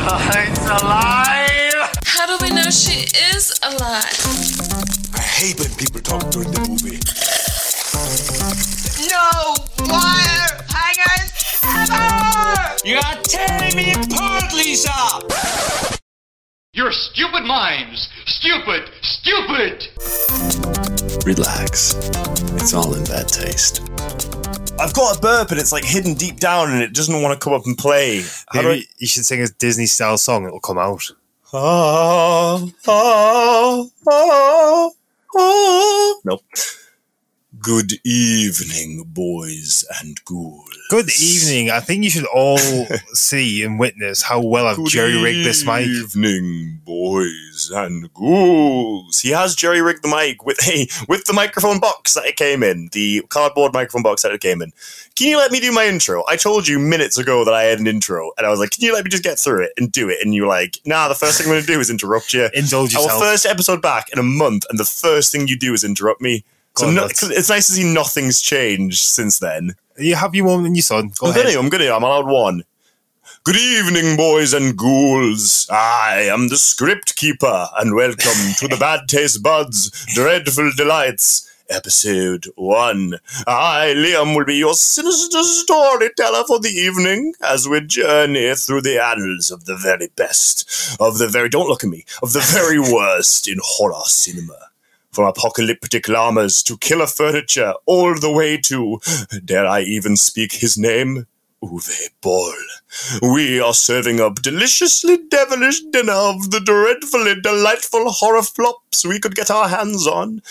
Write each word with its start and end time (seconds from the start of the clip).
Caroline's 0.00 0.58
alive! 0.60 1.90
How 2.06 2.26
do 2.26 2.38
we 2.42 2.50
know 2.54 2.70
she 2.70 3.04
is 3.34 3.52
alive? 3.62 4.16
I 5.14 5.20
hate 5.20 5.60
when 5.60 5.68
people 5.74 6.00
talk 6.00 6.30
during 6.30 6.50
the 6.52 6.60
movie. 6.68 6.98
No 9.10 9.54
wire 9.92 10.56
hangers 10.72 11.32
ever! 11.68 12.76
You're 12.82 13.22
tearing 13.24 13.76
me 13.76 13.92
apart, 13.92 14.54
Lisa! 14.54 15.20
Your 16.72 16.92
stupid 16.92 17.44
minds! 17.44 18.08
Stupid! 18.24 18.88
Stupid! 19.02 19.86
Relax. 21.26 21.94
It's 22.54 22.72
all 22.72 22.94
in 22.94 23.04
bad 23.04 23.28
taste. 23.28 23.82
I've 24.80 24.94
got 24.94 25.18
a 25.18 25.20
burp 25.20 25.50
and 25.50 25.60
it's 25.60 25.72
like 25.72 25.84
hidden 25.84 26.14
deep 26.14 26.38
down 26.40 26.72
and 26.72 26.80
it 26.80 26.94
doesn't 26.94 27.20
want 27.20 27.38
to 27.38 27.44
come 27.44 27.52
up 27.52 27.66
and 27.66 27.76
play. 27.76 28.24
How 28.48 28.62
do 28.62 28.70
I? 28.70 28.82
You 28.96 29.06
should 29.06 29.26
sing 29.26 29.42
a 29.42 29.48
Disney 29.58 29.84
style 29.84 30.16
song, 30.16 30.46
it'll 30.46 30.58
come 30.58 30.78
out. 30.78 31.02
Ah, 31.52 32.66
ah, 32.88 33.84
ah, 34.08 34.90
ah. 35.36 36.14
Nope. 36.24 36.42
Good 37.62 37.94
evening, 38.06 39.04
boys 39.08 39.84
and 40.00 40.18
ghouls. 40.24 40.70
Good 40.88 41.10
evening. 41.20 41.70
I 41.70 41.80
think 41.80 42.04
you 42.04 42.08
should 42.08 42.24
all 42.24 42.58
see 43.12 43.62
and 43.62 43.78
witness 43.78 44.22
how 44.22 44.40
well 44.40 44.66
I've 44.66 44.82
jerry 44.86 45.22
rigged 45.22 45.44
this 45.44 45.66
mic. 45.66 45.84
Good 45.84 45.96
evening, 45.96 46.80
boys 46.86 47.70
and 47.74 48.12
ghouls. 48.14 49.20
He 49.20 49.30
has 49.30 49.54
jerry 49.54 49.82
rigged 49.82 50.02
the 50.02 50.08
mic 50.08 50.42
with 50.46 50.58
a 50.68 50.88
with 51.06 51.24
the 51.24 51.34
microphone 51.34 51.80
box 51.80 52.14
that 52.14 52.24
it 52.24 52.36
came 52.36 52.62
in, 52.62 52.88
the 52.92 53.26
cardboard 53.28 53.74
microphone 53.74 54.02
box 54.02 54.22
that 54.22 54.32
it 54.32 54.40
came 54.40 54.62
in. 54.62 54.72
Can 55.14 55.28
you 55.28 55.36
let 55.36 55.52
me 55.52 55.60
do 55.60 55.70
my 55.70 55.86
intro? 55.86 56.24
I 56.28 56.36
told 56.36 56.66
you 56.66 56.78
minutes 56.78 57.18
ago 57.18 57.44
that 57.44 57.52
I 57.52 57.64
had 57.64 57.78
an 57.78 57.86
intro, 57.86 58.30
and 58.38 58.46
I 58.46 58.50
was 58.50 58.58
like, 58.58 58.70
"Can 58.70 58.84
you 58.84 58.94
let 58.94 59.04
me 59.04 59.10
just 59.10 59.24
get 59.24 59.38
through 59.38 59.64
it 59.64 59.72
and 59.76 59.92
do 59.92 60.08
it?" 60.08 60.18
And 60.22 60.34
you 60.34 60.42
were 60.42 60.48
like, 60.48 60.78
"Nah, 60.86 61.08
the 61.08 61.14
first 61.14 61.36
thing 61.36 61.46
I'm 61.48 61.52
going 61.52 61.60
to 61.60 61.66
do 61.66 61.80
is 61.80 61.90
interrupt 61.90 62.32
you." 62.32 62.48
Indulge 62.54 62.94
yourself. 62.94 63.12
Our 63.12 63.20
first 63.20 63.44
episode 63.44 63.82
back 63.82 64.08
in 64.12 64.18
a 64.18 64.22
month, 64.22 64.64
and 64.70 64.78
the 64.78 64.84
first 64.84 65.30
thing 65.30 65.46
you 65.46 65.58
do 65.58 65.74
is 65.74 65.84
interrupt 65.84 66.22
me. 66.22 66.42
So 66.76 66.90
no, 66.90 67.04
it's 67.06 67.48
nice 67.50 67.66
to 67.66 67.72
see 67.72 67.92
nothing's 67.92 68.40
changed 68.40 69.00
since 69.00 69.38
then. 69.38 69.74
You 69.98 70.14
have 70.14 70.34
your 70.34 70.46
mum 70.46 70.64
and 70.64 70.76
your 70.76 70.82
son. 70.82 71.10
Go 71.18 71.26
I'm 71.26 71.32
ahead. 71.32 71.46
gonna, 71.46 71.58
I'm 71.58 71.68
gonna, 71.68 71.90
I'm 71.92 72.02
allowed 72.02 72.26
one. 72.26 72.62
Good 73.44 73.56
evening, 73.56 74.16
boys 74.16 74.52
and 74.54 74.76
ghouls. 74.76 75.66
I 75.70 76.28
am 76.32 76.48
the 76.48 76.74
Crypt 76.78 77.16
Keeper, 77.16 77.68
and 77.78 77.94
welcome 77.94 78.54
to 78.58 78.68
the 78.68 78.76
Bad 78.78 79.08
Taste 79.08 79.42
Buds 79.42 79.90
Dreadful 80.14 80.70
Delights, 80.76 81.50
episode 81.68 82.46
one. 82.56 83.14
I, 83.46 83.92
Liam, 83.96 84.36
will 84.36 84.44
be 84.44 84.56
your 84.56 84.74
sinister 84.74 85.42
storyteller 85.42 86.44
for 86.46 86.60
the 86.60 86.68
evening 86.70 87.34
as 87.42 87.68
we 87.68 87.80
journey 87.82 88.54
through 88.54 88.82
the 88.82 89.02
annals 89.02 89.50
of 89.50 89.64
the 89.64 89.76
very 89.76 90.08
best, 90.16 90.96
of 91.00 91.18
the 91.18 91.28
very, 91.28 91.48
don't 91.48 91.68
look 91.68 91.82
at 91.84 91.90
me, 91.90 92.04
of 92.22 92.32
the 92.32 92.40
very 92.40 92.78
worst 92.78 93.48
in 93.48 93.58
horror 93.62 94.04
cinema. 94.04 94.69
From 95.12 95.26
apocalyptic 95.26 96.08
llamas 96.08 96.62
to 96.62 96.78
killer 96.78 97.06
furniture, 97.06 97.74
all 97.84 98.14
the 98.14 98.30
way 98.30 98.56
to, 98.58 99.00
dare 99.44 99.66
I 99.66 99.80
even 99.80 100.16
speak 100.16 100.52
his 100.52 100.78
name? 100.78 101.26
Uwe 101.62 102.08
Boll. 102.22 102.54
We 103.20 103.60
are 103.60 103.74
serving 103.74 104.20
up 104.20 104.36
deliciously 104.36 105.18
devilish 105.28 105.80
dinner 105.90 106.12
of 106.12 106.50
the 106.50 106.60
dreadfully 106.60 107.40
delightful 107.40 108.10
horror 108.10 108.42
flops 108.42 109.04
we 109.04 109.20
could 109.20 109.34
get 109.34 109.50
our 109.50 109.68
hands 109.68 110.06
on. 110.06 110.42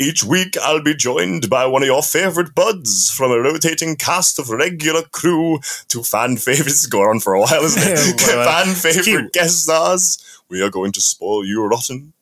Each 0.00 0.22
week 0.22 0.56
I'll 0.58 0.82
be 0.82 0.94
joined 0.94 1.48
by 1.48 1.66
one 1.66 1.82
of 1.82 1.88
your 1.88 2.02
favorite 2.02 2.54
buds 2.54 3.10
from 3.10 3.32
a 3.32 3.40
rotating 3.40 3.96
cast 3.96 4.38
of 4.38 4.50
regular 4.50 5.02
crew 5.02 5.58
to 5.88 6.02
fan 6.02 6.36
favorites. 6.36 6.86
Go 6.86 7.02
on 7.02 7.20
for 7.20 7.34
a 7.34 7.40
while, 7.40 7.62
isn't 7.64 7.82
it? 7.82 8.20
Fan 8.20 8.74
favorite 8.74 9.32
guest 9.32 9.64
stars. 9.64 10.40
We 10.48 10.62
are 10.62 10.70
going 10.70 10.92
to 10.92 11.00
spoil 11.00 11.44
you 11.44 11.64
rotten. 11.64 12.12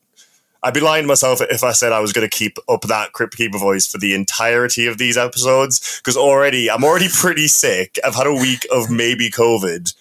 I'd 0.67 0.73
be 0.73 0.81
lying 0.81 1.03
to 1.03 1.07
myself 1.07 1.39
if 1.39 1.63
I 1.63 1.71
said 1.71 1.93
I 1.93 2.01
was 2.01 2.11
going 2.11 2.29
to 2.29 2.37
keep 2.37 2.57
up 2.67 2.81
that 2.81 3.13
Crypt 3.13 3.37
Keeper 3.37 3.57
voice 3.57 3.89
for 3.89 3.99
the 3.99 4.13
entirety 4.13 4.85
of 4.85 4.97
these 4.97 5.15
episodes 5.17 6.01
because 6.01 6.17
already 6.17 6.69
I'm 6.69 6.83
already 6.83 7.07
pretty 7.07 7.47
sick. 7.47 7.97
I've 8.03 8.15
had 8.15 8.27
a 8.27 8.33
week 8.33 8.67
of 8.69 8.91
maybe 8.91 9.29
COVID. 9.29 9.95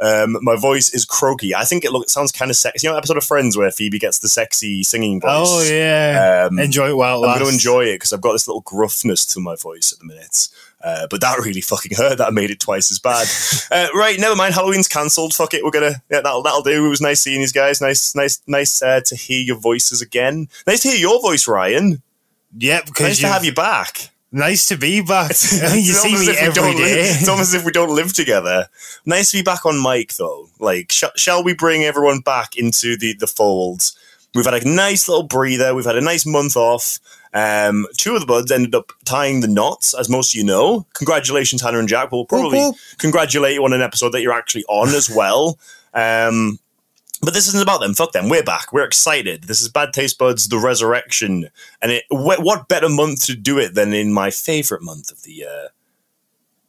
Um, 0.00 0.36
my 0.42 0.54
voice 0.54 0.92
is 0.92 1.06
croaky. 1.06 1.54
I 1.54 1.64
think 1.64 1.86
it 1.86 1.92
look, 1.92 2.10
sounds 2.10 2.30
kind 2.30 2.50
of 2.50 2.58
sexy. 2.58 2.86
You 2.86 2.92
know, 2.92 2.98
episode 2.98 3.16
of 3.16 3.24
Friends 3.24 3.56
where 3.56 3.70
Phoebe 3.70 3.98
gets 3.98 4.18
the 4.18 4.28
sexy 4.28 4.82
singing 4.82 5.18
voice. 5.18 5.30
Oh, 5.32 5.62
yeah. 5.62 6.46
Um, 6.50 6.58
Enjoy 6.58 6.90
it 6.90 6.96
while 6.96 7.24
it 7.24 7.28
I'm 7.28 7.38
going 7.38 7.48
to 7.48 7.54
enjoy 7.54 7.84
it 7.84 7.94
because 7.94 8.12
I've 8.12 8.20
got 8.20 8.32
this 8.32 8.46
little 8.46 8.62
gruffness 8.62 9.32
to 9.32 9.40
my 9.40 9.56
voice 9.56 9.94
at 9.94 9.98
the 9.98 10.04
minute. 10.04 10.48
Uh, 10.82 11.06
but 11.08 11.20
that 11.20 11.38
really 11.38 11.60
fucking 11.60 11.96
hurt. 11.96 12.18
That 12.18 12.34
made 12.34 12.50
it 12.50 12.60
twice 12.60 12.90
as 12.90 12.98
bad. 12.98 13.26
uh, 13.70 13.88
right, 13.94 14.18
never 14.18 14.34
mind. 14.34 14.54
Halloween's 14.54 14.88
cancelled. 14.88 15.34
Fuck 15.34 15.54
it. 15.54 15.62
We're 15.62 15.70
gonna. 15.70 16.02
Yeah, 16.10 16.20
that'll 16.22 16.42
that'll 16.42 16.62
do. 16.62 16.86
It 16.86 16.88
was 16.88 17.00
nice 17.00 17.20
seeing 17.20 17.40
these 17.40 17.52
guys. 17.52 17.80
Nice, 17.80 18.14
nice, 18.14 18.42
nice 18.46 18.82
uh, 18.82 19.00
to 19.06 19.16
hear 19.16 19.40
your 19.42 19.56
voices 19.56 20.02
again. 20.02 20.48
Nice 20.66 20.80
to 20.82 20.88
hear 20.88 20.98
your 20.98 21.20
voice, 21.20 21.46
Ryan. 21.46 22.02
Yeah, 22.56 22.82
because 22.84 23.06
Nice 23.06 23.20
to 23.20 23.28
have 23.28 23.44
you 23.44 23.54
back. 23.54 24.10
Nice 24.30 24.66
to 24.68 24.76
be 24.78 25.02
back. 25.02 25.30
you 25.30 25.36
It's 25.36 26.00
see 26.00 26.08
almost 26.08 26.26
me 26.26 26.48
we 26.48 26.54
don't. 26.54 26.76
Live, 26.76 27.20
it's 27.20 27.28
almost 27.28 27.54
as 27.54 27.60
if 27.60 27.64
we 27.66 27.72
don't 27.72 27.94
live 27.94 28.12
together. 28.14 28.66
Nice 29.04 29.30
to 29.30 29.38
be 29.38 29.42
back 29.42 29.66
on 29.66 29.82
mic, 29.82 30.14
though. 30.14 30.48
Like, 30.58 30.90
sh- 30.90 31.04
shall 31.16 31.44
we 31.44 31.54
bring 31.54 31.84
everyone 31.84 32.20
back 32.20 32.56
into 32.56 32.96
the 32.96 33.14
the 33.14 33.26
fold? 33.26 33.92
We've 34.34 34.46
had 34.46 34.54
a 34.54 34.68
nice 34.68 35.08
little 35.08 35.24
breather. 35.24 35.74
We've 35.74 35.84
had 35.84 35.96
a 35.96 36.00
nice 36.00 36.24
month 36.24 36.56
off. 36.56 36.98
Um, 37.34 37.86
two 37.96 38.14
of 38.14 38.20
the 38.20 38.26
buds 38.26 38.52
ended 38.52 38.74
up 38.74 38.92
tying 39.04 39.40
the 39.40 39.48
knots, 39.48 39.94
as 39.94 40.08
most 40.10 40.32
of 40.34 40.38
you 40.38 40.44
know. 40.44 40.86
Congratulations, 40.94 41.62
Hannah 41.62 41.78
and 41.78 41.88
Jack. 41.88 42.12
We'll 42.12 42.26
probably 42.26 42.58
Whoop, 42.58 42.74
whoop. 42.74 42.98
congratulate 42.98 43.54
you 43.54 43.64
on 43.64 43.72
an 43.72 43.80
episode 43.80 44.10
that 44.10 44.20
you're 44.22 44.32
actually 44.34 44.64
on 44.68 44.88
as 44.88 45.08
well. 45.08 45.58
Um, 45.94 46.58
but 47.22 47.34
this 47.34 47.46
isn't 47.48 47.62
about 47.62 47.80
them. 47.80 47.94
Fuck 47.94 48.12
them. 48.12 48.28
We're 48.28 48.42
back. 48.42 48.72
We're 48.72 48.84
excited. 48.84 49.44
This 49.44 49.60
is 49.62 49.68
Bad 49.68 49.92
Taste 49.92 50.18
Buds, 50.18 50.48
The 50.48 50.58
Resurrection. 50.58 51.48
And 51.80 51.92
it, 51.92 52.04
wh- 52.10 52.40
what 52.42 52.68
better 52.68 52.88
month 52.88 53.24
to 53.26 53.36
do 53.36 53.58
it 53.58 53.74
than 53.74 53.92
in 53.92 54.12
my 54.12 54.30
favorite 54.30 54.82
month 54.82 55.10
of 55.12 55.22
the 55.22 55.32
year? 55.32 55.68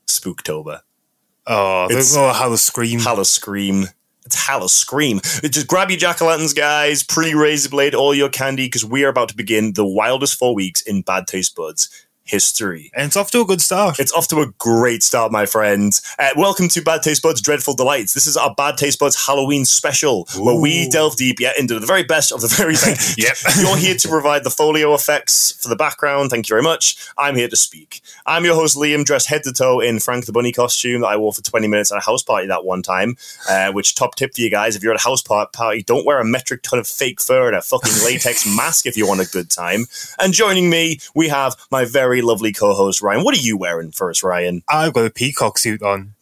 Spooktober. 0.07 0.81
Oh, 1.47 1.85
It's- 1.85 1.93
there's 2.13 2.15
no 2.15 2.31
how 2.31 2.49
to 2.49 2.57
scream. 2.57 2.99
Halla 2.99 3.25
Scream. 3.25 3.87
It's 4.35 4.73
Scream. 4.73 5.19
Just 5.43 5.67
grab 5.67 5.89
your 5.89 5.99
jack 5.99 6.21
o' 6.21 6.25
lanterns, 6.25 6.53
guys. 6.53 7.03
Pre 7.03 7.33
razor 7.33 7.69
blade 7.69 7.95
all 7.95 8.13
your 8.13 8.29
candy 8.29 8.67
because 8.67 8.85
we 8.85 9.03
are 9.03 9.09
about 9.09 9.29
to 9.29 9.35
begin 9.35 9.73
the 9.73 9.85
wildest 9.85 10.37
four 10.37 10.55
weeks 10.55 10.81
in 10.81 11.01
Bad 11.01 11.27
Taste 11.27 11.55
Buds 11.55 11.89
history. 12.25 12.91
and 12.95 13.07
it's 13.07 13.17
off 13.17 13.31
to 13.31 13.41
a 13.41 13.45
good 13.45 13.61
start. 13.61 13.99
It's 13.99 14.13
off 14.13 14.27
to 14.29 14.39
a 14.39 14.47
great 14.57 15.03
start, 15.03 15.31
my 15.31 15.45
friend. 15.45 15.99
Uh, 16.17 16.29
welcome 16.37 16.67
to 16.69 16.81
Bad 16.81 17.03
Taste 17.03 17.21
Buds 17.21 17.41
Dreadful 17.41 17.75
Delights. 17.75 18.13
This 18.13 18.27
is 18.27 18.37
our 18.37 18.53
Bad 18.55 18.77
Taste 18.77 18.99
Buds 18.99 19.27
Halloween 19.27 19.65
special, 19.65 20.27
where 20.37 20.59
we 20.59 20.89
delve 20.89 21.17
deep 21.17 21.39
yeah, 21.39 21.51
into 21.59 21.79
the 21.79 21.85
very 21.85 22.03
best 22.03 22.31
of 22.31 22.41
the 22.41 22.47
very 22.47 22.73
best. 22.73 23.17
Yep. 23.23 23.35
You're 23.61 23.77
here 23.77 23.95
to 23.95 24.07
provide 24.07 24.43
the 24.43 24.49
foley 24.49 24.81
effects 24.81 25.51
for 25.61 25.69
the 25.69 25.75
background. 25.75 26.29
Thank 26.29 26.47
you 26.47 26.53
very 26.53 26.63
much. 26.63 27.09
I'm 27.17 27.35
here 27.35 27.47
to 27.47 27.55
speak. 27.55 28.01
I'm 28.25 28.45
your 28.45 28.55
host, 28.55 28.77
Liam, 28.77 29.05
dressed 29.05 29.27
head 29.27 29.43
to 29.43 29.53
toe 29.53 29.79
in 29.79 29.99
Frank 29.99 30.25
the 30.25 30.31
Bunny 30.31 30.51
costume 30.51 31.01
that 31.01 31.07
I 31.07 31.17
wore 31.17 31.33
for 31.33 31.41
20 31.41 31.67
minutes 31.67 31.91
at 31.91 31.97
a 31.97 32.01
house 32.01 32.23
party 32.23 32.47
that 32.47 32.65
one 32.65 32.81
time. 32.81 33.15
Uh, 33.49 33.71
which, 33.71 33.95
top 33.95 34.15
tip 34.15 34.33
for 34.33 34.41
you 34.41 34.49
guys, 34.49 34.75
if 34.75 34.83
you're 34.83 34.93
at 34.93 34.99
a 34.99 35.03
house 35.03 35.21
party, 35.21 35.83
don't 35.83 36.05
wear 36.05 36.19
a 36.19 36.25
metric 36.25 36.61
ton 36.63 36.79
of 36.79 36.87
fake 36.87 37.21
fur 37.21 37.47
and 37.47 37.55
a 37.55 37.61
fucking 37.61 37.93
latex 38.03 38.45
mask 38.57 38.85
if 38.85 38.97
you 38.97 39.07
want 39.07 39.21
a 39.21 39.29
good 39.29 39.49
time. 39.49 39.85
And 40.19 40.33
joining 40.33 40.69
me, 40.69 40.99
we 41.13 41.27
have 41.29 41.55
my 41.71 41.85
very 41.85 42.12
lovely 42.21 42.51
co 42.53 42.73
host, 42.73 43.01
Ryan. 43.01 43.23
What 43.23 43.35
are 43.35 43.41
you 43.41 43.57
wearing 43.57 43.91
first, 43.91 44.23
Ryan? 44.23 44.63
I've 44.69 44.93
got 44.93 45.05
a 45.05 45.09
peacock 45.09 45.57
suit 45.57 45.81
on. 45.81 46.13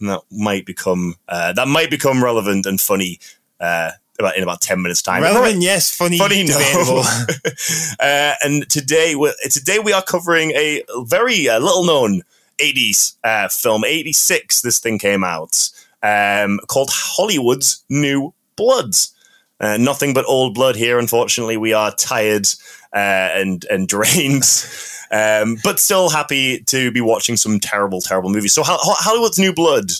And 0.00 0.08
that 0.08 0.22
might 0.30 0.64
become 0.66 1.16
uh, 1.28 1.52
that 1.52 1.68
might 1.68 1.90
become 1.90 2.24
relevant 2.24 2.66
and 2.66 2.80
funny 2.80 3.20
uh, 3.60 3.92
about 4.18 4.36
in 4.36 4.42
about 4.42 4.60
ten 4.60 4.82
minutes 4.82 5.02
time. 5.02 5.22
Relevant, 5.22 5.62
yes. 5.62 5.94
Funny, 5.94 6.18
Funny, 6.18 6.44
no. 6.44 6.54
uh, 8.00 8.34
and 8.42 8.68
today, 8.68 9.14
we 9.14 9.32
today 9.50 9.78
we 9.78 9.92
are 9.92 10.02
covering 10.02 10.52
a 10.52 10.82
very 11.04 11.48
uh, 11.48 11.58
little 11.58 11.84
known 11.84 12.22
'80s 12.58 13.16
uh, 13.24 13.48
film. 13.48 13.84
'86, 13.84 14.62
this 14.62 14.78
thing 14.78 14.98
came 14.98 15.22
out 15.24 15.70
um, 16.02 16.60
called 16.66 16.90
Hollywood's 16.92 17.84
New 17.88 18.34
Bloods. 18.56 19.14
Uh, 19.60 19.76
nothing 19.76 20.14
but 20.14 20.24
old 20.26 20.54
blood 20.54 20.74
here. 20.76 20.98
Unfortunately, 20.98 21.56
we 21.56 21.74
are 21.74 21.94
tired 21.94 22.48
and 22.94 23.64
and 23.70 23.88
drained, 23.88 24.44
um, 25.10 25.56
but 25.64 25.78
still 25.80 26.10
happy 26.10 26.60
to 26.66 26.90
be 26.90 27.00
watching 27.00 27.36
some 27.36 27.60
terrible, 27.60 28.00
terrible 28.00 28.30
movies. 28.30 28.52
So, 28.52 28.62
Ho- 28.62 28.78
Ho- 28.80 28.94
Hollywood's 28.98 29.38
New 29.38 29.52
Blood. 29.52 29.90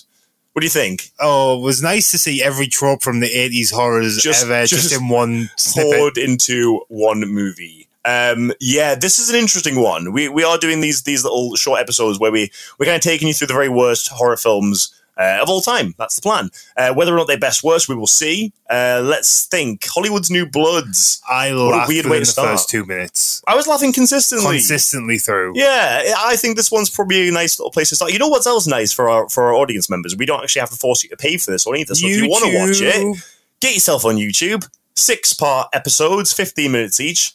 What 0.53 0.59
do 0.59 0.65
you 0.65 0.69
think? 0.69 1.11
Oh, 1.19 1.59
it 1.59 1.61
was 1.63 1.81
nice 1.81 2.11
to 2.11 2.17
see 2.17 2.43
every 2.43 2.67
trope 2.67 3.01
from 3.01 3.21
the 3.21 3.29
80s 3.29 3.71
horrors 3.71 4.17
Just- 4.17 4.43
ever 4.43 4.65
just, 4.65 4.89
just 4.89 4.93
in 5.01 5.07
one 5.07 5.49
snippet. 5.55 5.93
poured 5.97 6.17
into 6.17 6.81
one 6.89 7.21
movie. 7.21 7.87
Um, 8.03 8.51
yeah, 8.59 8.95
this 8.95 9.17
is 9.19 9.29
an 9.29 9.35
interesting 9.37 9.79
one. 9.81 10.11
We 10.11 10.27
we 10.27 10.43
are 10.43 10.57
doing 10.57 10.81
these 10.81 11.03
these 11.03 11.23
little 11.23 11.55
short 11.55 11.79
episodes 11.79 12.19
where 12.19 12.31
we 12.31 12.51
we're 12.79 12.87
kind 12.87 12.95
of 12.97 13.01
taking 13.01 13.27
you 13.27 13.33
through 13.33 13.47
the 13.47 13.53
very 13.53 13.69
worst 13.69 14.07
horror 14.09 14.35
films 14.37 14.93
uh, 15.21 15.39
of 15.41 15.49
all 15.49 15.61
time. 15.61 15.93
That's 15.97 16.15
the 16.15 16.21
plan. 16.21 16.49
Uh, 16.75 16.93
whether 16.93 17.13
or 17.13 17.17
not 17.17 17.27
they're 17.27 17.37
best 17.37 17.63
worst, 17.63 17.87
we 17.87 17.95
will 17.95 18.07
see. 18.07 18.51
Uh, 18.69 19.01
let's 19.03 19.45
think. 19.45 19.85
Hollywood's 19.85 20.31
New 20.31 20.45
Bloods. 20.45 21.21
I 21.29 21.47
a 21.47 21.55
laughed 21.55 21.89
weird 21.89 22.05
way 22.07 22.19
the 22.19 22.25
to 22.25 22.31
start. 22.31 22.49
first 22.49 22.69
two 22.69 22.85
minutes, 22.85 23.43
I 23.47 23.55
was 23.55 23.67
laughing 23.67 23.93
consistently. 23.93 24.57
consistently 24.57 25.17
through. 25.17 25.53
Yeah, 25.55 26.13
I 26.17 26.35
think 26.35 26.57
this 26.57 26.71
one's 26.71 26.89
probably 26.89 27.29
a 27.29 27.31
nice 27.31 27.59
little 27.59 27.71
place 27.71 27.89
to 27.89 27.95
start. 27.95 28.13
You 28.13 28.19
know 28.19 28.29
what's 28.29 28.47
else 28.47 28.67
nice 28.67 28.91
for 28.91 29.09
our 29.09 29.29
for 29.29 29.43
our 29.43 29.53
audience 29.53 29.89
members? 29.89 30.15
We 30.17 30.25
don't 30.25 30.41
actually 30.41 30.61
have 30.61 30.71
to 30.71 30.77
force 30.77 31.03
you 31.03 31.09
to 31.09 31.17
pay 31.17 31.37
for 31.37 31.51
this 31.51 31.67
or 31.67 31.75
anything. 31.75 31.95
So 31.95 32.07
if 32.07 32.17
you 32.17 32.29
want 32.29 32.45
to 32.45 32.57
watch 32.57 32.81
it, 32.81 33.23
get 33.59 33.73
yourself 33.73 34.05
on 34.05 34.15
YouTube. 34.15 34.67
Six 34.95 35.33
part 35.33 35.69
episodes, 35.73 36.33
fifteen 36.33 36.71
minutes 36.71 36.99
each. 36.99 37.33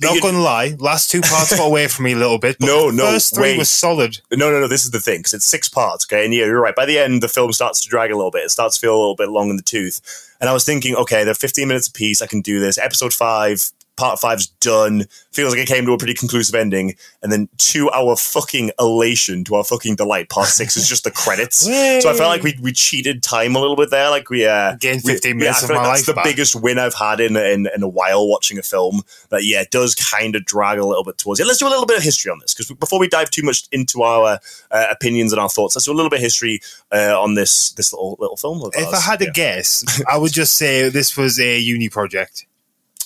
Not 0.00 0.22
gonna 0.22 0.40
lie, 0.40 0.74
last 0.78 1.10
two 1.10 1.20
parts 1.20 1.56
got 1.56 1.66
away 1.66 1.86
from 1.88 2.04
me 2.06 2.12
a 2.12 2.16
little 2.16 2.38
bit. 2.38 2.56
But 2.58 2.66
No, 2.66 2.90
no, 2.90 3.04
first 3.04 3.34
three 3.34 3.42
wait. 3.52 3.58
was 3.58 3.68
solid. 3.68 4.18
No, 4.30 4.50
no, 4.50 4.60
no. 4.60 4.68
This 4.68 4.84
is 4.84 4.90
the 4.90 5.00
thing 5.00 5.18
because 5.20 5.34
it's 5.34 5.44
six 5.46 5.68
parts. 5.68 6.06
Okay, 6.06 6.24
and 6.24 6.32
yeah, 6.34 6.44
you're 6.46 6.60
right. 6.60 6.74
By 6.74 6.86
the 6.86 6.98
end, 6.98 7.22
the 7.22 7.28
film 7.28 7.52
starts 7.52 7.80
to 7.82 7.88
drag 7.88 8.10
a 8.10 8.16
little 8.16 8.30
bit. 8.30 8.44
It 8.44 8.50
starts 8.50 8.76
to 8.76 8.80
feel 8.80 8.94
a 8.94 8.98
little 8.98 9.16
bit 9.16 9.28
long 9.28 9.50
in 9.50 9.56
the 9.56 9.62
tooth. 9.62 10.00
And 10.40 10.48
I 10.50 10.52
was 10.52 10.64
thinking, 10.64 10.96
okay, 10.96 11.22
they're 11.24 11.34
15 11.34 11.68
minutes 11.68 11.86
a 11.88 11.92
piece. 11.92 12.20
I 12.22 12.26
can 12.26 12.40
do 12.40 12.58
this. 12.58 12.78
Episode 12.78 13.12
five, 13.14 13.70
part 13.96 14.18
five's 14.18 14.46
done. 14.46 15.04
Feels 15.32 15.52
like 15.54 15.62
it 15.62 15.68
came 15.68 15.86
to 15.86 15.92
a 15.92 15.98
pretty 15.98 16.14
conclusive 16.14 16.54
ending. 16.54 16.94
And 17.22 17.30
then 17.30 17.48
to 17.56 17.90
our 17.90 18.16
fucking 18.16 18.70
elation, 18.78 19.44
to 19.44 19.54
our 19.54 19.64
fucking 19.64 19.96
delight, 19.96 20.28
part 20.28 20.48
six 20.48 20.76
is 20.76 20.88
just 20.88 21.04
the 21.04 21.10
credits. 21.10 21.58
so 22.02 22.10
I 22.10 22.14
felt 22.14 22.20
like 22.28 22.42
we 22.42 22.56
we 22.60 22.72
cheated 22.72 23.22
time 23.22 23.54
a 23.56 23.60
little 23.60 23.76
bit 23.76 23.90
there. 23.90 24.10
Like 24.10 24.28
we 24.30 24.46
uh, 24.46 24.76
Gained 24.76 25.02
15 25.02 25.30
yeah, 25.30 25.36
minutes 25.36 25.62
I 25.62 25.64
of 25.66 25.70
like 25.70 25.76
my 25.78 25.82
that's 25.88 26.00
life 26.00 26.06
the 26.06 26.14
back. 26.14 26.24
biggest 26.24 26.56
win 26.56 26.78
I've 26.78 26.94
had 26.94 27.20
in, 27.20 27.36
in 27.36 27.68
in 27.74 27.82
a 27.82 27.88
while 27.88 28.28
watching 28.28 28.58
a 28.58 28.62
film. 28.62 29.02
But 29.30 29.44
yeah, 29.44 29.60
it 29.62 29.70
does 29.70 29.94
kind 29.94 30.34
of 30.36 30.44
drag 30.44 30.78
a 30.78 30.86
little 30.86 31.04
bit 31.04 31.18
towards 31.18 31.40
it. 31.40 31.46
Let's 31.46 31.58
do 31.58 31.66
a 31.66 31.70
little 31.70 31.86
bit 31.86 31.96
of 31.96 32.02
history 32.02 32.30
on 32.30 32.38
this 32.40 32.54
because 32.54 32.70
before 32.76 32.98
we 33.00 33.08
dive 33.08 33.30
too 33.30 33.42
much 33.42 33.64
into 33.72 34.02
our 34.02 34.38
uh, 34.70 34.86
opinions 34.90 35.32
and 35.32 35.40
our 35.40 35.48
thoughts, 35.48 35.76
let's 35.76 35.86
do 35.86 35.92
a 35.92 35.94
little 35.94 36.10
bit 36.10 36.16
of 36.18 36.22
history 36.22 36.60
uh, 36.90 37.18
on 37.20 37.34
this 37.34 37.72
this 37.72 37.92
little 37.92 38.16
little 38.18 38.36
film. 38.36 38.62
Of 38.62 38.72
If 38.74 38.92
I 38.92 39.00
had 39.00 39.18
to 39.20 39.26
Yeah. 39.26 39.30
guess, 39.32 40.02
I 40.08 40.18
would 40.18 40.32
just 40.32 40.54
say 40.54 40.88
this 40.88 41.16
was 41.16 41.38
a 41.38 41.58
uni 41.58 41.88
project. 41.88 42.46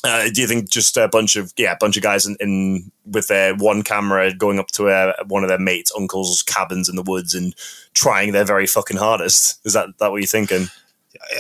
Uh, 0.05 0.29
do 0.33 0.41
you 0.41 0.47
think 0.47 0.71
just 0.71 0.97
a 0.97 1.09
bunch 1.09 1.37
of 1.37 1.53
yeah, 1.57 1.73
a 1.73 1.77
bunch 1.81 1.97
of 1.97 2.03
guys 2.03 2.27
in, 2.27 2.37
in 2.39 2.93
with 3.05 3.29
their 3.29 3.55
one 3.57 3.83
camera 3.83 4.33
going 4.33 4.59
up 4.59 4.69
to 4.69 4.89
uh, 4.89 5.13
one 5.27 5.43
of 5.43 5.49
their 5.49 5.59
mates' 5.59 5.93
uncles' 5.97 6.43
cabins 6.43 6.89
in 6.89 6.97
the 6.97 7.03
woods 7.03 7.35
and 7.35 7.55
trying 7.95 8.33
their 8.33 8.45
very 8.45 8.67
fucking 8.67 8.99
hardest? 8.99 9.61
Is 9.65 9.73
that 9.73 9.99
that 9.99 10.11
what 10.11 10.19
you're 10.19 10.27
thinking? 10.27 10.67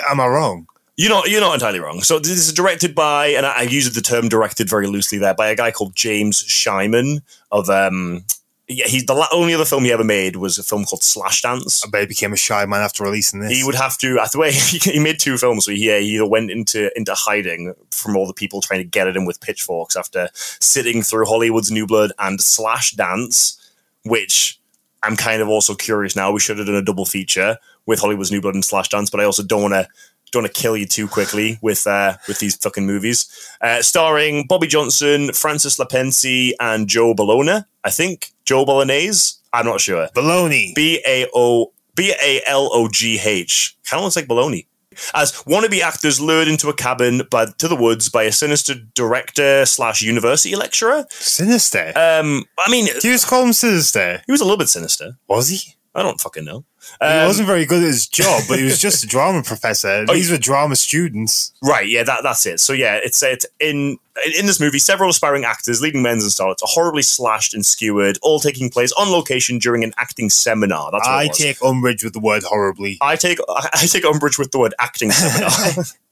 Am 0.08 0.20
I 0.20 0.26
wrong? 0.26 0.66
You're 0.96 1.10
not. 1.10 1.28
You're 1.28 1.42
not 1.42 1.54
entirely 1.54 1.78
wrong. 1.80 2.00
So 2.00 2.18
this 2.18 2.30
is 2.30 2.52
directed 2.52 2.94
by, 2.94 3.28
and 3.28 3.44
I, 3.46 3.58
I 3.58 3.62
use 3.62 3.92
the 3.92 4.00
term 4.00 4.28
"directed" 4.28 4.68
very 4.68 4.86
loosely 4.86 5.18
there, 5.18 5.34
by 5.34 5.48
a 5.48 5.56
guy 5.56 5.70
called 5.70 5.94
James 5.94 6.42
Shyman 6.42 7.20
of. 7.52 7.68
um 7.70 8.24
yeah, 8.68 8.86
he's 8.86 9.06
the 9.06 9.14
la- 9.14 9.28
only 9.32 9.54
other 9.54 9.64
film 9.64 9.84
he 9.84 9.92
ever 9.92 10.02
made 10.02 10.36
was 10.36 10.58
a 10.58 10.62
film 10.62 10.84
called 10.84 11.04
Slash 11.04 11.42
Dance. 11.42 11.84
I 11.84 11.88
bet 11.88 12.00
he 12.02 12.06
became 12.08 12.32
a 12.32 12.36
shy 12.36 12.66
man 12.66 12.82
after 12.82 13.04
releasing 13.04 13.38
this. 13.38 13.52
He 13.52 13.62
would 13.62 13.76
have 13.76 13.96
to. 13.98 14.18
I 14.18 14.26
way 14.36 14.52
he 14.54 14.98
made 14.98 15.20
two 15.20 15.38
films. 15.38 15.66
So 15.66 15.70
he, 15.70 15.86
yeah, 15.86 15.98
he 15.98 16.16
either 16.16 16.26
went 16.26 16.50
into 16.50 16.96
into 16.96 17.14
hiding 17.14 17.74
from 17.92 18.16
all 18.16 18.26
the 18.26 18.34
people 18.34 18.60
trying 18.60 18.80
to 18.80 18.84
get 18.84 19.06
at 19.06 19.16
him 19.16 19.24
with 19.24 19.40
pitchforks 19.40 19.94
after 19.94 20.28
sitting 20.34 21.02
through 21.02 21.26
Hollywood's 21.26 21.70
New 21.70 21.86
Blood 21.86 22.10
and 22.18 22.40
Slash 22.40 22.92
Dance, 22.92 23.56
which 24.04 24.60
I'm 25.04 25.16
kind 25.16 25.42
of 25.42 25.48
also 25.48 25.76
curious 25.76 26.16
now. 26.16 26.32
We 26.32 26.40
should 26.40 26.58
have 26.58 26.66
done 26.66 26.76
a 26.76 26.82
double 26.82 27.06
feature 27.06 27.58
with 27.86 28.00
Hollywood's 28.00 28.32
New 28.32 28.40
Blood 28.40 28.54
and 28.54 28.64
Slash 28.64 28.88
Dance, 28.88 29.10
but 29.10 29.20
I 29.20 29.24
also 29.24 29.44
don't 29.44 29.62
want 29.62 29.74
to 29.74 29.88
don't 30.32 30.42
want 30.42 30.54
to 30.54 30.60
kill 30.60 30.76
you 30.76 30.86
too 30.86 31.08
quickly 31.08 31.58
with 31.62 31.86
uh, 31.86 32.16
with 32.28 32.38
these 32.40 32.56
fucking 32.56 32.86
movies. 32.86 33.26
Uh, 33.60 33.82
starring 33.82 34.46
Bobby 34.46 34.66
Johnson, 34.66 35.32
Francis 35.32 35.78
Lapensi, 35.78 36.52
and 36.60 36.88
Joe 36.88 37.14
Bologna. 37.14 37.64
I 37.84 37.90
think 37.90 38.32
Joe 38.44 38.64
Bolognese. 38.64 39.34
I'm 39.52 39.64
not 39.66 39.80
sure. 39.80 40.08
Baloney. 40.14 40.74
B 40.74 41.00
A 41.06 41.26
O 41.34 41.72
B 41.94 42.12
A 42.22 42.42
L 42.46 42.68
O 42.72 42.88
G 42.92 43.18
H. 43.22 43.76
Kind 43.88 44.00
of 44.00 44.04
looks 44.04 44.16
like 44.16 44.26
baloney. 44.26 44.66
As 45.14 45.32
wannabe 45.42 45.80
actors 45.80 46.20
lured 46.22 46.48
into 46.48 46.68
a 46.70 46.74
cabin 46.74 47.20
by, 47.30 47.44
to 47.58 47.68
the 47.68 47.76
woods 47.76 48.08
by 48.08 48.22
a 48.24 48.32
sinister 48.32 48.74
director 48.94 49.66
slash 49.66 50.00
university 50.00 50.56
lecturer. 50.56 51.04
Sinister. 51.10 51.92
Um, 51.96 52.44
I 52.58 52.70
mean, 52.70 52.86
Do 52.86 53.08
you 53.08 53.14
just 53.14 53.26
call 53.26 53.42
him 53.44 53.52
Sinister? 53.52 54.22
he 54.24 54.32
was 54.32 54.40
a 54.40 54.44
little 54.44 54.56
bit 54.56 54.68
sinister. 54.70 55.12
Was 55.28 55.48
he? 55.48 55.74
I 55.94 56.02
don't 56.02 56.18
fucking 56.20 56.44
know. 56.46 56.64
He 57.00 57.06
Um, 57.06 57.26
wasn't 57.26 57.46
very 57.46 57.64
good 57.66 57.82
at 57.82 57.86
his 57.86 58.06
job, 58.06 58.44
but 58.48 58.58
he 58.58 58.64
was 58.64 58.78
just 58.80 59.04
a 59.04 59.06
drama 59.16 59.42
professor. 59.42 60.04
Oh, 60.08 60.14
These 60.14 60.30
were 60.30 60.38
drama 60.38 60.76
students. 60.76 61.52
Right, 61.62 61.88
yeah, 61.88 62.02
that, 62.04 62.22
that's 62.22 62.46
it. 62.46 62.60
So 62.60 62.72
yeah, 62.72 62.98
it's 63.02 63.22
it's 63.22 63.46
in 63.60 63.98
in 64.38 64.46
this 64.46 64.58
movie, 64.60 64.78
several 64.78 65.10
aspiring 65.10 65.44
actors, 65.44 65.82
leading 65.82 66.00
men 66.02 66.14
and 66.14 66.22
starlets, 66.22 66.62
are 66.62 66.68
horribly 66.68 67.02
slashed 67.02 67.52
and 67.54 67.66
skewered, 67.66 68.18
all 68.22 68.40
taking 68.40 68.70
place 68.70 68.92
on 68.92 69.10
location 69.10 69.58
during 69.58 69.84
an 69.84 69.92
acting 69.98 70.30
seminar. 70.30 70.90
That's 70.90 71.06
what 71.06 71.14
I 71.14 71.24
it 71.24 71.32
take 71.34 71.62
umbrage 71.62 72.02
with 72.02 72.14
the 72.14 72.20
word 72.20 72.42
horribly. 72.44 72.98
I 73.00 73.16
take 73.16 73.38
I 73.48 73.68
I 73.74 73.86
take 73.86 74.04
umbrage 74.04 74.38
with 74.38 74.52
the 74.52 74.58
word 74.58 74.74
acting 74.78 75.10
seminar. 75.10 75.84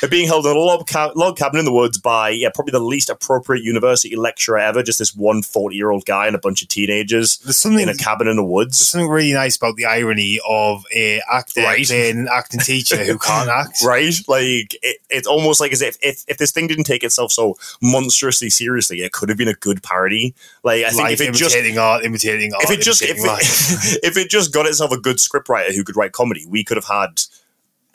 They're 0.00 0.10
being 0.10 0.26
held 0.26 0.46
in 0.46 0.56
a 0.56 0.58
log, 0.58 0.86
ca- 0.86 1.12
log 1.14 1.36
cabin 1.36 1.58
in 1.58 1.64
the 1.64 1.72
woods 1.72 1.98
by 1.98 2.30
yeah 2.30 2.50
probably 2.54 2.72
the 2.72 2.80
least 2.80 3.10
appropriate 3.10 3.62
university 3.64 4.14
lecturer 4.16 4.58
ever. 4.58 4.82
Just 4.82 4.98
this 4.98 5.14
one 5.14 5.42
40 5.42 5.76
year 5.76 5.90
old 5.90 6.04
guy 6.04 6.26
and 6.26 6.36
a 6.36 6.38
bunch 6.38 6.62
of 6.62 6.68
teenagers 6.68 7.38
There's 7.38 7.56
something 7.56 7.82
in 7.82 7.88
a 7.88 7.96
cabin 7.96 8.28
in 8.28 8.36
the 8.36 8.44
woods. 8.44 8.78
There's 8.78 8.88
something 8.88 9.08
really 9.08 9.32
nice 9.32 9.56
about 9.56 9.76
the 9.76 9.86
irony 9.86 10.40
of 10.48 10.84
a 10.94 11.20
actor 11.32 11.62
Right. 11.62 11.86
playing 11.86 12.18
an 12.18 12.28
acting 12.32 12.60
teacher 12.60 12.96
who 13.04 13.18
can't 13.18 13.48
act. 13.50 13.78
Right, 13.84 14.14
like 14.28 14.74
it, 14.82 14.98
it's 15.10 15.26
almost 15.26 15.60
like 15.60 15.72
as 15.72 15.82
if, 15.82 15.96
if 16.02 16.24
if 16.28 16.38
this 16.38 16.50
thing 16.52 16.66
didn't 16.66 16.84
take 16.84 17.02
itself 17.04 17.32
so 17.32 17.56
monstrously 17.82 18.50
seriously, 18.50 19.00
it 19.02 19.12
could 19.12 19.28
have 19.28 19.38
been 19.38 19.48
a 19.48 19.54
good 19.54 19.82
parody. 19.82 20.34
Like 20.62 20.84
I 20.84 20.90
think 20.90 21.02
Life 21.02 21.20
if 21.20 21.28
it 21.28 21.34
just 21.34 21.54
imitating 21.54 21.78
art, 21.78 22.04
imitating 22.04 22.52
art. 22.54 22.64
if 22.64 22.70
it 22.70 22.80
just 22.82 23.02
if 23.02 23.16
it, 23.18 24.00
if 24.04 24.16
it 24.16 24.28
just 24.30 24.52
got 24.52 24.66
itself 24.66 24.90
a 24.92 25.00
good 25.00 25.16
scriptwriter 25.16 25.74
who 25.74 25.84
could 25.84 25.96
write 25.96 26.12
comedy, 26.12 26.44
we 26.48 26.64
could 26.64 26.76
have 26.76 26.86
had 26.86 27.22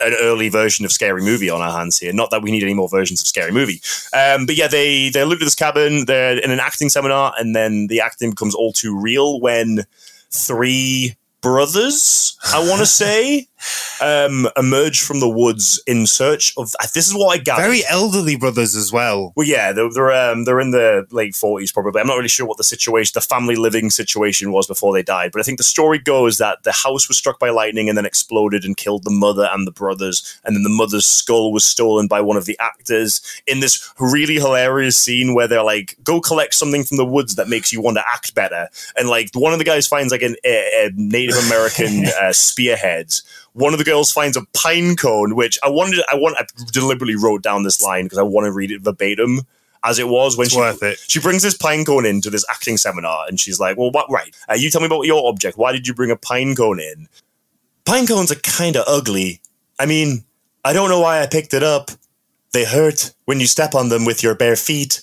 an 0.00 0.14
early 0.20 0.48
version 0.48 0.84
of 0.84 0.92
Scary 0.92 1.22
Movie 1.22 1.50
on 1.50 1.60
our 1.60 1.76
hands 1.76 1.98
here. 1.98 2.12
Not 2.12 2.30
that 2.30 2.42
we 2.42 2.50
need 2.50 2.62
any 2.62 2.74
more 2.74 2.88
versions 2.88 3.20
of 3.20 3.26
Scary 3.26 3.52
Movie, 3.52 3.80
um, 4.12 4.46
but 4.46 4.56
yeah, 4.56 4.68
they 4.68 5.08
they 5.10 5.24
live 5.24 5.38
to 5.38 5.44
this 5.44 5.54
cabin. 5.54 6.06
They're 6.06 6.38
in 6.38 6.50
an 6.50 6.60
acting 6.60 6.88
seminar, 6.88 7.32
and 7.38 7.54
then 7.54 7.86
the 7.88 8.00
acting 8.00 8.30
becomes 8.30 8.54
all 8.54 8.72
too 8.72 8.98
real 8.98 9.40
when 9.40 9.84
three 10.30 11.16
brothers, 11.40 12.38
I 12.44 12.60
want 12.60 12.80
to 12.80 12.86
say, 13.02 13.48
um, 14.00 14.48
emerge 14.56 15.00
from 15.00 15.20
the 15.20 15.28
woods 15.28 15.82
in 15.86 16.06
search 16.06 16.54
of. 16.56 16.74
This 16.94 17.08
is 17.08 17.14
what 17.14 17.38
I 17.38 17.42
gather. 17.42 17.62
very 17.62 17.82
elderly 17.88 18.36
brothers 18.36 18.74
as 18.74 18.92
well. 18.92 19.32
Well, 19.36 19.46
yeah, 19.46 19.72
they're 19.72 19.90
they're, 19.90 20.12
um, 20.12 20.44
they're 20.44 20.60
in 20.60 20.70
the 20.70 21.06
late 21.10 21.34
forties 21.34 21.72
probably. 21.72 22.00
I'm 22.00 22.06
not 22.06 22.16
really 22.16 22.28
sure 22.28 22.46
what 22.46 22.56
the 22.56 22.64
situation, 22.64 23.12
the 23.14 23.20
family 23.20 23.56
living 23.56 23.90
situation 23.90 24.52
was 24.52 24.66
before 24.66 24.92
they 24.92 25.02
died, 25.02 25.32
but 25.32 25.40
I 25.40 25.44
think 25.44 25.58
the 25.58 25.64
story 25.64 25.98
goes 25.98 26.38
that 26.38 26.62
the 26.62 26.72
house 26.72 27.08
was 27.08 27.18
struck 27.18 27.38
by 27.38 27.50
lightning 27.50 27.88
and 27.88 27.96
then 27.96 28.06
exploded 28.06 28.64
and 28.64 28.76
killed 28.76 29.04
the 29.04 29.10
mother 29.10 29.48
and 29.52 29.66
the 29.66 29.72
brothers, 29.72 30.40
and 30.44 30.56
then 30.56 30.62
the 30.62 30.68
mother's 30.68 31.06
skull 31.06 31.52
was 31.52 31.64
stolen 31.64 32.06
by 32.06 32.20
one 32.20 32.36
of 32.36 32.46
the 32.46 32.58
actors 32.60 33.20
in 33.46 33.60
this 33.60 33.92
really 33.98 34.34
hilarious 34.34 34.96
scene 34.96 35.34
where 35.34 35.48
they're 35.48 35.62
like, 35.62 35.96
"Go 36.02 36.20
collect 36.20 36.54
something 36.54 36.84
from 36.84 36.96
the 36.96 37.04
woods 37.04 37.34
that 37.34 37.48
makes 37.48 37.72
you 37.72 37.80
want 37.80 37.96
to 37.96 38.04
act 38.06 38.34
better," 38.34 38.68
and 38.96 39.08
like 39.08 39.30
one 39.34 39.52
of 39.52 39.58
the 39.58 39.64
guys 39.64 39.86
finds 39.86 40.12
like 40.12 40.22
an, 40.22 40.36
a, 40.44 40.86
a 40.86 40.90
Native 40.94 41.36
American 41.46 42.06
uh, 42.20 42.32
spearhead. 42.32 43.12
One 43.52 43.72
of 43.72 43.78
the 43.78 43.84
girls 43.84 44.12
finds 44.12 44.36
a 44.36 44.42
pine 44.54 44.94
cone, 44.96 45.34
which 45.34 45.58
I 45.62 45.68
wanted. 45.70 46.04
I 46.10 46.14
want. 46.16 46.36
I 46.38 46.46
deliberately 46.72 47.16
wrote 47.16 47.42
down 47.42 47.64
this 47.64 47.82
line 47.82 48.04
because 48.04 48.18
I 48.18 48.22
want 48.22 48.44
to 48.46 48.52
read 48.52 48.70
it 48.70 48.80
verbatim 48.82 49.40
as 49.82 49.98
it 49.98 50.08
was 50.08 50.36
when 50.36 50.44
It's 50.44 50.54
she 50.54 50.60
worth 50.60 50.82
it. 50.82 50.98
she 51.08 51.20
brings 51.20 51.42
this 51.42 51.56
pine 51.56 51.84
cone 51.84 52.06
into 52.06 52.30
this 52.30 52.44
acting 52.50 52.76
seminar, 52.76 53.24
and 53.26 53.40
she's 53.40 53.58
like, 53.58 53.76
"Well, 53.76 53.90
what? 53.90 54.10
Right? 54.10 54.34
Uh, 54.48 54.54
you 54.54 54.70
tell 54.70 54.80
me 54.80 54.86
about 54.86 55.02
your 55.06 55.28
object. 55.28 55.58
Why 55.58 55.72
did 55.72 55.88
you 55.88 55.94
bring 55.94 56.10
a 56.10 56.16
pine 56.16 56.54
cone 56.54 56.78
in? 56.78 57.08
Pine 57.84 58.06
cones 58.06 58.30
are 58.30 58.36
kind 58.36 58.76
of 58.76 58.84
ugly. 58.86 59.40
I 59.78 59.86
mean, 59.86 60.24
I 60.64 60.72
don't 60.72 60.88
know 60.90 61.00
why 61.00 61.20
I 61.22 61.26
picked 61.26 61.54
it 61.54 61.62
up. 61.62 61.90
They 62.52 62.64
hurt 62.64 63.12
when 63.24 63.40
you 63.40 63.46
step 63.46 63.74
on 63.74 63.88
them 63.88 64.04
with 64.04 64.22
your 64.22 64.34
bare 64.34 64.56
feet. 64.56 65.00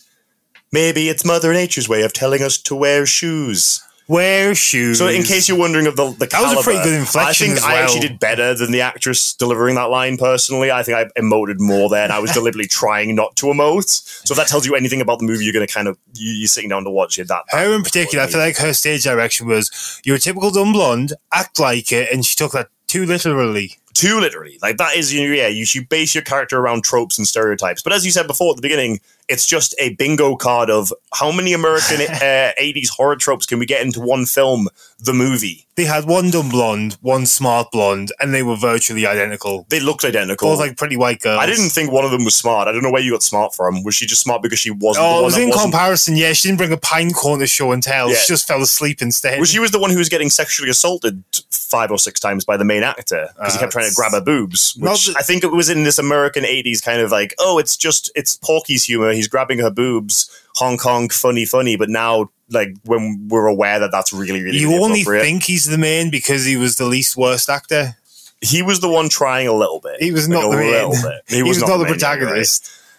Maybe 0.72 1.10
it's 1.10 1.26
Mother 1.26 1.52
Nature's 1.54 1.90
way 1.90 2.04
of 2.04 2.14
telling 2.14 2.42
us 2.44 2.58
to 2.60 2.76
wear 2.76 3.06
shoes." 3.06 3.82
Wear 4.10 4.56
shoes. 4.56 5.00
So, 5.00 5.08
in 5.08 5.24
case 5.24 5.50
you're 5.50 5.58
wondering 5.58 5.86
of 5.86 5.98
the 5.98 6.12
the 6.12 6.28
That 6.28 6.42
was 6.42 6.60
a 6.60 6.64
pretty 6.64 6.82
good 6.82 6.94
inflection 6.94 7.52
I 7.52 7.56
think 7.56 7.66
I 7.66 7.74
well. 7.74 7.84
actually 7.84 8.08
did 8.08 8.20
better 8.20 8.54
than 8.54 8.72
the 8.72 8.80
actress 8.80 9.34
delivering 9.34 9.76
that 9.76 9.90
line. 9.90 10.18
Personally, 10.18 10.72
I 10.72 10.82
think 10.84 10.98
I 10.98 11.06
emoted 11.20 11.60
more 11.60 11.90
there, 11.90 12.04
and 12.06 12.14
I 12.14 12.20
was 12.20 12.32
deliberately 12.32 12.68
trying 12.68 13.16
not 13.16 13.36
to 13.38 13.48
emote. 13.48 13.90
So, 14.26 14.32
if 14.32 14.38
that 14.38 14.48
tells 14.48 14.66
you 14.66 14.76
anything 14.76 15.02
about 15.02 15.20
the 15.20 15.26
movie, 15.26 15.44
you're 15.44 15.54
going 15.54 15.68
to 15.68 15.74
kind 15.74 15.90
of 15.90 15.98
you, 16.14 16.32
you're 16.32 16.48
sitting 16.48 16.70
down 16.70 16.86
to 16.86 16.90
watch 16.90 17.20
it. 17.20 17.28
That 17.28 17.44
her 17.50 17.74
in 17.76 17.84
particular, 17.84 18.24
I 18.24 18.28
feel 18.28 18.40
like 18.40 18.58
her 18.58 18.74
stage 18.74 19.04
direction 19.04 19.48
was 19.48 20.02
you're 20.06 20.16
a 20.16 20.20
typical 20.20 20.52
dumb 20.52 20.72
blonde, 20.72 21.14
act 21.34 21.60
like 21.60 21.92
it, 21.92 22.10
and 22.12 22.26
she 22.26 22.36
took 22.36 22.54
that 22.54 22.70
too 22.88 23.06
literally. 23.06 23.76
Too 23.98 24.20
literally. 24.20 24.60
Like 24.62 24.78
that 24.78 24.96
is 24.96 25.14
you 25.14 25.32
yeah, 25.32 25.48
you 25.48 25.66
should 25.66 25.90
base 25.90 26.14
your 26.14 26.24
character 26.24 26.60
around 26.60 26.84
tropes 26.84 27.18
and 27.18 27.28
stereotypes. 27.28 27.82
But 27.82 27.94
as 27.94 28.06
you 28.06 28.12
said 28.12 28.28
before 28.28 28.52
at 28.52 28.56
the 28.56 28.62
beginning, 28.62 29.00
it's 29.28 29.46
just 29.46 29.76
a 29.80 29.94
bingo 29.96 30.36
card 30.36 30.70
of 30.70 30.94
how 31.14 31.32
many 31.32 31.54
American 31.54 32.02
uh, 32.10 32.52
80s 32.60 32.90
horror 32.90 33.16
tropes 33.16 33.46
can 33.46 33.60
we 33.60 33.66
get 33.66 33.86
into 33.86 34.00
one 34.00 34.26
film, 34.26 34.70
the 35.00 35.14
movie. 35.14 35.68
They 35.76 35.86
had 35.86 36.06
one 36.06 36.32
dumb 36.32 36.50
blonde, 36.50 36.98
one 37.02 37.26
smart 37.26 37.72
blonde, 37.72 38.12
and 38.20 38.34
they 38.34 38.42
were 38.42 38.56
virtually 38.56 39.06
identical. 39.06 39.68
They 39.70 39.80
looked 39.80 40.04
identical. 40.06 40.50
Both 40.50 40.60
like 40.60 40.78
pretty 40.78 40.98
white 40.98 41.20
girls. 41.22 41.40
I 41.40 41.46
didn't 41.46 41.70
think 41.70 41.92
one 41.92 42.04
of 42.04 42.12
them 42.12 42.24
was 42.24 42.36
smart. 42.36 42.68
I 42.68 42.72
don't 42.72 42.82
know 42.82 42.92
where 42.92 43.02
you 43.02 43.12
got 43.12 43.22
smart 43.22 43.54
from. 43.54 43.84
Was 43.84 43.94
she 43.94 44.06
just 44.06 44.22
smart 44.24 44.42
because 44.42 44.60
she 44.60 44.72
wasn't 44.72 45.04
the 45.04 45.08
Oh, 45.08 45.22
it 45.22 45.26
was 45.26 45.38
in 45.38 45.50
wasn't 45.50 45.72
comparison. 45.72 46.16
Yeah, 46.16 46.34
she 46.34 46.48
didn't 46.48 46.58
bring 46.58 46.72
a 46.72 46.78
pine 46.78 47.12
cone 47.12 47.40
to 47.40 47.48
show 47.48 47.74
and 47.74 47.84
tell. 47.84 48.10
Yeah. 48.10 48.16
She 48.16 48.28
just 48.28 48.48
fell 48.48 48.62
asleep 48.62 49.02
instead. 49.02 49.38
Well, 49.38 49.46
she 49.46 49.60
was 49.60 49.72
the 49.72 49.80
one 49.80 49.92
who 49.92 49.98
was 49.98 50.10
getting 50.10 50.30
sexually 50.30 50.72
assaulted 50.72 51.24
five 51.70 51.92
or 51.92 52.00
six 52.00 52.20
times 52.20 52.46
by 52.46 52.58
the 52.58 52.64
main 52.66 52.84
actor 52.84 53.30
because 53.36 53.54
he 53.54 53.58
Uh, 53.58 53.62
kept 53.62 53.72
trying 53.74 53.90
to 53.90 53.96
grab 53.96 54.12
her 54.14 54.22
boobs. 54.22 54.76
Which 54.80 55.10
I 55.16 55.22
think 55.22 55.44
it 55.44 55.52
was 55.52 55.70
in 55.70 55.84
this 55.84 56.00
American 56.00 56.44
'80s 56.44 56.82
kind 56.82 57.02
of 57.02 57.12
like, 57.12 57.34
oh, 57.40 57.58
it's 57.60 57.76
just 57.78 58.10
it's 58.16 58.38
Porky's 58.38 58.84
humor. 58.86 59.12
He's 59.14 59.28
grabbing 59.28 59.60
her 59.60 59.70
boobs, 59.72 60.30
Hong 60.56 60.78
Kong, 60.78 61.10
funny, 61.10 61.46
funny. 61.46 61.76
But 61.76 61.90
now, 61.90 62.30
like 62.50 62.70
when 62.86 63.28
we're 63.30 63.48
aware 63.48 63.80
that 63.80 63.92
that's 63.92 64.14
really, 64.14 64.42
really, 64.44 64.58
You 64.60 64.70
really 64.70 64.84
only 64.84 65.04
think 65.04 65.44
he's 65.44 65.66
the 65.66 65.78
main 65.78 66.10
because 66.10 66.46
he 66.46 66.56
was 66.58 66.78
the 66.78 66.86
least 66.86 67.18
worst 67.18 67.50
actor. 67.50 67.96
he 68.42 68.62
was 68.62 68.80
the 68.82 68.90
one 68.90 69.10
trying 69.10 69.48
a 69.48 69.54
little 69.54 69.80
bit. 69.82 70.02
He 70.02 70.12
was 70.12 70.30
Like, 70.30 70.42
not 70.44 70.52
the 70.52 70.58
main. 70.58 70.72
little 70.72 70.92
bit. 70.92 71.22
He, 71.28 71.42
was, 71.44 71.60
not, 71.60 71.68
the 71.78 71.84
main, 71.86 72.00
yeah, 72.00 72.26
right. 72.34 72.38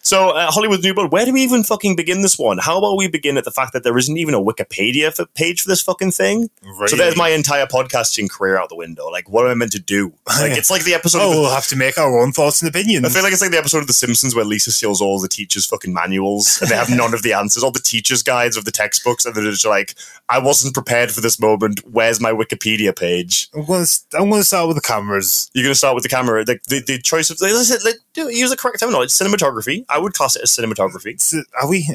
So, 0.09 0.31
uh, 0.31 0.51
Hollywood 0.51 0.83
New 0.83 0.95
Blood, 0.95 1.13
where 1.13 1.27
do 1.27 1.35
we 1.35 1.43
even 1.43 1.63
fucking 1.63 1.95
begin 1.95 2.23
this 2.23 2.39
one? 2.39 2.57
How 2.57 2.79
about 2.79 2.97
we 2.97 3.09
begin 3.09 3.37
at 3.37 3.45
the 3.45 3.51
fact 3.51 3.75
that 3.75 3.83
there 3.83 3.99
isn't 3.99 4.17
even 4.17 4.33
a 4.33 4.41
Wikipedia 4.41 5.15
for, 5.15 5.27
page 5.27 5.61
for 5.61 5.69
this 5.69 5.83
fucking 5.83 6.13
thing? 6.13 6.49
So 6.87 6.97
there's 6.97 7.15
my 7.15 7.29
entire 7.29 7.67
podcasting 7.67 8.31
career 8.31 8.57
out 8.59 8.71
the 8.71 8.75
window. 8.75 9.11
Like, 9.11 9.29
what 9.29 9.45
am 9.45 9.51
I 9.51 9.55
meant 9.55 9.73
to 9.73 9.79
do? 9.79 10.15
Like, 10.27 10.57
it's 10.57 10.71
like 10.71 10.85
the 10.85 10.95
episode 10.95 11.19
Oh, 11.19 11.29
of 11.29 11.35
the, 11.35 11.41
we'll 11.43 11.51
have 11.51 11.67
to 11.67 11.77
make 11.77 11.99
our 11.99 12.21
own 12.21 12.33
thoughts 12.33 12.63
and 12.63 12.71
opinions. 12.71 13.05
I 13.05 13.11
feel 13.11 13.23
like 13.23 13.35
it's 13.35 13.43
like 13.43 13.51
the 13.51 13.59
episode 13.59 13.81
of 13.81 13.87
The 13.87 13.93
Simpsons 13.93 14.35
where 14.35 14.47
Lisa 14.47 14.73
steals 14.73 15.03
all 15.03 15.21
the 15.21 15.29
teachers' 15.29 15.67
fucking 15.67 15.93
manuals 15.93 16.59
and 16.63 16.71
they 16.71 16.77
have 16.77 16.89
none 16.89 17.13
of 17.13 17.21
the 17.21 17.35
answers, 17.35 17.63
all 17.63 17.71
the 17.71 17.79
teachers' 17.79 18.23
guides 18.23 18.57
of 18.57 18.65
the 18.65 18.71
textbooks, 18.71 19.27
and 19.27 19.35
they're 19.35 19.45
just 19.45 19.67
like, 19.67 19.95
I 20.31 20.39
wasn't 20.39 20.73
prepared 20.73 21.11
for 21.11 21.21
this 21.21 21.39
moment. 21.39 21.81
Where's 21.85 22.19
my 22.19 22.33
Wikipedia 22.33 22.99
page? 22.99 23.51
I'm 23.55 23.67
going 23.67 23.85
to 23.85 24.45
start 24.45 24.69
with 24.69 24.77
the 24.77 24.83
cameras. 24.83 25.51
You're 25.53 25.65
going 25.65 25.73
to 25.73 25.79
start 25.79 25.95
with 25.95 26.05
the 26.05 26.09
camera. 26.09 26.47
The, 26.47 26.59
the, 26.67 26.83
the 26.87 26.99
choice 26.99 27.29
of, 27.29 27.39
let's, 27.43 27.85
let, 27.85 27.97
do, 28.15 28.35
use 28.35 28.49
the 28.49 28.57
correct 28.57 28.81
terminology. 28.81 29.11
Cinematography. 29.11 29.85
I 29.91 29.98
would 30.03 30.13
class 30.15 30.37
it 30.37 30.43
as 30.43 30.51
cinematography. 30.51 31.15
S- 31.15 31.35
Are 31.61 31.69
we? 31.69 31.89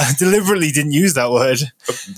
I 0.00 0.12
deliberately 0.18 0.70
didn't 0.70 0.92
use 0.92 1.14
that 1.14 1.30
word. 1.30 1.58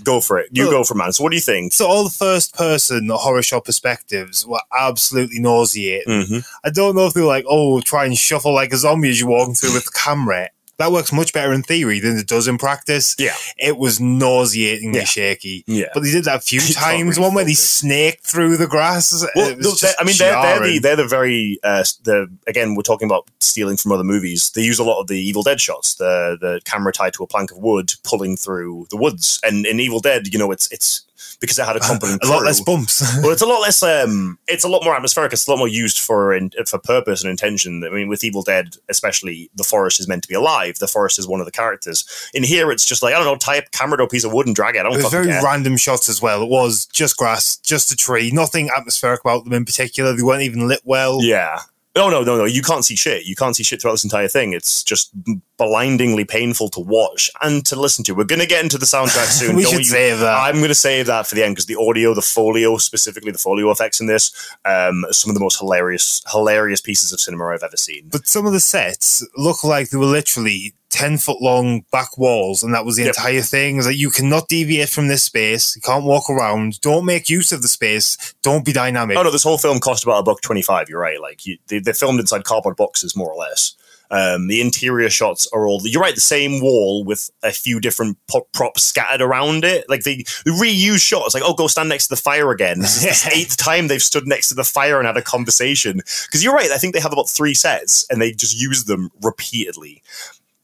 Go 0.05 0.21
for 0.21 0.39
it. 0.39 0.49
You 0.53 0.69
Oh. 0.69 0.71
go 0.71 0.85
for 0.85 0.95
man. 0.95 1.12
So, 1.12 1.23
what 1.25 1.31
do 1.31 1.37
you 1.37 1.43
think? 1.43 1.73
So 1.73 1.87
all 1.87 2.05
the 2.05 2.11
first 2.11 2.55
person 2.55 3.09
horror 3.11 3.43
show 3.43 3.61
perspectives 3.61 4.47
were 4.47 4.61
absolutely 4.79 5.41
nauseating. 5.41 6.07
Mm-hmm. 6.07 6.39
I 6.65 6.71
don't 6.71 6.95
know 6.97 7.07
if 7.07 7.15
they 7.15 7.21
were 7.21 7.27
like, 7.27 7.45
oh, 7.49 7.81
try 7.81 8.05
and 8.05 8.17
shuffle 8.17 8.55
like 8.55 8.73
a 8.73 8.77
zombie 8.77 9.11
as 9.11 9.21
you're 9.21 9.29
walking 9.29 9.55
through 9.55 9.75
with 9.75 9.85
the 9.87 9.93
camera. 9.95 10.49
That 10.80 10.90
works 10.92 11.12
much 11.12 11.32
better 11.32 11.52
in 11.52 11.62
theory 11.62 12.00
than 12.00 12.16
it 12.16 12.26
does 12.26 12.49
in 12.49 12.58
practice. 12.58 13.14
Yeah. 13.18 13.34
It 13.58 13.76
was 13.76 14.00
nauseatingly 14.00 14.99
Yeah. 15.00 15.04
shaky. 15.04 15.62
Yeah. 15.66 15.87
But 15.94 16.02
they 16.02 16.10
did 16.10 16.25
that 16.25 16.37
a 16.37 16.40
few 16.40 16.58
can't 16.60 16.75
times. 16.75 17.16
really 17.16 17.20
One 17.28 17.34
where 17.34 17.44
they 17.44 17.54
snaked 17.54 18.25
through 18.26 18.56
the 18.56 18.66
grass. 18.66 19.12
Well, 19.37 19.56
no, 19.58 19.72
I 19.99 20.04
mean, 20.04 20.14
they're, 20.18 20.32
they're 20.42 20.60
the 20.60 20.78
they're 20.78 20.96
the 20.96 21.06
very 21.06 21.58
uh, 21.62 21.84
the 22.04 22.28
again 22.46 22.75
we're 22.75 22.82
talking 22.82 23.06
about 23.06 23.28
stealing 23.40 23.76
from 23.76 23.92
other 23.92 24.04
movies. 24.04 24.50
They 24.50 24.62
use 24.62 24.78
a 24.78 24.84
lot 24.84 25.00
of 25.00 25.06
the 25.06 25.18
Evil 25.20 25.42
Dead 25.42 25.60
shots, 25.60 25.94
the 25.94 26.38
the 26.40 26.60
camera 26.64 26.92
tied 26.92 27.12
to 27.14 27.22
a 27.22 27.26
plank 27.26 27.50
of 27.50 27.58
wood, 27.58 27.92
pulling 28.02 28.37
through 28.37 28.87
the 28.90 28.96
woods. 28.96 29.38
And 29.44 29.66
in 29.66 29.80
Evil 29.80 30.00
Dead, 30.00 30.32
you 30.32 30.38
know, 30.38 30.50
it's 30.50 30.70
it's 30.72 31.02
because 31.40 31.59
it 31.59 31.64
had 31.64 31.76
a 31.76 31.80
competent 31.90 32.23
a 32.23 32.28
lot 32.28 32.44
less 32.44 32.61
bumps. 32.61 33.00
well, 33.23 33.32
it's 33.32 33.42
a 33.42 33.47
lot 33.47 33.61
less. 33.61 33.82
Um, 33.82 34.38
it's 34.47 34.64
a 34.64 34.68
lot 34.68 34.85
more 34.85 34.94
atmospheric. 34.94 35.32
It's 35.32 35.47
a 35.47 35.50
lot 35.50 35.59
more 35.59 35.68
used 35.68 35.99
for 35.99 36.35
in, 36.35 36.50
for 36.66 36.78
purpose 36.78 37.23
and 37.23 37.30
intention. 37.30 37.82
I 37.85 37.90
mean, 37.90 38.09
with 38.09 38.23
Evil 38.25 38.42
Dead, 38.42 38.76
especially, 38.88 39.50
the 39.54 39.64
forest 39.64 40.00
is 40.00 40.09
meant 40.09 40.23
to 40.23 40.28
be 40.28 40.35
alive. 40.35 40.78
The 40.78 40.87
forest 40.88 41.18
is 41.18 41.26
one 41.26 41.40
of 41.40 41.47
the 41.47 41.52
characters. 41.52 42.30
In 42.35 42.42
here, 42.44 42.70
it's 42.70 42.85
just 42.85 43.02
like 43.02 43.14
I 43.14 43.18
don't 43.18 43.26
know, 43.26 43.37
tie 43.37 43.62
camera 43.73 43.99
to 43.99 44.04
a 44.04 44.09
piece 44.09 44.25
of 44.25 44.32
wood 44.32 44.47
and 44.47 44.54
drag 44.54 44.76
it. 44.76 44.80
I 44.80 44.82
don't 44.85 44.92
It 44.94 45.02
was 45.02 45.11
very 45.11 45.26
care. 45.26 45.42
random 45.42 45.76
shots 45.76 46.09
as 46.09 46.20
well. 46.20 46.42
It 46.42 46.49
was 46.50 46.87
just 46.87 47.16
grass, 47.16 47.56
just 47.59 47.90
a 47.90 47.97
tree, 47.97 48.30
nothing 48.30 48.70
atmospheric 48.76 49.20
about 49.20 49.44
them 49.44 49.52
in 49.52 49.64
particular. 49.64 50.14
They 50.14 50.23
weren't 50.23 50.42
even 50.42 50.68
lit 50.68 50.80
well. 50.85 51.23
Yeah. 51.23 51.61
No, 51.97 52.09
no, 52.09 52.23
no, 52.23 52.37
no. 52.37 52.44
You 52.44 52.62
can't 52.62 52.85
see 52.85 52.94
shit. 52.94 53.25
You 53.25 53.35
can't 53.35 53.56
see 53.56 53.64
shit 53.64 53.82
throughout 53.82 53.94
this 53.94 54.04
entire 54.04 54.28
thing. 54.28 54.52
It's 54.52 54.85
just 54.85 55.11
blindingly 55.59 56.25
painful 56.25 56.68
to 56.70 56.80
watch 56.80 57.30
and 57.42 57.66
to 57.66 57.75
listen 57.75 58.04
to. 58.04 58.12
We're 58.14 58.25
going 58.25 58.40
to 58.40 58.47
get 58.47 58.62
into 58.62 58.78
the 58.78 58.87
soundtrack 58.87 59.26
soon. 59.26 59.56
We 59.61 59.64
don't 59.64 59.73
should 59.73 59.78
you- 59.80 59.85
save 59.87 60.20
that. 60.20 60.38
I'm 60.38 60.56
going 60.56 60.68
to 60.68 60.75
save 60.75 61.06
that 61.06 61.26
for 61.26 61.35
the 61.35 61.44
end 61.44 61.56
because 61.56 61.66
the 61.66 61.76
audio, 61.76 62.14
the 62.14 62.23
foley, 62.23 62.64
specifically 62.78 63.32
the 63.32 63.38
foley 63.38 63.64
effects 63.68 64.00
in 64.00 64.06
this, 64.06 64.30
um, 64.64 65.04
some 65.11 65.30
of 65.30 65.35
the 65.35 65.40
most 65.40 65.59
hilarious, 65.59 66.23
hilarious 66.30 66.80
pieces 66.80 67.12
of 67.12 67.20
cinema 67.20 67.47
I've 67.47 67.64
ever 67.64 67.76
seen. 67.76 68.09
But 68.11 68.28
some 68.28 68.47
of 68.47 68.52
the 68.52 68.61
sets 68.61 69.26
look 69.37 69.64
like 69.64 69.90
they 69.90 69.99
were 69.99 70.04
literally 70.06 70.75
10 70.90 71.18
foot 71.18 71.40
long 71.40 71.85
back 71.90 72.18
walls, 72.18 72.62
and 72.62 72.75
that 72.75 72.85
was 72.85 72.97
the 72.97 73.04
Yep. 73.04 73.14
entire 73.16 73.42
thing. 73.42 73.78
Is 73.78 73.87
that 73.87 73.97
you 73.97 74.11
cannot 74.11 74.49
deviate 74.49 74.88
from 74.88 75.09
this 75.09 75.23
space, 75.23 75.75
you 75.76 75.82
can't 75.82 76.04
walk 76.04 76.28
around, 76.28 76.80
don't 76.80 77.04
make 77.04 77.30
use 77.30 77.52
of 77.52 77.62
the 77.62 77.68
space, 77.68 78.16
don't 78.42 78.64
be 78.64 78.73
dynamic. 78.73 79.16
Oh 79.16 79.23
no, 79.23 79.30
this 79.30 79.42
whole 79.44 79.59
film 79.59 79.78
cost 79.80 80.02
about 80.04 80.18
a 80.18 80.23
buck 80.23 80.40
twenty-five. 80.42 80.88
You're 80.88 81.00
right. 81.00 81.20
Like 81.20 81.47
you, 81.47 81.59
they, 81.68 81.78
they're 81.78 81.94
filmed 81.94 82.20
inside 82.20 82.44
cardboard 82.44 82.76
boxes, 82.76 83.16
more 83.16 83.30
or 83.32 83.37
less. 83.37 83.75
Um, 84.12 84.49
the 84.49 84.61
interior 84.61 85.09
shots 85.09 85.47
are 85.52 85.68
all 85.68 85.80
you're 85.85 86.02
right. 86.02 86.16
The 86.16 86.20
same 86.20 86.61
wall 86.61 87.04
with 87.04 87.30
a 87.44 87.52
few 87.52 87.78
different 87.78 88.18
po- 88.28 88.49
props 88.52 88.82
scattered 88.82 89.23
around 89.23 89.64
it. 89.64 89.88
Like 89.88 90.02
they, 90.02 90.25
they 90.44 90.50
reuse 90.50 91.00
shots. 91.00 91.32
Like 91.32 91.44
oh, 91.47 91.54
go 91.54 91.68
stand 91.68 91.88
next 91.90 92.09
to 92.09 92.16
the 92.16 92.20
fire 92.20 92.50
again. 92.50 92.80
This 92.80 93.04
is 93.04 93.23
the 93.23 93.30
eighth 93.37 93.56
time 93.56 93.87
they've 93.87 94.02
stood 94.02 94.26
next 94.26 94.49
to 94.49 94.56
the 94.56 94.64
fire 94.64 94.99
and 94.99 95.06
had 95.06 95.16
a 95.16 95.23
conversation. 95.23 95.99
Because 96.26 96.42
you're 96.42 96.52
right. 96.54 96.73
I 96.73 96.76
think 96.78 96.92
they 96.94 97.00
have 97.00 97.12
about 97.12 97.28
three 97.28 97.54
sets 97.54 98.04
and 98.11 98.20
they 98.20 98.32
just 98.32 98.61
use 98.61 98.87
them 98.87 99.11
repeatedly 99.23 100.02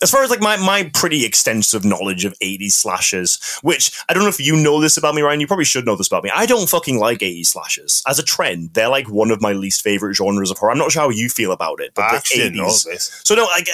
as 0.03 0.11
far 0.11 0.23
as 0.23 0.31
like 0.31 0.41
my, 0.41 0.57
my 0.57 0.91
pretty 0.93 1.25
extensive 1.25 1.85
knowledge 1.85 2.25
of 2.25 2.38
80s 2.41 2.73
slashes, 2.73 3.59
which 3.62 3.99
I 4.09 4.15
don't 4.15 4.25
know 4.25 4.29
if 4.29 4.41
you 4.41 4.57
know 4.57 4.81
this 4.81 4.97
about 4.97 5.15
me, 5.15 5.23
Ryan, 5.23 5.41
you 5.41 5.47
probably 5.47 5.65
should 5.65 5.87
know 5.87 5.97
this 5.97 6.07
about 6.07 6.23
me. 6.23 6.31
I 6.35 6.47
don't 6.47 6.69
fucking 6.69 6.99
like 6.99 7.21
80s 7.21 7.47
slashes 7.47 8.03
As 8.07 8.19
a 8.19 8.23
trend, 8.23 8.75
they're 8.75 8.88
like 8.88 9.09
one 9.09 9.31
of 9.31 9.41
my 9.41 9.53
least 9.53 9.83
favorite 9.83 10.15
genres 10.15 10.50
of 10.50 10.59
horror. 10.59 10.73
I'm 10.73 10.79
not 10.79 10.93
sure 10.93 11.03
how 11.03 11.09
you 11.09 11.29
feel 11.29 11.53
about 11.53 11.81
it, 11.81 11.93
but 11.95 12.03
I 12.03 12.11
the 12.11 12.17
actually 12.17 12.43
didn't 12.43 12.59
know 12.59 12.67
80s. 12.67 12.85
this. 12.85 13.21
So 13.25 13.35
no, 13.35 13.45
I, 13.45 13.65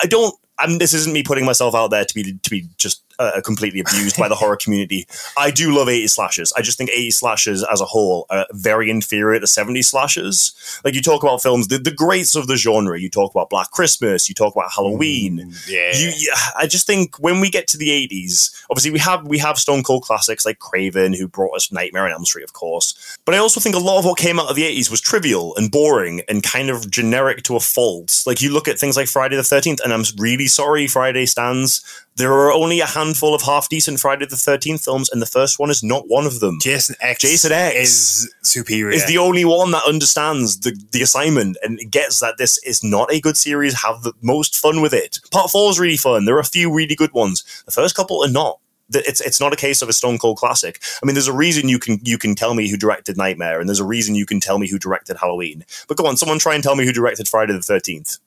I 0.00 0.06
don't. 0.06 0.34
I'm, 0.58 0.76
this 0.76 0.92
isn't 0.92 1.14
me 1.14 1.22
putting 1.22 1.46
myself 1.46 1.74
out 1.74 1.90
there 1.90 2.04
to 2.04 2.14
be 2.14 2.34
to 2.34 2.50
be 2.50 2.68
just 2.76 3.02
uh, 3.20 3.40
completely 3.42 3.80
abused 3.80 4.16
by 4.16 4.28
the 4.28 4.34
horror 4.34 4.56
community. 4.60 5.06
I 5.36 5.50
do 5.50 5.76
love 5.76 5.88
80 5.88 6.06
slashers. 6.08 6.52
I 6.54 6.62
just 6.62 6.78
think 6.78 6.90
80 6.90 7.10
slashers 7.12 7.62
as 7.62 7.80
a 7.80 7.84
whole 7.84 8.26
are 8.30 8.46
very 8.52 8.90
inferior 8.90 9.38
to 9.38 9.46
70 9.46 9.82
slashers. 9.82 10.80
Like 10.84 10.94
you 10.94 11.02
talk 11.02 11.22
about 11.22 11.42
films, 11.42 11.68
the, 11.68 11.78
the 11.78 11.90
greats 11.90 12.34
of 12.34 12.46
the 12.46 12.56
genre. 12.56 12.98
You 12.98 13.10
talk 13.10 13.32
about 13.32 13.50
Black 13.50 13.70
Christmas. 13.70 14.28
You 14.28 14.34
talk 14.34 14.54
about 14.56 14.72
Halloween. 14.72 15.54
Yeah. 15.68 15.92
You, 15.94 16.12
yeah, 16.16 16.34
I 16.56 16.66
just 16.66 16.86
think 16.86 17.16
when 17.18 17.40
we 17.40 17.50
get 17.50 17.68
to 17.68 17.76
the 17.76 17.88
80s, 17.88 18.64
obviously 18.70 18.90
we 18.90 18.98
have 18.98 19.26
we 19.26 19.38
have 19.38 19.58
Stone 19.58 19.82
Cold 19.82 20.02
classics 20.02 20.46
like 20.46 20.58
Craven, 20.58 21.12
who 21.12 21.28
brought 21.28 21.54
us 21.54 21.70
Nightmare 21.70 22.06
on 22.06 22.12
Elm 22.12 22.24
Street, 22.24 22.44
of 22.44 22.54
course. 22.54 23.18
But 23.26 23.34
I 23.34 23.38
also 23.38 23.60
think 23.60 23.74
a 23.74 23.78
lot 23.78 23.98
of 23.98 24.04
what 24.04 24.18
came 24.18 24.40
out 24.40 24.48
of 24.48 24.56
the 24.56 24.62
80s 24.62 24.90
was 24.90 25.00
trivial 25.00 25.54
and 25.56 25.70
boring 25.70 26.22
and 26.28 26.42
kind 26.42 26.70
of 26.70 26.90
generic 26.90 27.42
to 27.44 27.56
a 27.56 27.60
fault. 27.60 28.24
Like 28.26 28.40
you 28.40 28.52
look 28.52 28.66
at 28.66 28.78
things 28.78 28.96
like 28.96 29.08
Friday 29.08 29.36
the 29.36 29.42
13th, 29.42 29.80
and 29.84 29.92
I'm 29.92 30.04
really 30.16 30.46
sorry, 30.46 30.86
Friday 30.86 31.26
stands. 31.26 31.84
There 32.16 32.32
are 32.32 32.52
only 32.52 32.80
a 32.80 32.86
handful 32.86 33.34
of 33.34 33.42
half 33.42 33.68
decent 33.68 34.00
Friday 34.00 34.26
the 34.26 34.36
13th 34.36 34.84
films, 34.84 35.08
and 35.10 35.22
the 35.22 35.26
first 35.26 35.58
one 35.58 35.70
is 35.70 35.82
not 35.82 36.08
one 36.08 36.26
of 36.26 36.40
them. 36.40 36.58
Jason 36.60 36.96
X, 37.00 37.20
Jason 37.20 37.52
X 37.52 37.76
is 37.76 38.34
superior. 38.42 38.94
Is 38.94 39.06
the 39.06 39.18
only 39.18 39.44
one 39.44 39.70
that 39.70 39.84
understands 39.86 40.60
the, 40.60 40.78
the 40.92 41.02
assignment 41.02 41.56
and 41.62 41.78
gets 41.90 42.20
that 42.20 42.36
this 42.36 42.58
is 42.64 42.84
not 42.84 43.12
a 43.12 43.20
good 43.20 43.36
series. 43.36 43.82
Have 43.82 44.02
the 44.02 44.12
most 44.20 44.56
fun 44.56 44.82
with 44.82 44.92
it. 44.92 45.20
Part 45.30 45.50
four 45.50 45.70
is 45.70 45.78
really 45.80 45.96
fun. 45.96 46.24
There 46.24 46.36
are 46.36 46.40
a 46.40 46.44
few 46.44 46.72
really 46.72 46.94
good 46.94 47.12
ones. 47.12 47.62
The 47.64 47.72
first 47.72 47.94
couple 47.94 48.22
are 48.22 48.30
not. 48.30 48.58
It's 48.92 49.20
it's 49.20 49.40
not 49.40 49.52
a 49.52 49.56
case 49.56 49.82
of 49.82 49.88
a 49.88 49.92
Stone 49.92 50.18
Cold 50.18 50.36
classic. 50.36 50.80
I 51.00 51.06
mean, 51.06 51.14
there's 51.14 51.28
a 51.28 51.32
reason 51.32 51.68
you 51.68 51.78
can 51.78 52.00
you 52.02 52.18
can 52.18 52.34
tell 52.34 52.54
me 52.54 52.68
who 52.68 52.76
directed 52.76 53.16
Nightmare, 53.16 53.60
and 53.60 53.68
there's 53.68 53.78
a 53.78 53.84
reason 53.84 54.16
you 54.16 54.26
can 54.26 54.40
tell 54.40 54.58
me 54.58 54.68
who 54.68 54.80
directed 54.80 55.16
Halloween. 55.16 55.64
But 55.86 55.96
go 55.96 56.06
on, 56.06 56.16
someone 56.16 56.40
try 56.40 56.54
and 56.54 56.62
tell 56.62 56.74
me 56.74 56.84
who 56.84 56.92
directed 56.92 57.28
Friday 57.28 57.52
the 57.52 57.62
Thirteenth. 57.62 58.18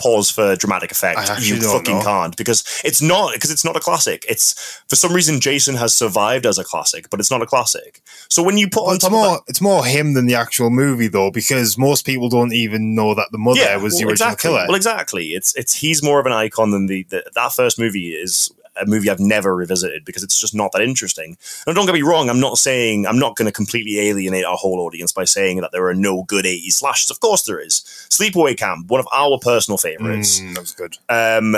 Pause 0.00 0.30
for 0.30 0.56
dramatic 0.56 0.90
effect. 0.90 1.18
You 1.42 1.60
fucking 1.60 1.98
know. 1.98 2.02
can't 2.02 2.36
because 2.36 2.64
it's 2.84 3.02
not 3.02 3.34
because 3.34 3.50
it's 3.50 3.64
not 3.64 3.76
a 3.76 3.80
classic. 3.80 4.24
It's 4.28 4.80
for 4.88 4.96
some 4.96 5.12
reason 5.12 5.40
Jason 5.40 5.74
has 5.76 5.94
survived 5.94 6.46
as 6.46 6.58
a 6.58 6.64
classic, 6.64 7.10
but 7.10 7.20
it's 7.20 7.30
not 7.30 7.42
a 7.42 7.46
classic. 7.46 8.00
So 8.28 8.42
when 8.42 8.56
you 8.56 8.68
put 8.68 8.82
Well, 8.82 8.90
on 8.90 8.94
it's 8.96 9.04
top 9.04 9.12
of 9.12 9.20
that, 9.20 9.28
more 9.28 9.40
it's 9.46 9.60
more 9.60 9.84
him 9.84 10.14
than 10.14 10.26
the 10.26 10.34
actual 10.34 10.70
movie 10.70 11.08
though, 11.08 11.30
because 11.30 11.76
most 11.76 12.06
people 12.06 12.28
don't 12.30 12.52
even 12.52 12.94
know 12.94 13.14
that 13.14 13.28
the 13.30 13.38
mother 13.38 13.60
was 13.78 13.98
the 13.98 14.04
well, 14.06 14.12
original 14.12 14.30
exactly. 14.32 14.48
killer. 14.48 14.64
Well, 14.68 14.76
exactly. 14.76 15.26
It's 15.34 15.54
it's 15.54 15.74
he's 15.74 16.02
more 16.02 16.18
of 16.18 16.26
an 16.26 16.32
icon 16.32 16.70
than 16.70 16.86
the, 16.86 17.02
the 17.10 17.30
that 17.34 17.52
first 17.52 17.78
movie 17.78 18.14
is 18.14 18.50
a 18.80 18.86
movie 18.86 19.10
I've 19.10 19.20
never 19.20 19.54
revisited 19.54 20.04
because 20.04 20.22
it's 20.22 20.40
just 20.40 20.54
not 20.54 20.72
that 20.72 20.82
interesting. 20.82 21.36
And 21.66 21.76
don't 21.76 21.86
get 21.86 21.94
me 21.94 22.02
wrong, 22.02 22.28
I'm 22.28 22.40
not 22.40 22.58
saying 22.58 23.06
I'm 23.06 23.18
not 23.18 23.36
going 23.36 23.46
to 23.46 23.52
completely 23.52 23.98
alienate 24.00 24.44
our 24.44 24.56
whole 24.56 24.80
audience 24.80 25.12
by 25.12 25.24
saying 25.24 25.60
that 25.60 25.72
there 25.72 25.86
are 25.86 25.94
no 25.94 26.24
good 26.24 26.44
80s 26.44 26.72
slashes. 26.74 27.10
Of 27.10 27.20
course 27.20 27.42
there 27.42 27.60
is. 27.60 27.82
Sleepaway 28.10 28.56
Camp, 28.56 28.88
one 28.88 29.00
of 29.00 29.08
our 29.12 29.38
personal 29.38 29.78
favorites. 29.78 30.40
Mm, 30.40 30.54
that 30.54 30.60
was 30.60 30.72
good. 30.72 30.96
Um, 31.08 31.56